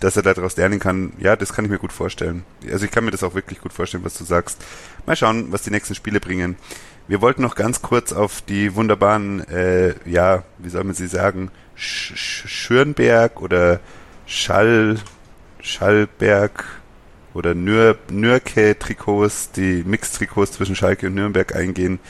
dass 0.02 0.16
er 0.16 0.22
daraus 0.22 0.56
lernen 0.56 0.80
kann, 0.80 1.12
ja, 1.18 1.36
das 1.36 1.52
kann 1.52 1.64
ich 1.64 1.70
mir 1.70 1.78
gut 1.78 1.92
vorstellen. 1.92 2.44
Also 2.70 2.84
ich 2.84 2.90
kann 2.90 3.04
mir 3.04 3.12
das 3.12 3.22
auch 3.22 3.34
wirklich 3.34 3.60
gut 3.60 3.72
vorstellen, 3.72 4.04
was 4.04 4.18
du 4.18 4.24
sagst. 4.24 4.64
Mal 5.06 5.14
schauen, 5.14 5.52
was 5.52 5.62
die 5.62 5.70
nächsten 5.70 5.94
Spiele 5.94 6.18
bringen. 6.18 6.56
Wir 7.06 7.20
wollten 7.20 7.42
noch 7.42 7.54
ganz 7.54 7.82
kurz 7.82 8.12
auf 8.12 8.42
die 8.42 8.74
wunderbaren, 8.74 9.46
äh, 9.48 9.94
ja, 10.04 10.42
wie 10.58 10.70
soll 10.70 10.82
man 10.82 10.94
sie 10.94 11.06
sagen, 11.06 11.52
Sch 11.76 12.14
Schürnberg 12.16 13.40
oder 13.40 13.78
Schall, 14.26 14.98
Schallberg 15.60 16.64
oder 17.32 17.54
Nür 17.54 17.96
Nürke-Trikots, 18.10 19.52
die 19.52 19.84
Mix-Trikots 19.86 20.52
zwischen 20.52 20.74
Schalke 20.74 21.06
und 21.06 21.14
Nürnberg 21.14 21.54
eingehen. 21.54 22.00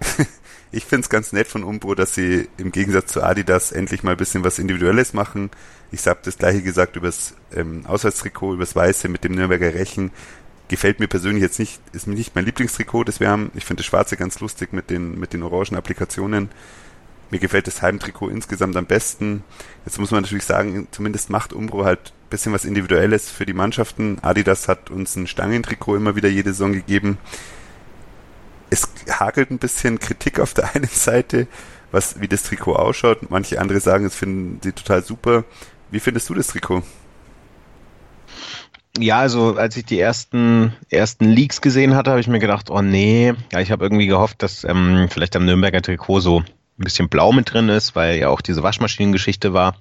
ich 0.70 0.84
find's 0.84 1.08
ganz 1.08 1.32
nett 1.32 1.48
von 1.48 1.64
Umbro, 1.64 1.94
dass 1.94 2.14
sie 2.14 2.48
im 2.58 2.72
Gegensatz 2.72 3.12
zu 3.12 3.22
Adidas 3.22 3.72
endlich 3.72 4.02
mal 4.02 4.12
ein 4.12 4.16
bisschen 4.16 4.44
was 4.44 4.58
Individuelles 4.58 5.14
machen. 5.14 5.50
Ich 5.90 6.06
habe 6.06 6.20
das 6.22 6.36
gleiche 6.36 6.62
gesagt 6.62 6.96
übers 6.96 7.34
ähm, 7.54 7.86
Auswärtstrikot, 7.86 8.54
übers 8.54 8.76
Weiße 8.76 9.08
mit 9.08 9.24
dem 9.24 9.32
Nürnberger 9.32 9.72
Rechen. 9.72 10.10
Gefällt 10.68 11.00
mir 11.00 11.08
persönlich 11.08 11.42
jetzt 11.42 11.58
nicht, 11.58 11.80
ist 11.92 12.06
mir 12.06 12.14
nicht 12.14 12.34
mein 12.34 12.44
Lieblingstrikot, 12.44 13.04
das 13.04 13.20
wir 13.20 13.30
haben. 13.30 13.50
Ich 13.54 13.64
finde 13.64 13.80
das 13.80 13.86
Schwarze 13.86 14.18
ganz 14.18 14.38
lustig 14.40 14.74
mit 14.74 14.90
den, 14.90 15.18
mit 15.18 15.32
den 15.32 15.42
orangen 15.42 15.76
Applikationen. 15.76 16.50
Mir 17.30 17.38
gefällt 17.38 17.66
das 17.66 17.80
Heimtrikot 17.80 18.28
insgesamt 18.28 18.76
am 18.76 18.86
besten. 18.86 19.44
Jetzt 19.86 19.98
muss 19.98 20.10
man 20.10 20.22
natürlich 20.22 20.44
sagen, 20.44 20.88
zumindest 20.90 21.30
macht 21.30 21.52
Umbro 21.52 21.84
halt 21.84 22.12
bisschen 22.28 22.52
was 22.52 22.64
Individuelles 22.64 23.30
für 23.30 23.46
die 23.46 23.54
Mannschaften. 23.54 24.18
Adidas 24.22 24.68
hat 24.68 24.90
uns 24.90 25.16
ein 25.16 25.26
Stangentrikot 25.26 25.96
immer 25.96 26.16
wieder 26.16 26.28
jede 26.28 26.52
Saison 26.52 26.72
gegeben. 26.72 27.18
Es 28.70 28.88
hakelt 29.10 29.50
ein 29.50 29.58
bisschen 29.58 29.98
Kritik 29.98 30.40
auf 30.40 30.54
der 30.54 30.74
einen 30.74 30.88
Seite, 30.88 31.46
was, 31.90 32.20
wie 32.20 32.28
das 32.28 32.42
Trikot 32.42 32.76
ausschaut. 32.76 33.30
Manche 33.30 33.60
andere 33.60 33.80
sagen, 33.80 34.04
es 34.04 34.14
finden 34.14 34.60
sie 34.62 34.72
total 34.72 35.02
super. 35.02 35.44
Wie 35.90 36.00
findest 36.00 36.28
du 36.28 36.34
das 36.34 36.48
Trikot? 36.48 36.82
Ja, 38.98 39.20
also 39.20 39.56
als 39.56 39.76
ich 39.76 39.84
die 39.84 40.00
ersten 40.00 40.72
ersten 40.90 41.26
Leaks 41.26 41.60
gesehen 41.60 41.94
hatte, 41.94 42.10
habe 42.10 42.20
ich 42.20 42.26
mir 42.26 42.40
gedacht, 42.40 42.68
oh 42.68 42.82
nee, 42.82 43.32
ja, 43.52 43.60
ich 43.60 43.70
habe 43.70 43.84
irgendwie 43.84 44.06
gehofft, 44.06 44.42
dass 44.42 44.64
ähm, 44.64 45.08
vielleicht 45.10 45.36
am 45.36 45.44
Nürnberger 45.44 45.82
Trikot 45.82 46.20
so 46.20 46.40
ein 46.40 46.44
bisschen 46.76 47.08
blau 47.08 47.32
mit 47.32 47.52
drin 47.52 47.68
ist, 47.68 47.94
weil 47.94 48.18
ja 48.18 48.28
auch 48.28 48.40
diese 48.40 48.62
Waschmaschinengeschichte 48.62 49.52
war. 49.52 49.76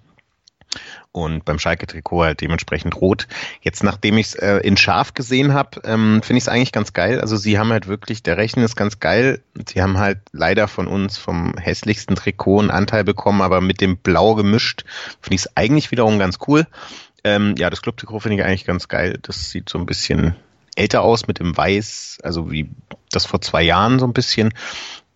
Und 1.18 1.46
beim 1.46 1.58
Schalke-Trikot 1.58 2.24
halt 2.24 2.42
dementsprechend 2.42 2.96
rot. 2.96 3.28
Jetzt, 3.62 3.84
nachdem 3.84 4.20
ich 4.20 4.28
es 4.28 4.36
äh, 4.36 4.58
in 4.58 4.78
scharf 4.78 5.16
gesehen 5.16 5.52
habe, 5.52 5.82
ähm, 5.84 6.22
finde 6.22 6.38
ich 6.38 6.44
es 6.44 6.48
eigentlich 6.48 6.72
ganz 6.72 6.94
geil. 6.94 7.20
Also 7.20 7.38
sie 7.38 7.58
haben 7.58 7.72
halt 7.72 7.88
wirklich, 7.88 8.22
der 8.22 8.38
Rechnen 8.38 8.64
ist 8.64 8.76
ganz 8.76 9.00
geil. 9.00 9.42
Sie 9.68 9.82
haben 9.82 9.98
halt 9.98 10.20
leider 10.32 10.68
von 10.68 10.86
uns 10.86 11.18
vom 11.18 11.58
hässlichsten 11.58 12.16
Trikot 12.16 12.60
einen 12.60 12.70
Anteil 12.70 13.04
bekommen, 13.04 13.42
aber 13.42 13.62
mit 13.62 13.82
dem 13.82 13.98
Blau 13.98 14.36
gemischt 14.36 14.86
finde 15.20 15.36
ich 15.36 15.42
es 15.42 15.58
eigentlich 15.58 15.90
wiederum 15.90 16.20
ganz 16.20 16.38
cool. 16.48 16.68
Ähm, 17.24 17.56
ja, 17.58 17.72
das 17.72 17.82
Club-Trikot 17.82 18.20
finde 18.20 18.38
ich 18.38 18.44
eigentlich 18.44 18.66
ganz 18.66 18.88
geil. 18.88 19.18
Das 19.24 19.50
sieht 19.50 19.70
so 19.70 19.80
ein 19.80 19.88
bisschen 19.88 20.36
älter 20.76 21.02
aus 21.02 21.26
mit 21.26 21.40
dem 21.40 21.58
Weiß, 21.58 22.20
also 22.22 22.52
wie 22.52 22.70
das 23.10 23.26
vor 23.26 23.42
zwei 23.42 23.64
Jahren 23.64 23.98
so 23.98 24.06
ein 24.06 24.14
bisschen. 24.14 24.54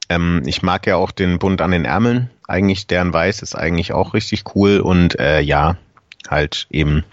Ähm, 0.10 0.42
ich 0.48 0.64
mag 0.64 0.88
ja 0.88 0.96
auch 0.96 1.12
den 1.12 1.38
Bund 1.38 1.62
an 1.62 1.70
den 1.70 1.86
Ärmeln. 1.86 2.32
Eigentlich 2.48 2.88
deren 2.88 3.14
Weiß 3.14 3.44
ist 3.44 3.54
eigentlich 3.54 3.94
auch 3.94 4.16
richtig 4.16 4.56
cool 4.56 4.80
und 4.80 5.20
äh, 5.20 5.42
ja, 5.42 5.78
halt 6.30 6.68
eben 6.70 7.04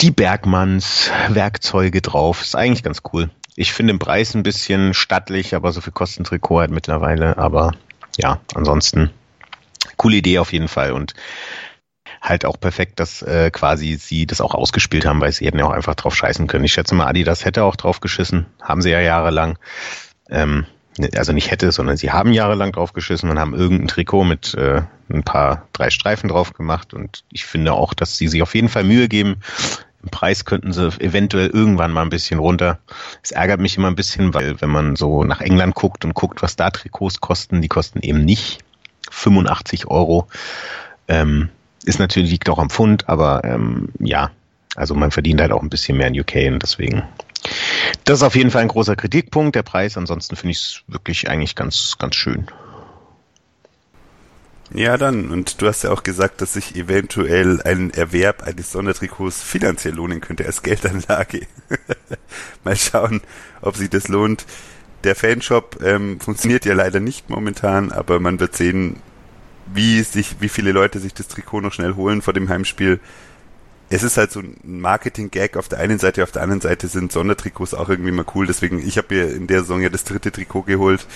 die 0.00 0.10
Bergmanns 0.10 1.10
Werkzeuge 1.28 2.00
drauf. 2.00 2.42
Ist 2.42 2.56
eigentlich 2.56 2.82
ganz 2.82 3.02
cool. 3.12 3.30
Ich 3.56 3.72
finde 3.72 3.92
den 3.92 3.98
Preis 3.98 4.34
ein 4.34 4.42
bisschen 4.42 4.94
stattlich, 4.94 5.54
aber 5.54 5.72
so 5.72 5.80
viel 5.80 5.92
kostet 5.92 6.20
ein 6.20 6.24
Trikot 6.24 6.60
halt 6.60 6.70
mittlerweile. 6.70 7.38
Aber 7.38 7.72
ja, 8.16 8.40
ansonsten 8.54 9.10
coole 9.96 10.16
Idee 10.16 10.38
auf 10.38 10.52
jeden 10.52 10.68
Fall 10.68 10.92
und 10.92 11.14
halt 12.20 12.44
auch 12.44 12.58
perfekt, 12.58 13.00
dass 13.00 13.22
äh, 13.22 13.50
quasi 13.50 13.96
sie 13.96 14.26
das 14.26 14.40
auch 14.40 14.54
ausgespielt 14.54 15.04
haben, 15.04 15.20
weil 15.20 15.32
sie 15.32 15.46
hätten 15.46 15.58
ja 15.58 15.66
auch 15.66 15.72
einfach 15.72 15.94
drauf 15.94 16.16
scheißen 16.16 16.46
können. 16.46 16.64
Ich 16.64 16.72
schätze 16.72 16.94
mal, 16.94 17.06
Adidas 17.06 17.44
hätte 17.44 17.64
auch 17.64 17.76
drauf 17.76 18.00
geschissen, 18.00 18.46
haben 18.62 18.82
sie 18.82 18.90
ja 18.90 19.00
jahrelang. 19.00 19.58
Ähm, 20.30 20.66
also 21.16 21.32
nicht 21.32 21.50
hätte, 21.50 21.72
sondern 21.72 21.96
sie 21.96 22.12
haben 22.12 22.32
jahrelang 22.32 22.72
drauf 22.72 22.92
geschissen 22.92 23.30
und 23.30 23.38
haben 23.38 23.54
irgendein 23.54 23.88
Trikot 23.88 24.24
mit 24.24 24.54
äh, 24.54 24.82
ein 25.10 25.22
paar 25.22 25.66
drei 25.72 25.90
Streifen 25.90 26.28
drauf 26.28 26.52
gemacht 26.52 26.94
und 26.94 27.24
ich 27.30 27.44
finde 27.44 27.72
auch, 27.72 27.94
dass 27.94 28.16
sie 28.16 28.28
sich 28.28 28.42
auf 28.42 28.54
jeden 28.54 28.68
Fall 28.68 28.84
Mühe 28.84 29.08
geben. 29.08 29.36
Im 30.02 30.10
Preis 30.10 30.44
könnten 30.44 30.72
sie 30.72 30.88
eventuell 31.00 31.48
irgendwann 31.48 31.90
mal 31.90 32.02
ein 32.02 32.10
bisschen 32.10 32.38
runter. 32.38 32.78
Es 33.22 33.32
ärgert 33.32 33.60
mich 33.60 33.76
immer 33.76 33.88
ein 33.88 33.96
bisschen, 33.96 34.34
weil 34.34 34.60
wenn 34.60 34.70
man 34.70 34.96
so 34.96 35.24
nach 35.24 35.40
England 35.40 35.74
guckt 35.74 36.04
und 36.04 36.14
guckt, 36.14 36.42
was 36.42 36.56
da 36.56 36.70
Trikots 36.70 37.20
kosten, 37.20 37.62
die 37.62 37.68
kosten 37.68 38.00
eben 38.00 38.24
nicht 38.24 38.60
85 39.10 39.86
Euro. 39.86 40.28
Ähm, 41.08 41.48
ist 41.84 41.98
natürlich, 41.98 42.30
liegt 42.30 42.48
auch 42.48 42.58
am 42.58 42.70
Pfund, 42.70 43.08
aber 43.08 43.44
ähm, 43.44 43.88
ja, 43.98 44.30
also 44.76 44.94
man 44.94 45.10
verdient 45.10 45.40
halt 45.40 45.52
auch 45.52 45.62
ein 45.62 45.70
bisschen 45.70 45.96
mehr 45.96 46.08
in 46.08 46.18
UK 46.18 46.52
und 46.52 46.62
deswegen. 46.62 47.02
Das 48.04 48.18
ist 48.18 48.22
auf 48.22 48.36
jeden 48.36 48.50
Fall 48.50 48.62
ein 48.62 48.68
großer 48.68 48.96
Kritikpunkt, 48.96 49.56
der 49.56 49.62
Preis. 49.62 49.96
Ansonsten 49.96 50.36
finde 50.36 50.52
ich 50.52 50.58
es 50.58 50.82
wirklich 50.86 51.28
eigentlich 51.28 51.54
ganz, 51.54 51.96
ganz 51.98 52.16
schön. 52.16 52.46
Ja, 54.72 54.96
dann. 54.96 55.30
Und 55.30 55.60
du 55.60 55.66
hast 55.66 55.84
ja 55.84 55.90
auch 55.90 56.02
gesagt, 56.02 56.40
dass 56.40 56.54
sich 56.54 56.74
eventuell 56.74 57.62
ein 57.62 57.90
Erwerb 57.90 58.42
eines 58.42 58.72
Sondertrikots 58.72 59.42
finanziell 59.42 59.94
lohnen 59.94 60.20
könnte 60.20 60.46
als 60.46 60.62
Geldanlage. 60.62 61.46
Mal 62.64 62.76
schauen, 62.76 63.20
ob 63.60 63.76
sich 63.76 63.90
das 63.90 64.08
lohnt. 64.08 64.46
Der 65.04 65.14
Fanshop 65.14 65.82
ähm, 65.82 66.18
funktioniert 66.18 66.64
ja 66.64 66.74
leider 66.74 66.98
nicht 66.98 67.28
momentan, 67.28 67.92
aber 67.92 68.20
man 68.20 68.40
wird 68.40 68.56
sehen, 68.56 68.96
wie 69.66 70.02
sich, 70.02 70.36
wie 70.40 70.48
viele 70.48 70.72
Leute 70.72 70.98
sich 70.98 71.12
das 71.14 71.28
Trikot 71.28 71.60
noch 71.60 71.72
schnell 71.72 71.94
holen 71.94 72.22
vor 72.22 72.32
dem 72.32 72.48
Heimspiel. 72.48 73.00
Es 73.90 74.02
ist 74.02 74.16
halt 74.16 74.32
so 74.32 74.40
ein 74.40 74.56
Marketing-Gag 74.64 75.56
auf 75.56 75.68
der 75.68 75.78
einen 75.78 75.98
Seite, 75.98 76.22
auf 76.22 76.32
der 76.32 76.42
anderen 76.42 76.60
Seite 76.60 76.88
sind 76.88 77.12
Sondertrikots 77.12 77.74
auch 77.74 77.88
irgendwie 77.88 78.12
mal 78.12 78.24
cool. 78.34 78.46
Deswegen, 78.46 78.78
ich 78.78 78.96
habe 78.98 79.14
mir 79.14 79.30
in 79.30 79.46
der 79.46 79.60
Saison 79.60 79.82
ja 79.82 79.88
das 79.88 80.04
dritte 80.04 80.32
Trikot 80.32 80.62
geholt, 80.62 81.06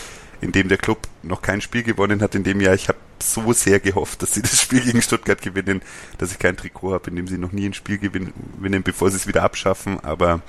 in 0.40 0.52
dem 0.52 0.68
der 0.68 0.78
Club 0.78 1.08
noch 1.22 1.42
kein 1.42 1.60
Spiel 1.60 1.82
gewonnen 1.82 2.22
hat 2.22 2.34
in 2.34 2.44
dem 2.44 2.60
Jahr. 2.60 2.74
Ich 2.74 2.88
habe 2.88 2.98
so 3.22 3.52
sehr 3.52 3.80
gehofft, 3.80 4.22
dass 4.22 4.34
sie 4.34 4.42
das 4.42 4.60
Spiel 4.60 4.80
gegen 4.80 5.02
Stuttgart 5.02 5.40
gewinnen, 5.42 5.82
dass 6.18 6.30
ich 6.30 6.38
kein 6.38 6.56
Trikot 6.56 6.92
habe, 6.92 7.10
in 7.10 7.16
dem 7.16 7.26
sie 7.26 7.38
noch 7.38 7.52
nie 7.52 7.66
ein 7.66 7.74
Spiel 7.74 7.98
gewinnen, 7.98 8.82
bevor 8.84 9.10
sie 9.10 9.16
es 9.16 9.26
wieder 9.26 9.42
abschaffen. 9.42 9.98
Aber 10.00 10.40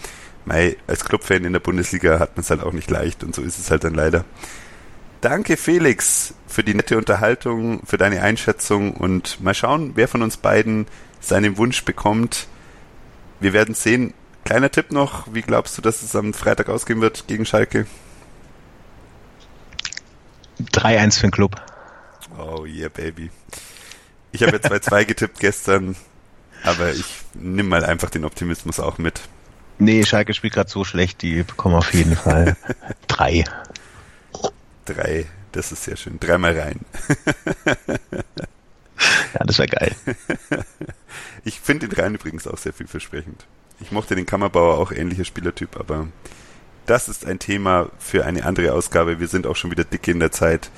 mei, 0.46 0.78
als 0.88 1.06
Clubfan 1.06 1.46
in 1.46 1.54
der 1.54 1.60
Bundesliga 1.60 2.20
hat 2.20 2.36
man 2.36 2.44
es 2.44 2.50
halt 2.50 2.62
auch 2.62 2.74
nicht 2.74 2.92
leicht 2.92 3.24
und 3.24 3.34
so 3.34 3.42
ist 3.42 3.60
es 3.60 3.72
halt 3.72 3.84
dann 3.84 3.96
leider. 3.96 4.26
Danke 5.22 5.58
Felix 5.58 6.34
für 6.48 6.64
die 6.64 6.74
nette 6.74 6.98
Unterhaltung, 6.98 7.82
für 7.86 7.98
deine 7.98 8.22
Einschätzung 8.22 8.94
und 8.94 9.42
mal 9.42 9.54
schauen, 9.54 9.92
wer 9.96 10.08
von 10.08 10.22
uns 10.22 10.38
beiden 10.38 10.88
seinen 11.20 11.58
Wunsch 11.58 11.84
bekommt. 11.86 12.48
Wir 13.40 13.54
werden 13.54 13.76
sehen. 13.76 14.14
Kleiner 14.46 14.72
Tipp 14.72 14.92
noch, 14.92 15.34
wie 15.34 15.42
glaubst 15.42 15.78
du, 15.78 15.82
dass 15.82 16.02
es 16.02 16.16
am 16.16 16.34
Freitag 16.34 16.70
ausgehen 16.70 17.02
wird 17.02 17.28
gegen 17.28 17.46
Schalke? 17.46 17.86
3-1 20.60 21.16
für 21.16 21.28
den 21.28 21.32
Club. 21.32 21.62
Oh 22.38 22.66
yeah, 22.66 22.90
baby. 22.90 23.30
Ich 24.32 24.42
habe 24.44 24.54
ja 24.54 24.58
2-2 24.58 25.06
getippt 25.06 25.40
gestern, 25.40 25.96
aber 26.64 26.92
ich 26.92 27.06
nimm 27.34 27.68
mal 27.70 27.86
einfach 27.86 28.10
den 28.10 28.26
Optimismus 28.26 28.80
auch 28.80 28.98
mit. 28.98 29.22
Nee, 29.78 30.04
Schalke 30.04 30.34
spielt 30.34 30.54
gerade 30.54 30.70
so 30.70 30.84
schlecht, 30.84 31.22
die 31.22 31.44
bekommen 31.44 31.76
auf 31.76 31.94
jeden 31.94 32.16
Fall 32.16 32.58
drei. 33.08 33.46
Drei, 34.86 35.26
das 35.52 35.72
ist 35.72 35.84
sehr 35.84 35.96
schön. 35.96 36.20
Dreimal 36.20 36.60
rein. 36.60 36.80
ja, 39.34 39.46
das 39.46 39.58
wäre 39.58 39.70
geil. 39.70 39.96
Ich 41.46 41.60
finde 41.62 41.88
den 41.88 42.00
Rhein 42.00 42.16
übrigens 42.16 42.48
auch 42.48 42.58
sehr 42.58 42.74
vielversprechend. 42.74 43.46
Ich 43.80 43.92
mochte 43.92 44.16
den 44.16 44.26
Kammerbauer 44.26 44.78
auch 44.78 44.92
ähnlicher 44.92 45.24
Spielertyp, 45.24 45.78
aber 45.80 46.08
das 46.86 47.08
ist 47.08 47.26
ein 47.26 47.40
Thema 47.40 47.90
für 47.98 48.26
eine 48.26 48.46
andere 48.46 48.74
Ausgabe. 48.74 49.20
Wir 49.20 49.28
sind 49.28 49.48
auch 49.48 49.56
schon 49.56 49.72
wieder 49.72 49.84
dicke 49.84 50.12
in 50.12 50.20
der 50.20 50.32
Zeit. 50.32 50.70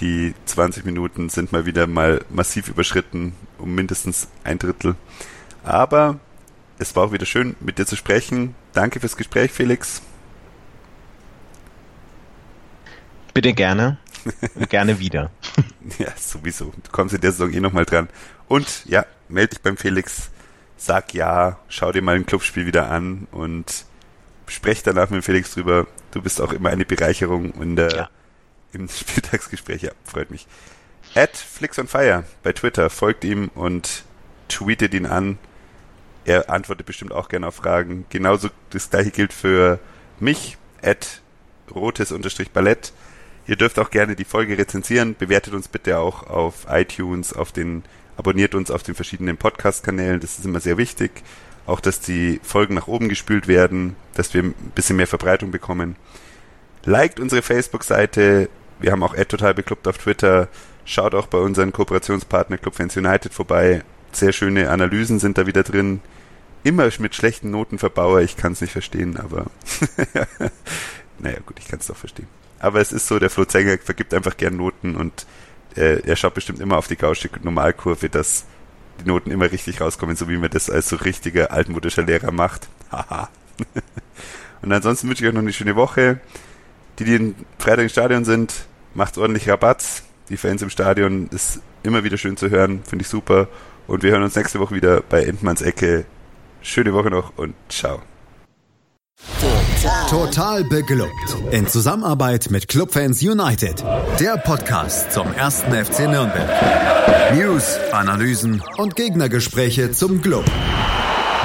Die 0.00 0.34
20 0.46 0.84
Minuten 0.84 1.28
sind 1.28 1.52
mal 1.52 1.66
wieder 1.66 1.86
mal 1.86 2.24
massiv 2.28 2.68
überschritten, 2.68 3.34
um 3.58 3.74
mindestens 3.74 4.28
ein 4.44 4.58
Drittel. 4.58 4.94
Aber 5.62 6.20
es 6.78 6.96
war 6.96 7.04
auch 7.04 7.12
wieder 7.12 7.26
schön, 7.26 7.56
mit 7.60 7.78
dir 7.78 7.86
zu 7.86 7.96
sprechen. 7.96 8.54
Danke 8.72 9.00
fürs 9.00 9.16
Gespräch, 9.16 9.52
Felix. 9.52 10.02
Bitte 13.34 13.52
gerne. 13.52 13.98
Gerne 14.68 14.98
wieder. 14.98 15.30
ja, 15.98 16.08
sowieso. 16.16 16.72
Du 16.82 16.90
kommst 16.90 17.14
in 17.14 17.20
der 17.20 17.32
Saison 17.32 17.52
eh 17.52 17.60
nochmal 17.60 17.84
dran. 17.84 18.08
Und 18.48 18.84
ja, 18.86 19.04
melde 19.28 19.50
dich 19.50 19.62
beim 19.62 19.76
Felix, 19.76 20.30
sag 20.76 21.14
ja, 21.14 21.58
schau 21.68 21.92
dir 21.92 22.02
mal 22.02 22.16
ein 22.16 22.26
Clubspiel 22.26 22.66
wieder 22.66 22.90
an 22.90 23.26
und 23.30 23.84
sprech 24.46 24.82
danach 24.82 25.10
mit 25.10 25.24
Felix 25.24 25.54
drüber. 25.54 25.86
Du 26.10 26.22
bist 26.22 26.40
auch 26.40 26.52
immer 26.52 26.70
eine 26.70 26.84
Bereicherung 26.84 27.52
in 27.54 27.76
der, 27.76 27.90
ja. 27.90 28.10
im 28.72 28.88
Spieltagsgespräch. 28.88 29.82
Ja, 29.82 29.92
freut 30.04 30.30
mich. 30.30 30.46
At 31.14 31.36
Flix 31.36 31.78
on 31.78 31.88
Fire 31.88 32.24
bei 32.42 32.52
Twitter. 32.52 32.90
Folgt 32.90 33.24
ihm 33.24 33.48
und 33.54 34.04
tweetet 34.48 34.94
ihn 34.94 35.06
an. 35.06 35.38
Er 36.24 36.50
antwortet 36.50 36.86
bestimmt 36.86 37.12
auch 37.12 37.28
gerne 37.28 37.46
auf 37.46 37.56
Fragen. 37.56 38.06
Genauso 38.10 38.48
das 38.70 38.90
gleiche 38.90 39.10
gilt 39.10 39.32
für 39.32 39.78
mich. 40.18 40.56
At 40.82 41.20
rotes-ballett. 41.74 42.92
Ihr 43.50 43.56
dürft 43.56 43.80
auch 43.80 43.90
gerne 43.90 44.14
die 44.14 44.24
Folge 44.24 44.56
rezensieren. 44.56 45.16
Bewertet 45.18 45.54
uns 45.54 45.66
bitte 45.66 45.98
auch 45.98 46.22
auf 46.28 46.68
iTunes, 46.70 47.32
auf 47.32 47.50
den, 47.50 47.82
abonniert 48.16 48.54
uns 48.54 48.70
auf 48.70 48.84
den 48.84 48.94
verschiedenen 48.94 49.36
Podcast-Kanälen. 49.36 50.20
Das 50.20 50.38
ist 50.38 50.44
immer 50.44 50.60
sehr 50.60 50.78
wichtig. 50.78 51.10
Auch, 51.66 51.80
dass 51.80 51.98
die 51.98 52.38
Folgen 52.44 52.74
nach 52.74 52.86
oben 52.86 53.08
gespült 53.08 53.48
werden, 53.48 53.96
dass 54.14 54.34
wir 54.34 54.44
ein 54.44 54.54
bisschen 54.76 54.94
mehr 54.94 55.08
Verbreitung 55.08 55.50
bekommen. 55.50 55.96
Liked 56.84 57.18
unsere 57.18 57.42
Facebook-Seite. 57.42 58.48
Wir 58.78 58.92
haben 58.92 59.02
auch 59.02 59.16
total 59.16 59.54
beklubbt 59.54 59.88
auf 59.88 59.98
Twitter. 59.98 60.46
Schaut 60.84 61.16
auch 61.16 61.26
bei 61.26 61.38
unseren 61.38 61.72
Kooperationspartner 61.72 62.56
Club 62.56 62.76
Fans 62.76 62.96
United 62.96 63.34
vorbei. 63.34 63.82
Sehr 64.12 64.30
schöne 64.30 64.70
Analysen 64.70 65.18
sind 65.18 65.38
da 65.38 65.48
wieder 65.48 65.64
drin. 65.64 66.02
Immer 66.62 66.88
mit 67.00 67.16
schlechten 67.16 67.50
Noten 67.50 67.80
für 67.80 67.90
Bauer. 67.90 68.20
Ich 68.20 68.36
kann 68.36 68.52
es 68.52 68.60
nicht 68.60 68.72
verstehen, 68.74 69.16
aber 69.16 69.46
naja, 71.18 71.38
gut, 71.44 71.58
ich 71.58 71.66
kann 71.66 71.80
es 71.80 71.88
doch 71.88 71.96
verstehen. 71.96 72.28
Aber 72.60 72.80
es 72.80 72.92
ist 72.92 73.08
so, 73.08 73.18
der 73.18 73.30
Flo 73.30 73.44
Zenger 73.44 73.78
vergibt 73.78 74.14
einfach 74.14 74.36
gern 74.36 74.56
Noten 74.56 74.94
und 74.94 75.26
äh, 75.76 76.00
er 76.06 76.16
schaut 76.16 76.34
bestimmt 76.34 76.60
immer 76.60 76.76
auf 76.76 76.86
die 76.86 76.96
gaussche 76.96 77.30
Normalkurve, 77.42 78.08
dass 78.08 78.44
die 79.00 79.08
Noten 79.08 79.30
immer 79.30 79.50
richtig 79.50 79.80
rauskommen, 79.80 80.14
so 80.14 80.28
wie 80.28 80.36
man 80.36 80.50
das 80.50 80.68
als 80.68 80.88
so 80.88 80.96
richtiger 80.96 81.50
altmodischer 81.52 82.02
Lehrer 82.02 82.30
macht. 82.30 82.68
Haha. 82.92 83.30
und 84.62 84.72
ansonsten 84.72 85.08
wünsche 85.08 85.24
ich 85.24 85.28
euch 85.28 85.34
noch 85.34 85.42
eine 85.42 85.52
schöne 85.52 85.74
Woche. 85.74 86.20
Die, 86.98 87.04
die 87.04 87.14
in 87.14 87.34
Freitag 87.58 87.84
im 87.84 87.88
Stadion 87.88 88.24
sind, 88.24 88.66
macht's 88.94 89.16
ordentlich 89.16 89.48
Rabatz. 89.48 90.02
Die 90.28 90.36
Fans 90.36 90.62
im 90.62 90.70
Stadion 90.70 91.28
ist 91.28 91.60
immer 91.82 92.04
wieder 92.04 92.18
schön 92.18 92.36
zu 92.36 92.50
hören, 92.50 92.82
finde 92.86 93.02
ich 93.02 93.08
super. 93.08 93.48
Und 93.86 94.02
wir 94.02 94.12
hören 94.12 94.22
uns 94.22 94.36
nächste 94.36 94.60
Woche 94.60 94.74
wieder 94.74 95.00
bei 95.00 95.24
Endmanns 95.24 95.62
Ecke. 95.62 96.04
Schöne 96.62 96.92
Woche 96.92 97.10
noch 97.10 97.36
und 97.38 97.54
ciao. 97.68 98.02
Total 100.10 100.64
beglückt. 100.64 101.36
In 101.50 101.66
Zusammenarbeit 101.66 102.50
mit 102.50 102.68
Clubfans 102.68 103.22
United. 103.22 103.82
Der 104.18 104.36
Podcast 104.36 105.12
zum 105.12 105.32
ersten 105.32 105.72
FC 105.72 106.00
Nürnberg. 106.00 106.48
News, 107.34 107.78
Analysen 107.92 108.62
und 108.76 108.96
Gegnergespräche 108.96 109.92
zum 109.92 110.20
Club. 110.20 110.44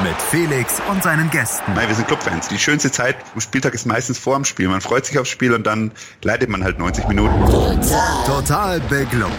Mit 0.03 0.21
Felix 0.21 0.81
und 0.91 1.03
seinen 1.03 1.29
Gästen. 1.29 1.73
Nein, 1.73 1.87
wir 1.87 1.95
sind 1.95 2.07
Clubfans. 2.07 2.47
Die 2.49 2.57
schönste 2.59 2.91
Zeit 2.91 3.15
am 3.33 3.39
Spieltag 3.39 3.73
ist 3.73 3.85
meistens 3.85 4.19
vor 4.19 4.35
dem 4.35 4.43
Spiel. 4.43 4.67
Man 4.67 4.81
freut 4.81 5.05
sich 5.05 5.17
aufs 5.17 5.29
Spiel 5.29 5.53
und 5.53 5.65
dann 5.65 5.91
leidet 6.21 6.49
man 6.49 6.63
halt 6.63 6.77
90 6.79 7.07
Minuten. 7.07 7.45
Total, 7.45 8.25
Total 8.25 8.79
beglückt. 8.81 9.31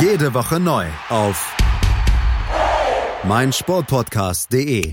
Jede 0.00 0.32
Woche 0.34 0.60
neu 0.60 0.86
auf 1.08 1.54
meinsportpodcast.de. 3.24 4.92